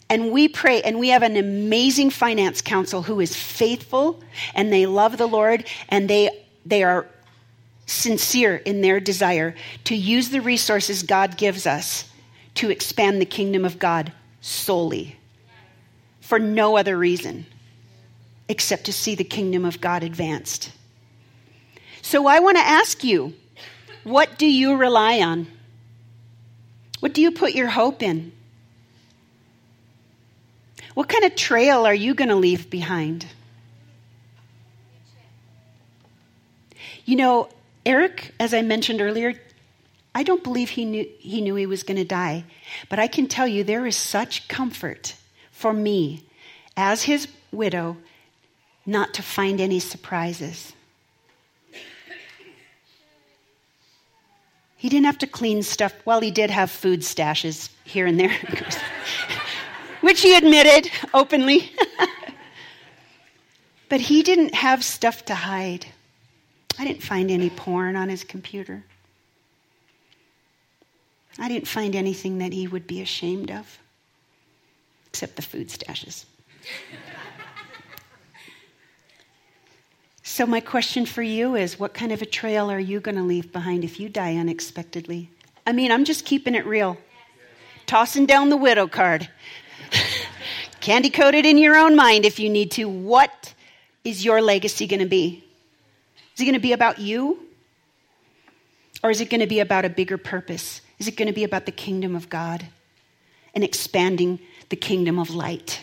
And 0.10 0.32
we 0.32 0.48
pray, 0.48 0.82
and 0.82 0.98
we 0.98 1.10
have 1.10 1.22
an 1.22 1.38
amazing 1.38 2.10
finance 2.10 2.64
council 2.64 3.04
who 3.04 3.20
is 3.20 3.36
faithful 3.36 4.20
and 4.56 4.74
they 4.74 4.88
love 4.88 5.20
the 5.20 5.28
Lord 5.28 5.64
and 5.90 6.10
they, 6.10 6.44
they 6.66 6.82
are 6.82 7.06
sincere 7.86 8.56
in 8.56 8.82
their 8.82 9.00
desire 9.00 9.54
to 9.84 9.96
use 9.96 10.30
the 10.30 10.42
resources 10.42 11.04
God 11.04 11.38
gives 11.38 11.68
us 11.68 12.06
to 12.56 12.72
expand 12.72 13.22
the 13.22 13.28
kingdom 13.28 13.64
of 13.64 13.78
God 13.78 14.12
solely 14.42 15.18
for 16.20 16.40
no 16.40 16.78
other 16.78 16.98
reason 16.98 17.46
except 18.50 18.86
to 18.86 18.94
see 18.94 19.16
the 19.16 19.24
kingdom 19.24 19.66
of 19.66 19.82
God 19.82 20.04
advanced. 20.04 20.72
So 22.02 22.28
I 22.28 22.40
want 22.40 22.58
to 22.58 22.64
ask 22.64 23.04
you 23.04 23.34
what 24.04 24.38
do 24.38 24.46
you 24.46 24.76
rely 24.76 25.22
on? 25.22 25.48
What 27.00 27.14
do 27.14 27.22
you 27.22 27.32
put 27.32 27.54
your 27.54 27.70
hope 27.70 28.04
in? 28.04 28.32
What 30.94 31.10
kind 31.10 31.24
of 31.24 31.36
trail 31.36 31.86
are 31.86 31.94
you 31.94 32.14
going 32.14 32.30
to 32.30 32.36
leave 32.36 32.70
behind? 32.70 33.26
You 37.06 37.16
know, 37.16 37.50
Eric, 37.86 38.34
as 38.40 38.54
I 38.54 38.62
mentioned 38.62 39.02
earlier, 39.02 39.34
I 40.16 40.24
don't 40.24 40.44
believe 40.44 40.70
he 40.70 40.86
knew 40.86 41.08
he, 41.20 41.42
knew 41.42 41.56
he 41.56 41.66
was 41.66 41.84
going 41.84 41.98
to 41.98 42.06
die. 42.06 42.46
But 42.90 43.00
I 43.00 43.08
can 43.08 43.28
tell 43.28 43.48
you 43.48 43.64
there 43.64 43.86
is 43.86 43.96
such 43.96 44.48
comfort 44.48 45.16
for 45.52 45.74
me 45.74 46.24
as 46.78 47.04
his 47.04 47.28
widow 47.52 47.98
not 48.86 49.14
to 49.16 49.22
find 49.22 49.62
any 49.62 49.80
surprises. 49.80 50.74
He 54.78 54.90
didn't 54.90 55.06
have 55.06 55.20
to 55.20 55.28
clean 55.28 55.64
stuff. 55.64 55.94
Well, 56.04 56.20
he 56.20 56.30
did 56.30 56.50
have 56.50 56.70
food 56.70 57.00
stashes 57.00 57.70
here 57.86 58.06
and 58.06 58.20
there, 58.20 58.36
which 60.02 60.22
he 60.22 60.36
admitted 60.36 60.92
openly. 61.14 61.72
but 63.90 64.02
he 64.02 64.24
didn't 64.24 64.54
have 64.54 64.84
stuff 64.84 65.24
to 65.26 65.36
hide. 65.36 65.86
I 66.78 66.86
didn't 66.86 67.04
find 67.04 67.32
any 67.32 67.50
porn 67.50 67.96
on 67.96 68.10
his 68.10 68.26
computer. 68.26 68.84
I 71.40 71.48
didn't 71.48 71.68
find 71.68 71.96
anything 71.96 72.40
that 72.40 72.52
he 72.52 72.68
would 72.68 72.86
be 72.86 73.02
ashamed 73.02 73.52
of, 73.52 73.80
except 75.08 75.38
the 75.38 75.42
food 75.42 75.70
stashes. 75.70 76.26
So, 80.34 80.48
my 80.48 80.62
question 80.62 81.06
for 81.06 81.22
you 81.22 81.56
is 81.56 81.80
what 81.80 81.94
kind 81.94 82.12
of 82.12 82.24
a 82.24 82.26
trail 82.26 82.72
are 82.72 82.80
you 82.80 83.00
going 83.00 83.18
to 83.18 83.22
leave 83.22 83.52
behind 83.52 83.84
if 83.84 84.00
you 84.00 84.10
die 84.10 84.36
unexpectedly? 84.38 85.30
I 85.68 85.74
mean, 85.74 85.92
I'm 85.92 86.06
just 86.06 86.26
keeping 86.26 86.56
it 86.56 86.66
real. 86.66 86.98
Tossing 87.86 88.26
down 88.26 88.50
the 88.50 88.58
widow 88.58 88.88
card. 88.88 89.30
Candy 90.82 91.12
coat 91.12 91.36
it 91.36 91.46
in 91.46 91.60
your 91.60 91.78
own 91.78 91.96
mind 91.96 92.26
if 92.26 92.40
you 92.40 92.50
need 92.50 92.72
to. 92.72 92.90
What 92.90 93.54
is 94.04 94.26
your 94.26 94.42
legacy 94.42 94.88
going 94.88 95.02
to 95.02 95.06
be? 95.06 95.44
Is 96.34 96.42
it 96.42 96.46
going 96.46 96.56
to 96.56 96.60
be 96.60 96.74
about 96.74 96.98
you? 96.98 97.38
Or 99.04 99.12
is 99.12 99.22
it 99.22 99.30
going 99.30 99.42
to 99.42 99.46
be 99.46 99.60
about 99.60 99.86
a 99.86 99.90
bigger 99.90 100.18
purpose? 100.18 100.82
Is 100.98 101.08
it 101.08 101.16
going 101.16 101.28
to 101.28 101.34
be 101.36 101.44
about 101.44 101.68
the 101.68 101.72
kingdom 101.72 102.16
of 102.16 102.28
God 102.28 102.66
and 103.54 103.64
expanding 103.64 104.40
the 104.70 104.78
kingdom 104.78 105.20
of 105.20 105.30
light 105.30 105.80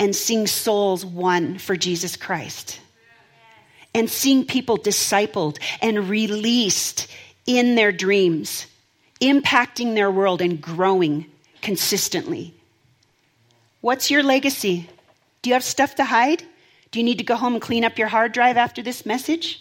and 0.00 0.16
seeing 0.16 0.48
souls 0.48 1.06
won 1.06 1.58
for 1.58 1.76
Jesus 1.76 2.16
Christ? 2.16 2.80
And 3.94 4.08
seeing 4.08 4.46
people 4.46 4.78
discipled 4.78 5.58
and 5.82 6.08
released 6.08 7.08
in 7.46 7.74
their 7.74 7.92
dreams, 7.92 8.66
impacting 9.20 9.94
their 9.94 10.10
world 10.10 10.40
and 10.40 10.60
growing 10.60 11.26
consistently. 11.60 12.54
What's 13.80 14.10
your 14.10 14.22
legacy? 14.22 14.88
Do 15.42 15.50
you 15.50 15.54
have 15.54 15.64
stuff 15.64 15.96
to 15.96 16.04
hide? 16.04 16.42
Do 16.90 17.00
you 17.00 17.04
need 17.04 17.18
to 17.18 17.24
go 17.24 17.36
home 17.36 17.54
and 17.54 17.62
clean 17.62 17.84
up 17.84 17.98
your 17.98 18.08
hard 18.08 18.32
drive 18.32 18.56
after 18.56 18.82
this 18.82 19.04
message? 19.04 19.60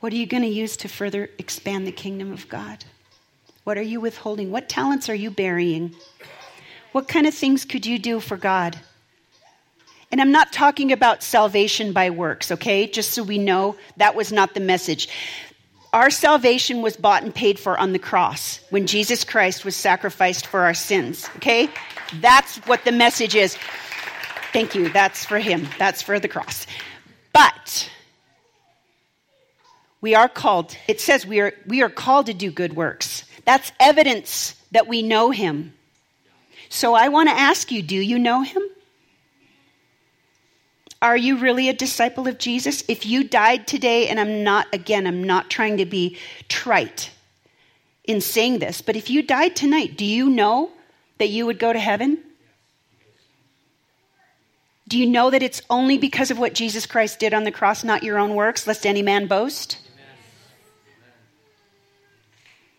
What 0.00 0.12
are 0.14 0.16
you 0.16 0.26
going 0.26 0.42
to 0.42 0.48
use 0.48 0.78
to 0.78 0.88
further 0.88 1.28
expand 1.38 1.86
the 1.86 1.92
kingdom 1.92 2.32
of 2.32 2.48
God? 2.48 2.84
What 3.64 3.76
are 3.76 3.82
you 3.82 4.00
withholding? 4.00 4.50
What 4.50 4.68
talents 4.68 5.10
are 5.10 5.14
you 5.14 5.30
burying? 5.30 5.94
What 6.92 7.08
kind 7.08 7.26
of 7.26 7.34
things 7.34 7.64
could 7.64 7.86
you 7.86 7.98
do 7.98 8.20
for 8.20 8.36
God? 8.36 8.78
And 10.10 10.20
I'm 10.20 10.32
not 10.32 10.52
talking 10.52 10.90
about 10.90 11.22
salvation 11.22 11.92
by 11.92 12.10
works, 12.10 12.50
okay? 12.50 12.88
Just 12.88 13.12
so 13.12 13.22
we 13.22 13.38
know 13.38 13.76
that 13.96 14.16
was 14.16 14.32
not 14.32 14.54
the 14.54 14.60
message. 14.60 15.08
Our 15.92 16.10
salvation 16.10 16.82
was 16.82 16.96
bought 16.96 17.22
and 17.22 17.34
paid 17.34 17.58
for 17.58 17.78
on 17.78 17.92
the 17.92 17.98
cross 17.98 18.60
when 18.70 18.86
Jesus 18.86 19.24
Christ 19.24 19.64
was 19.64 19.76
sacrificed 19.76 20.46
for 20.46 20.60
our 20.60 20.74
sins, 20.74 21.28
okay? 21.36 21.68
That's 22.20 22.58
what 22.66 22.84
the 22.84 22.92
message 22.92 23.34
is. 23.36 23.56
Thank 24.52 24.74
you. 24.74 24.88
That's 24.88 25.24
for 25.24 25.38
him. 25.38 25.68
That's 25.78 26.02
for 26.02 26.18
the 26.18 26.28
cross. 26.28 26.66
But 27.32 27.88
we 30.00 30.16
are 30.16 30.28
called, 30.28 30.76
it 30.88 31.00
says 31.00 31.24
we 31.24 31.40
are, 31.40 31.52
we 31.66 31.82
are 31.82 31.90
called 31.90 32.26
to 32.26 32.34
do 32.34 32.50
good 32.50 32.74
works. 32.74 33.24
That's 33.44 33.70
evidence 33.78 34.54
that 34.72 34.88
we 34.88 35.02
know 35.02 35.30
him. 35.30 35.74
So 36.70 36.94
I 36.94 37.08
want 37.08 37.28
to 37.28 37.34
ask 37.34 37.70
you 37.70 37.82
do 37.82 37.96
you 37.96 38.18
know 38.18 38.40
him? 38.40 38.62
Are 41.02 41.16
you 41.16 41.38
really 41.38 41.68
a 41.68 41.74
disciple 41.74 42.28
of 42.28 42.38
Jesus? 42.38 42.84
If 42.86 43.04
you 43.06 43.24
died 43.24 43.66
today, 43.66 44.08
and 44.08 44.20
I'm 44.20 44.44
not, 44.44 44.66
again, 44.72 45.06
I'm 45.06 45.24
not 45.24 45.50
trying 45.50 45.78
to 45.78 45.86
be 45.86 46.18
trite 46.48 47.10
in 48.04 48.20
saying 48.20 48.58
this, 48.58 48.82
but 48.82 48.96
if 48.96 49.08
you 49.08 49.22
died 49.22 49.56
tonight, 49.56 49.96
do 49.96 50.04
you 50.04 50.28
know 50.28 50.70
that 51.18 51.28
you 51.28 51.46
would 51.46 51.58
go 51.58 51.72
to 51.72 51.78
heaven? 51.78 52.18
Do 54.88 54.98
you 54.98 55.06
know 55.06 55.30
that 55.30 55.42
it's 55.42 55.62
only 55.70 55.96
because 55.96 56.30
of 56.30 56.38
what 56.38 56.52
Jesus 56.52 56.84
Christ 56.84 57.18
did 57.18 57.32
on 57.32 57.44
the 57.44 57.52
cross, 57.52 57.82
not 57.82 58.02
your 58.02 58.18
own 58.18 58.34
works, 58.34 58.66
lest 58.66 58.84
any 58.84 59.02
man 59.02 59.26
boast? 59.26 59.78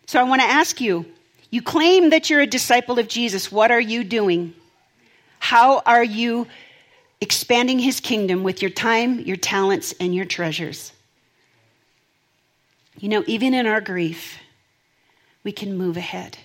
So 0.05 0.19
I 0.19 0.23
want 0.23 0.41
to 0.41 0.47
ask 0.47 0.79
you 0.79 1.05
you 1.51 1.61
claim 1.61 2.09
that 2.09 2.29
you're 2.29 2.41
a 2.41 2.47
disciple 2.47 2.97
of 2.97 3.07
Jesus. 3.07 3.51
What 3.51 3.69
are 3.69 3.79
you 3.79 4.03
doing? 4.03 4.55
How 5.39 5.79
are 5.85 6.03
you 6.03 6.47
expanding 7.21 7.77
his 7.77 7.99
kingdom 7.99 8.41
with 8.41 8.61
your 8.63 8.71
time, 8.71 9.19
your 9.19 9.37
talents, 9.37 9.93
and 9.99 10.13
your 10.13 10.25
treasures. 10.25 10.91
You 12.97 13.09
know, 13.09 13.23
even 13.27 13.53
in 13.53 13.67
our 13.67 13.79
grief, 13.79 14.39
we 15.43 15.51
can 15.51 15.77
move 15.77 15.97
ahead. 15.97 16.37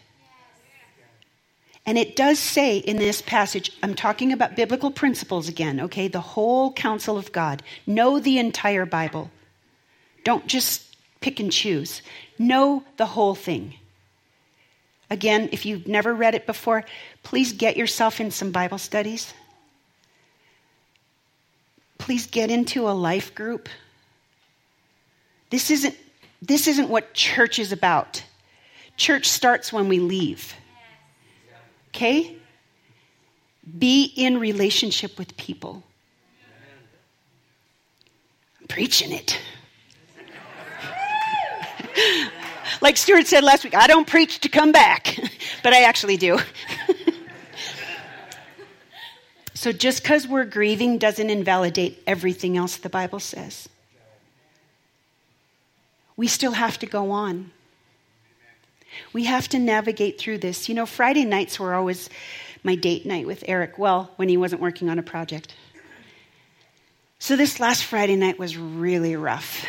And 1.86 1.96
it 1.96 2.16
does 2.16 2.38
say 2.38 2.78
in 2.78 2.96
this 2.96 3.22
passage, 3.22 3.70
I'm 3.82 3.94
talking 3.94 4.32
about 4.32 4.56
biblical 4.56 4.90
principles 4.90 5.48
again, 5.48 5.80
okay? 5.80 6.08
The 6.08 6.20
whole 6.20 6.72
counsel 6.72 7.16
of 7.16 7.32
God. 7.32 7.62
Know 7.86 8.18
the 8.18 8.38
entire 8.38 8.84
Bible. 8.84 9.30
Don't 10.24 10.46
just 10.46 10.96
pick 11.20 11.40
and 11.40 11.52
choose. 11.52 12.02
Know 12.38 12.84
the 12.96 13.06
whole 13.06 13.34
thing. 13.34 13.74
Again, 15.08 15.48
if 15.52 15.64
you've 15.64 15.86
never 15.86 16.14
read 16.14 16.34
it 16.34 16.46
before, 16.46 16.84
please 17.22 17.52
get 17.52 17.76
yourself 17.76 18.20
in 18.20 18.30
some 18.30 18.50
Bible 18.50 18.78
studies 18.78 19.32
please 22.06 22.26
get 22.26 22.50
into 22.52 22.88
a 22.88 22.92
life 22.92 23.34
group? 23.34 23.68
This 25.50 25.72
isn't, 25.72 25.96
this 26.40 26.68
isn't 26.68 26.88
what 26.88 27.14
church 27.14 27.58
is 27.58 27.72
about. 27.72 28.22
Church 28.96 29.26
starts 29.26 29.72
when 29.72 29.88
we 29.88 29.98
leave. 29.98 30.54
Okay? 31.88 32.36
Be 33.78 34.12
in 34.16 34.38
relationship 34.38 35.18
with 35.18 35.36
people. 35.36 35.82
I'm 38.60 38.68
preaching 38.68 39.10
it. 39.10 39.40
like 42.80 42.96
Stuart 42.96 43.26
said 43.26 43.44
last 43.44 43.64
week, 43.64 43.74
I 43.74 43.86
don't 43.86 44.06
preach 44.06 44.40
to 44.40 44.48
come 44.48 44.72
back, 44.72 45.18
but 45.62 45.72
I 45.72 45.82
actually 45.82 46.16
do. 46.16 46.38
So 49.56 49.72
just 49.72 50.02
because 50.02 50.28
we're 50.28 50.44
grieving 50.44 50.98
doesn't 50.98 51.30
invalidate 51.30 52.02
everything 52.06 52.58
else 52.58 52.76
the 52.76 52.90
Bible 52.90 53.18
says. 53.18 53.70
We 56.14 56.28
still 56.28 56.52
have 56.52 56.78
to 56.80 56.86
go 56.86 57.10
on. 57.10 57.52
We 59.14 59.24
have 59.24 59.48
to 59.48 59.58
navigate 59.58 60.20
through 60.20 60.38
this. 60.38 60.68
You 60.68 60.74
know, 60.74 60.84
Friday 60.84 61.24
nights 61.24 61.58
were 61.58 61.74
always 61.74 62.10
my 62.64 62.74
date 62.74 63.06
night 63.06 63.26
with 63.26 63.44
Eric, 63.48 63.78
well, 63.78 64.10
when 64.16 64.28
he 64.28 64.36
wasn't 64.36 64.60
working 64.60 64.90
on 64.90 64.98
a 64.98 65.02
project. 65.02 65.54
So 67.18 67.34
this 67.34 67.58
last 67.58 67.82
Friday 67.82 68.16
night 68.16 68.38
was 68.38 68.58
really 68.58 69.16
rough. 69.16 69.64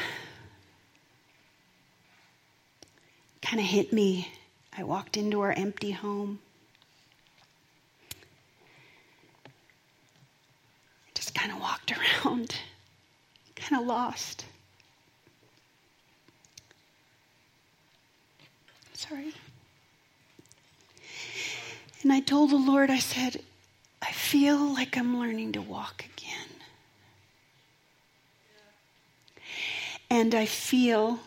Kind 3.50 3.62
of 3.62 3.66
hit 3.66 3.94
me. 3.94 4.28
I 4.78 4.84
walked 4.84 5.16
into 5.16 5.40
our 5.40 5.54
empty 5.54 5.92
home. 5.92 6.40
Just 11.16 11.34
kind 11.34 11.54
of 11.54 11.62
walked 11.62 11.94
around, 12.26 12.58
kind 13.56 13.82
of 13.82 13.88
lost. 13.88 14.44
Sorry. 18.92 19.32
And 22.04 22.12
I 22.12 22.20
told 22.20 22.50
the 22.50 22.58
Lord, 22.58 22.90
I 22.90 23.00
said, 23.00 23.42
I 24.02 24.12
feel 24.12 24.58
like 24.74 24.98
I'm 24.98 25.18
learning 25.18 25.54
to 25.54 25.62
walk 25.62 26.04
again. 26.18 26.50
And 30.10 30.36
I 30.36 30.46
feel 30.46 31.22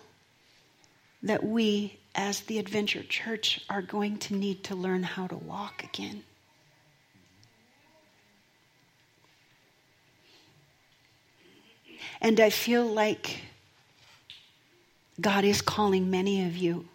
that 1.22 1.42
we, 1.42 1.96
as 2.20 2.40
the 2.40 2.58
Adventure 2.58 3.02
Church, 3.02 3.64
are 3.70 3.80
going 3.80 4.18
to 4.18 4.34
need 4.34 4.62
to 4.64 4.74
learn 4.74 5.02
how 5.02 5.26
to 5.26 5.36
walk 5.36 5.82
again. 5.82 6.22
And 12.20 12.38
I 12.38 12.50
feel 12.50 12.84
like 12.84 13.40
God 15.18 15.44
is 15.44 15.62
calling 15.62 16.10
many 16.10 16.46
of 16.46 16.58
you 16.58 16.86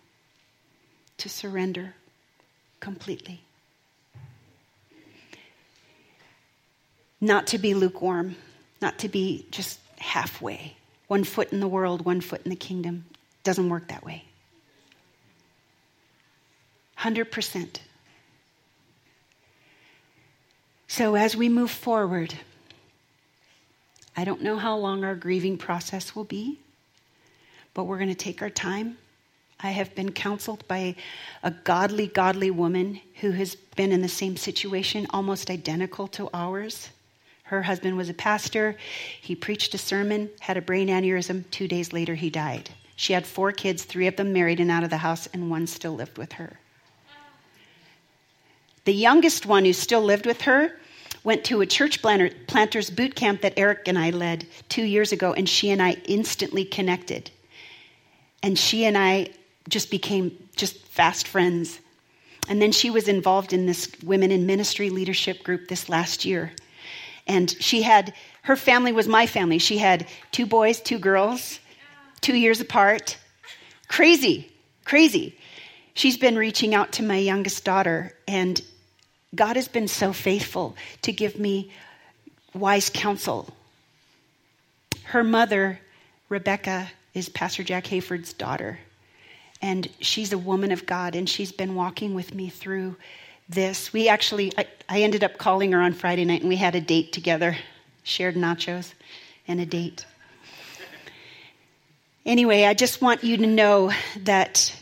to 1.17 1.27
surrender 1.27 1.95
completely. 2.79 3.41
Not 7.19 7.47
to 7.47 7.57
be 7.57 7.73
lukewarm, 7.73 8.35
not 8.79 8.99
to 8.99 9.09
be 9.09 9.47
just 9.49 9.79
halfway, 9.97 10.77
one 11.07 11.23
foot 11.23 11.51
in 11.51 11.61
the 11.61 11.67
world, 11.67 12.05
one 12.05 12.21
foot 12.21 12.41
in 12.45 12.51
the 12.51 12.55
kingdom. 12.55 13.05
Doesn't 13.43 13.69
work 13.69 13.87
that 13.87 14.05
way. 14.05 14.23
100%. 16.99 17.79
So 20.87 21.15
as 21.15 21.35
we 21.35 21.49
move 21.49 21.71
forward, 21.71 22.33
I 24.15 24.23
don't 24.23 24.41
know 24.41 24.57
how 24.57 24.77
long 24.77 25.03
our 25.03 25.15
grieving 25.15 25.57
process 25.57 26.15
will 26.15 26.23
be, 26.23 26.59
but 27.73 27.83
we're 27.83 27.97
going 27.97 28.09
to 28.09 28.15
take 28.15 28.41
our 28.41 28.49
time. 28.49 28.97
I 29.59 29.71
have 29.71 29.95
been 29.95 30.11
counseled 30.11 30.67
by 30.67 30.95
a 31.43 31.51
godly, 31.51 32.07
godly 32.07 32.51
woman 32.51 33.01
who 33.21 33.31
has 33.31 33.55
been 33.75 33.91
in 33.91 34.01
the 34.01 34.07
same 34.07 34.37
situation, 34.37 35.07
almost 35.09 35.49
identical 35.49 36.07
to 36.09 36.29
ours. 36.33 36.89
Her 37.43 37.61
husband 37.61 37.97
was 37.97 38.09
a 38.09 38.13
pastor. 38.13 38.75
He 39.21 39.35
preached 39.35 39.73
a 39.73 39.77
sermon, 39.77 40.29
had 40.39 40.57
a 40.57 40.61
brain 40.61 40.87
aneurysm. 40.87 41.49
Two 41.51 41.67
days 41.67 41.93
later, 41.93 42.15
he 42.15 42.29
died. 42.29 42.69
She 42.95 43.13
had 43.13 43.27
four 43.27 43.51
kids, 43.51 43.83
three 43.83 44.07
of 44.07 44.15
them 44.15 44.33
married 44.33 44.59
and 44.59 44.71
out 44.71 44.83
of 44.83 44.89
the 44.89 44.97
house, 44.97 45.27
and 45.33 45.49
one 45.49 45.67
still 45.67 45.93
lived 45.93 46.17
with 46.17 46.33
her. 46.33 46.59
The 48.85 48.93
youngest 48.93 49.45
one 49.45 49.65
who 49.65 49.73
still 49.73 50.01
lived 50.01 50.25
with 50.25 50.41
her 50.41 50.71
went 51.23 51.45
to 51.45 51.61
a 51.61 51.65
church 51.65 52.01
planters 52.01 52.89
boot 52.91 53.15
camp 53.15 53.41
that 53.41 53.55
Eric 53.57 53.87
and 53.87 53.97
I 53.97 54.11
led 54.11 54.45
two 54.69 54.83
years 54.83 55.11
ago, 55.11 55.33
and 55.33 55.49
she 55.49 55.71
and 55.71 55.81
I 55.81 55.97
instantly 56.05 56.65
connected. 56.65 57.31
And 58.43 58.57
she 58.57 58.85
and 58.85 58.95
I 58.95 59.31
just 59.67 59.89
became 59.89 60.37
just 60.55 60.77
fast 60.87 61.27
friends. 61.27 61.79
And 62.47 62.61
then 62.61 62.71
she 62.71 62.91
was 62.91 63.07
involved 63.07 63.53
in 63.53 63.65
this 63.65 63.91
women 64.03 64.31
in 64.31 64.45
ministry 64.45 64.91
leadership 64.91 65.43
group 65.43 65.67
this 65.67 65.89
last 65.89 66.25
year. 66.25 66.53
And 67.25 67.49
she 67.59 67.81
had, 67.81 68.13
her 68.43 68.55
family 68.55 68.91
was 68.91 69.07
my 69.07 69.25
family. 69.25 69.57
She 69.57 69.79
had 69.79 70.07
two 70.31 70.45
boys, 70.45 70.79
two 70.79 70.99
girls, 70.99 71.59
two 72.21 72.35
years 72.35 72.61
apart. 72.61 73.17
Crazy, 73.87 74.53
crazy. 74.83 75.39
She's 75.95 76.19
been 76.19 76.35
reaching 76.35 76.75
out 76.75 76.91
to 76.93 77.03
my 77.03 77.17
youngest 77.17 77.65
daughter, 77.65 78.13
and 78.27 78.61
God 79.35 79.55
has 79.55 79.67
been 79.67 79.87
so 79.87 80.13
faithful 80.13 80.75
to 81.01 81.11
give 81.11 81.37
me 81.37 81.71
wise 82.53 82.89
counsel. 82.89 83.49
Her 85.03 85.23
mother, 85.23 85.79
Rebecca, 86.29 86.89
is 87.13 87.29
Pastor 87.29 87.63
Jack 87.63 87.85
Hayford's 87.85 88.33
daughter. 88.33 88.79
And 89.61 89.87
she's 89.99 90.33
a 90.33 90.37
woman 90.37 90.71
of 90.71 90.85
God, 90.85 91.15
and 91.15 91.29
she's 91.29 91.51
been 91.51 91.75
walking 91.75 92.13
with 92.13 92.33
me 92.33 92.49
through 92.49 92.97
this. 93.49 93.93
We 93.93 94.09
actually, 94.09 94.51
I, 94.57 94.67
I, 94.89 95.01
ended 95.01 95.23
up 95.23 95.37
calling 95.37 95.71
her 95.71 95.81
on 95.81 95.93
Friday 95.93 96.25
night, 96.25 96.41
and 96.41 96.49
we 96.49 96.55
had 96.55 96.75
a 96.75 96.81
date 96.81 97.13
together, 97.13 97.57
shared 98.03 98.35
nachos 98.35 98.93
and 99.47 99.59
a 99.59 99.65
date. 99.65 100.05
Anyway, 102.25 102.63
I 102.63 102.73
just 102.73 103.01
want 103.01 103.23
you 103.23 103.37
to 103.37 103.45
know 103.45 103.91
that 104.23 104.75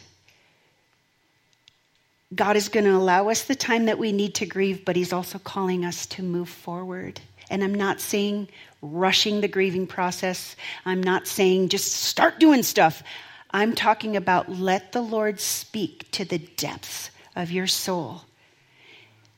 God 2.34 2.56
is 2.56 2.70
going 2.70 2.86
to 2.86 2.96
allow 2.96 3.30
us 3.30 3.44
the 3.44 3.56
time 3.56 3.86
that 3.86 4.00
we 4.00 4.12
need 4.12 4.36
to 4.36 4.46
grieve, 4.46 4.86
but 4.86 4.96
He's 4.96 5.14
also 5.14 5.40
calling 5.40 5.86
us 5.86 6.06
to 6.08 6.24
move 6.24 6.50
forward. 6.50 7.20
And 7.50 7.64
I'm 7.64 7.76
not 7.76 8.00
saying 8.00 8.50
rushing 8.82 9.42
the 9.42 9.48
grieving 9.48 9.88
process. 9.88 10.56
I'm 10.86 11.04
not 11.04 11.28
saying 11.28 11.70
just 11.70 11.92
start 11.92 12.40
doing 12.40 12.64
stuff. 12.64 13.04
I'm 13.52 13.76
talking 13.76 14.16
about 14.16 14.50
let 14.50 14.92
the 14.92 15.02
Lord 15.02 15.40
speak 15.40 16.10
to 16.12 16.26
the 16.26 16.40
depths 16.40 17.12
of 17.36 17.52
your 17.52 17.68
soul 17.68 18.22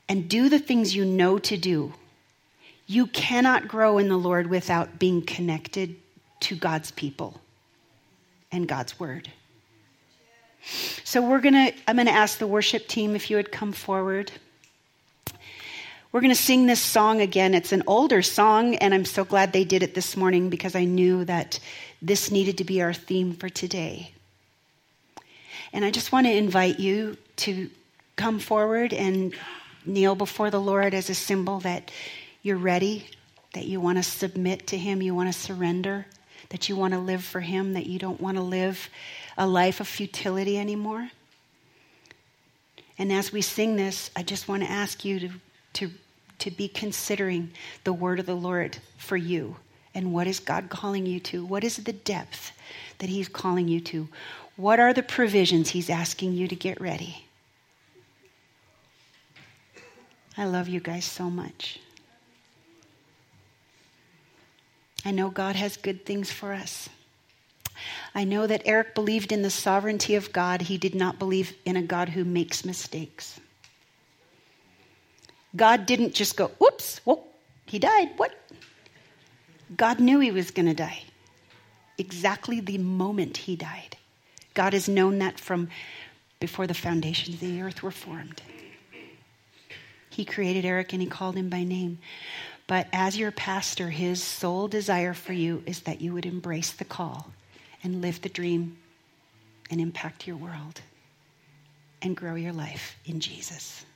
and 0.08 0.28
do 0.28 0.48
the 0.48 0.58
things 0.58 0.94
you 0.94 1.04
know 1.04 1.38
to 1.38 1.56
do. 1.56 1.92
You 2.86 3.08
cannot 3.08 3.68
grow 3.68 3.98
in 3.98 4.08
the 4.08 4.16
Lord 4.16 4.48
without 4.48 4.98
being 4.98 5.22
connected 5.22 5.96
to 6.40 6.56
God's 6.56 6.92
people 6.92 7.40
and 8.52 8.68
God's 8.68 8.98
word. 8.98 9.30
So 11.04 11.22
we're 11.22 11.40
going 11.40 11.54
to 11.54 11.72
I'm 11.86 11.96
going 11.96 12.06
to 12.06 12.12
ask 12.12 12.38
the 12.38 12.46
worship 12.46 12.88
team 12.88 13.14
if 13.14 13.30
you 13.30 13.36
would 13.36 13.52
come 13.52 13.72
forward. 13.72 14.32
We're 16.12 16.20
going 16.20 16.34
to 16.34 16.40
sing 16.40 16.66
this 16.66 16.80
song 16.80 17.20
again. 17.20 17.54
It's 17.54 17.72
an 17.72 17.82
older 17.86 18.22
song 18.22 18.74
and 18.76 18.94
I'm 18.94 19.04
so 19.04 19.24
glad 19.24 19.52
they 19.52 19.64
did 19.64 19.82
it 19.82 19.94
this 19.94 20.16
morning 20.16 20.50
because 20.50 20.74
I 20.74 20.84
knew 20.84 21.24
that 21.26 21.60
this 22.00 22.30
needed 22.30 22.58
to 22.58 22.64
be 22.64 22.82
our 22.82 22.94
theme 22.94 23.34
for 23.34 23.48
today. 23.48 24.12
And 25.72 25.84
I 25.84 25.90
just 25.90 26.12
want 26.12 26.26
to 26.26 26.32
invite 26.32 26.80
you 26.80 27.16
to 27.36 27.70
come 28.16 28.38
forward 28.38 28.92
and 28.92 29.34
kneel 29.84 30.14
before 30.14 30.50
the 30.50 30.60
Lord 30.60 30.94
as 30.94 31.10
a 31.10 31.14
symbol 31.14 31.60
that 31.60 31.90
you're 32.42 32.56
ready, 32.56 33.06
that 33.52 33.66
you 33.66 33.80
want 33.80 33.98
to 33.98 34.02
submit 34.02 34.68
to 34.68 34.78
Him, 34.78 35.02
you 35.02 35.14
want 35.14 35.32
to 35.32 35.38
surrender, 35.38 36.06
that 36.48 36.68
you 36.68 36.76
want 36.76 36.94
to 36.94 36.98
live 36.98 37.22
for 37.22 37.40
Him, 37.40 37.74
that 37.74 37.86
you 37.86 37.98
don't 37.98 38.20
want 38.20 38.36
to 38.36 38.42
live 38.42 38.88
a 39.36 39.46
life 39.46 39.80
of 39.80 39.88
futility 39.88 40.58
anymore. 40.58 41.10
And 42.98 43.12
as 43.12 43.32
we 43.32 43.42
sing 43.42 43.76
this, 43.76 44.10
I 44.16 44.22
just 44.22 44.48
want 44.48 44.62
to 44.62 44.70
ask 44.70 45.04
you 45.04 45.20
to, 45.20 45.30
to, 45.74 45.90
to 46.38 46.50
be 46.50 46.68
considering 46.68 47.50
the 47.84 47.92
word 47.92 48.18
of 48.18 48.26
the 48.26 48.34
Lord 48.34 48.78
for 48.96 49.16
you. 49.16 49.56
And 49.94 50.12
what 50.12 50.26
is 50.26 50.40
God 50.40 50.68
calling 50.70 51.06
you 51.06 51.20
to? 51.20 51.44
What 51.44 51.64
is 51.64 51.76
the 51.76 51.92
depth 51.92 52.52
that 52.98 53.08
He's 53.08 53.28
calling 53.28 53.68
you 53.68 53.80
to? 53.80 54.08
What 54.56 54.80
are 54.80 54.92
the 54.92 55.02
provisions 55.02 55.70
He's 55.70 55.90
asking 55.90 56.32
you 56.32 56.48
to 56.48 56.56
get 56.56 56.80
ready? 56.80 57.24
I 60.38 60.44
love 60.44 60.68
you 60.68 60.80
guys 60.80 61.04
so 61.04 61.30
much. 61.30 61.80
I 65.04 65.10
know 65.10 65.30
God 65.30 65.56
has 65.56 65.76
good 65.76 66.04
things 66.04 66.30
for 66.30 66.52
us. 66.52 66.88
I 68.14 68.24
know 68.24 68.46
that 68.46 68.62
Eric 68.64 68.94
believed 68.94 69.32
in 69.32 69.42
the 69.42 69.50
sovereignty 69.50 70.14
of 70.14 70.32
God. 70.32 70.62
He 70.62 70.78
did 70.78 70.94
not 70.94 71.18
believe 71.18 71.54
in 71.64 71.76
a 71.76 71.82
God 71.82 72.08
who 72.08 72.24
makes 72.24 72.64
mistakes. 72.64 73.40
God 75.54 75.86
didn't 75.86 76.14
just 76.14 76.36
go, 76.36 76.50
oops, 76.62 76.98
whoa, 77.04 77.24
he 77.64 77.78
died. 77.78 78.10
What? 78.16 78.38
God 79.76 80.00
knew 80.00 80.20
he 80.20 80.30
was 80.30 80.50
going 80.50 80.66
to 80.66 80.74
die. 80.74 81.02
Exactly 81.98 82.60
the 82.60 82.78
moment 82.78 83.36
he 83.38 83.56
died. 83.56 83.96
God 84.54 84.72
has 84.74 84.88
known 84.88 85.18
that 85.18 85.40
from 85.40 85.68
before 86.40 86.66
the 86.66 86.74
foundations 86.74 87.36
of 87.36 87.40
the 87.40 87.62
earth 87.62 87.82
were 87.82 87.90
formed. 87.90 88.42
He 90.10 90.24
created 90.24 90.64
Eric 90.64 90.92
and 90.92 91.02
he 91.02 91.08
called 91.08 91.36
him 91.36 91.48
by 91.48 91.62
name. 91.62 91.98
But 92.66 92.88
as 92.92 93.16
your 93.16 93.30
pastor, 93.30 93.90
his 93.90 94.22
sole 94.22 94.66
desire 94.66 95.14
for 95.14 95.32
you 95.32 95.62
is 95.66 95.80
that 95.80 96.00
you 96.00 96.12
would 96.14 96.26
embrace 96.26 96.72
the 96.72 96.84
call 96.84 97.32
and 97.86 98.02
live 98.02 98.20
the 98.20 98.28
dream 98.28 98.76
and 99.70 99.80
impact 99.80 100.26
your 100.26 100.36
world 100.36 100.80
and 102.02 102.16
grow 102.16 102.34
your 102.34 102.52
life 102.52 102.96
in 103.06 103.20
Jesus. 103.20 103.86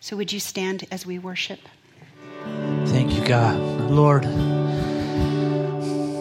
So, 0.00 0.16
would 0.16 0.32
you 0.32 0.40
stand 0.40 0.84
as 0.90 1.06
we 1.06 1.20
worship? 1.20 1.60
Thank 2.86 3.12
you, 3.12 3.24
God. 3.24 3.56
Lord, 3.88 4.24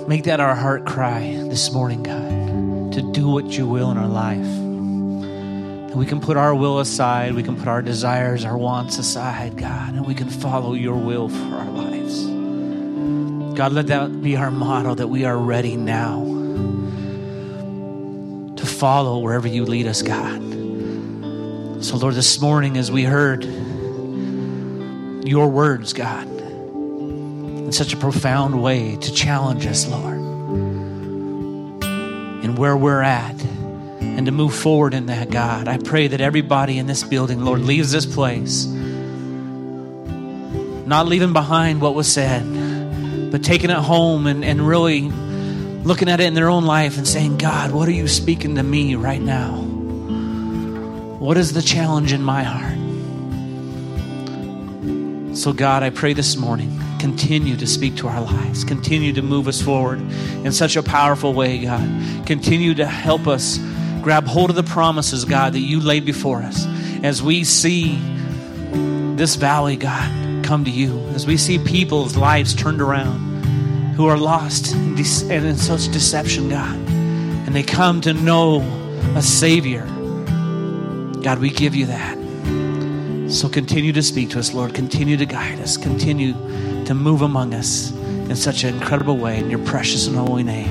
make 0.07 0.25
that 0.25 0.39
our 0.39 0.53
heart 0.53 0.85
cry 0.85 1.21
this 1.49 1.71
morning, 1.73 2.03
God, 2.03 2.93
to 2.93 3.11
do 3.11 3.27
what 3.27 3.45
you 3.57 3.67
will 3.67 3.89
in 3.89 3.97
our 3.97 4.07
life. 4.07 5.95
We 5.95 6.05
can 6.05 6.21
put 6.21 6.37
our 6.37 6.53
will 6.53 6.77
aside, 6.79 7.33
we 7.33 7.41
can 7.41 7.57
put 7.57 7.67
our 7.67 7.81
desires, 7.81 8.45
our 8.45 8.55
wants 8.55 8.99
aside, 8.99 9.57
God, 9.57 9.95
and 9.95 10.05
we 10.05 10.13
can 10.13 10.29
follow 10.29 10.75
your 10.75 10.95
will 10.95 11.27
for 11.27 11.55
our 11.55 11.71
lives. 11.71 12.23
God, 13.57 13.73
let 13.73 13.87
that 13.87 14.21
be 14.21 14.35
our 14.35 14.51
motto 14.51 14.93
that 14.93 15.07
we 15.07 15.25
are 15.25 15.35
ready 15.35 15.75
now 15.75 16.36
follow 18.77 19.17
wherever 19.19 19.47
you 19.47 19.65
lead 19.65 19.87
us, 19.87 20.03
God. 20.03 20.39
So, 21.83 21.97
Lord, 21.97 22.13
this 22.13 22.39
morning 22.39 22.77
as 22.77 22.91
we 22.91 23.03
heard 23.03 23.43
your 25.27 25.49
words, 25.49 25.93
God, 25.93 26.27
in 26.27 27.71
such 27.71 27.93
a 27.93 27.97
profound 27.97 28.61
way 28.61 28.95
to 28.95 29.13
challenge 29.13 29.65
us, 29.65 29.87
Lord, 29.87 30.17
in 32.43 32.55
where 32.55 32.77
we're 32.77 33.01
at 33.01 33.43
and 33.99 34.27
to 34.27 34.31
move 34.31 34.53
forward 34.53 34.93
in 34.93 35.07
that, 35.07 35.31
God. 35.31 35.67
I 35.67 35.79
pray 35.79 36.07
that 36.07 36.21
everybody 36.21 36.77
in 36.77 36.85
this 36.85 37.03
building, 37.03 37.41
Lord, 37.43 37.61
leaves 37.61 37.91
this 37.91 38.05
place 38.05 38.65
not 40.87 41.07
leaving 41.07 41.33
behind 41.33 41.81
what 41.81 41.95
was 41.95 42.11
said, 42.11 43.31
but 43.31 43.43
taking 43.43 43.71
it 43.71 43.77
home 43.77 44.27
and, 44.27 44.45
and 44.45 44.65
really 44.65 45.09
looking 45.87 46.09
at 46.09 46.19
it 46.19 46.25
in 46.25 46.33
their 46.33 46.49
own 46.49 46.65
life 46.65 46.97
and 46.97 47.07
saying, 47.07 47.37
God, 47.37 47.71
what 47.71 47.87
are 47.87 47.93
you 47.93 48.09
speaking 48.09 48.55
to 48.55 48.63
me 48.63 48.95
right 48.95 49.21
now? 49.21 49.55
What 51.19 51.37
is 51.37 51.53
the 51.53 51.61
challenge 51.61 52.11
in 52.11 52.21
my 52.21 52.43
heart? 52.43 52.77
So, 55.37 55.53
God, 55.53 55.83
I 55.83 55.89
pray 55.91 56.11
this 56.13 56.35
morning, 56.35 56.77
continue 56.99 57.55
to 57.55 57.65
speak 57.65 57.95
to 57.97 58.07
our 58.07 58.21
lives, 58.21 58.65
continue 58.65 59.13
to 59.13 59.21
move 59.21 59.47
us 59.47 59.61
forward 59.61 59.99
in 59.99 60.51
such 60.51 60.75
a 60.75 60.83
powerful 60.83 61.33
way, 61.33 61.59
God. 61.59 62.25
Continue 62.25 62.73
to 62.75 62.85
help 62.85 63.25
us 63.25 63.57
grab 64.01 64.27
hold 64.27 64.49
of 64.49 64.57
the 64.57 64.63
promises, 64.63 65.23
God, 65.23 65.53
that 65.53 65.59
you 65.59 65.79
lay 65.79 66.01
before 66.01 66.41
us 66.41 66.65
as 67.03 67.23
we 67.23 67.43
see 67.43 67.95
this 69.15 69.35
valley, 69.35 69.77
God, 69.77 70.43
come 70.43 70.65
to 70.65 70.71
you, 70.71 70.99
as 71.09 71.25
we 71.25 71.37
see 71.37 71.59
people's 71.59 72.17
lives 72.17 72.53
turned 72.53 72.81
around 72.81 73.26
who 73.97 74.05
are 74.05 74.17
lost 74.17 74.73
and 74.75 74.99
in 75.31 75.57
such 75.57 75.91
deception, 75.91 76.49
God, 76.49 76.75
and 76.75 77.55
they 77.55 77.63
come 77.63 77.99
to 78.01 78.13
know 78.13 78.61
a 79.15 79.23
Savior. 79.23 79.85
God, 81.23 81.39
we 81.39 81.49
give 81.49 81.73
you 81.73 81.87
that. 81.87 82.15
So 83.31 83.49
continue 83.49 83.91
to 83.93 84.03
speak 84.03 84.29
to 84.29 84.39
us, 84.39 84.53
Lord. 84.53 84.75
Continue 84.75 85.17
to 85.17 85.25
guide 85.25 85.59
us. 85.59 85.77
Continue 85.77 86.33
to 86.85 86.93
move 86.93 87.23
among 87.23 87.55
us 87.55 87.91
in 87.91 88.35
such 88.35 88.63
an 88.63 88.75
incredible 88.75 89.17
way 89.17 89.39
in 89.39 89.49
your 89.49 89.65
precious 89.65 90.05
and 90.05 90.15
holy 90.15 90.43
name. 90.43 90.69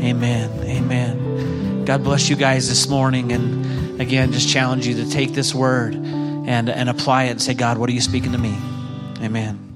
Amen. 0.00 0.50
Amen. 0.62 1.84
God 1.84 2.04
bless 2.04 2.28
you 2.28 2.36
guys 2.36 2.68
this 2.68 2.88
morning. 2.88 3.32
And 3.32 4.00
again, 4.00 4.30
just 4.30 4.48
challenge 4.48 4.86
you 4.86 4.94
to 5.02 5.10
take 5.10 5.32
this 5.32 5.52
word 5.52 5.94
and, 5.94 6.70
and 6.70 6.88
apply 6.88 7.24
it 7.24 7.30
and 7.30 7.42
say, 7.42 7.54
God, 7.54 7.78
what 7.78 7.90
are 7.90 7.94
you 7.94 8.00
speaking 8.00 8.30
to 8.30 8.38
me? 8.38 8.56
Amen. 9.20 9.69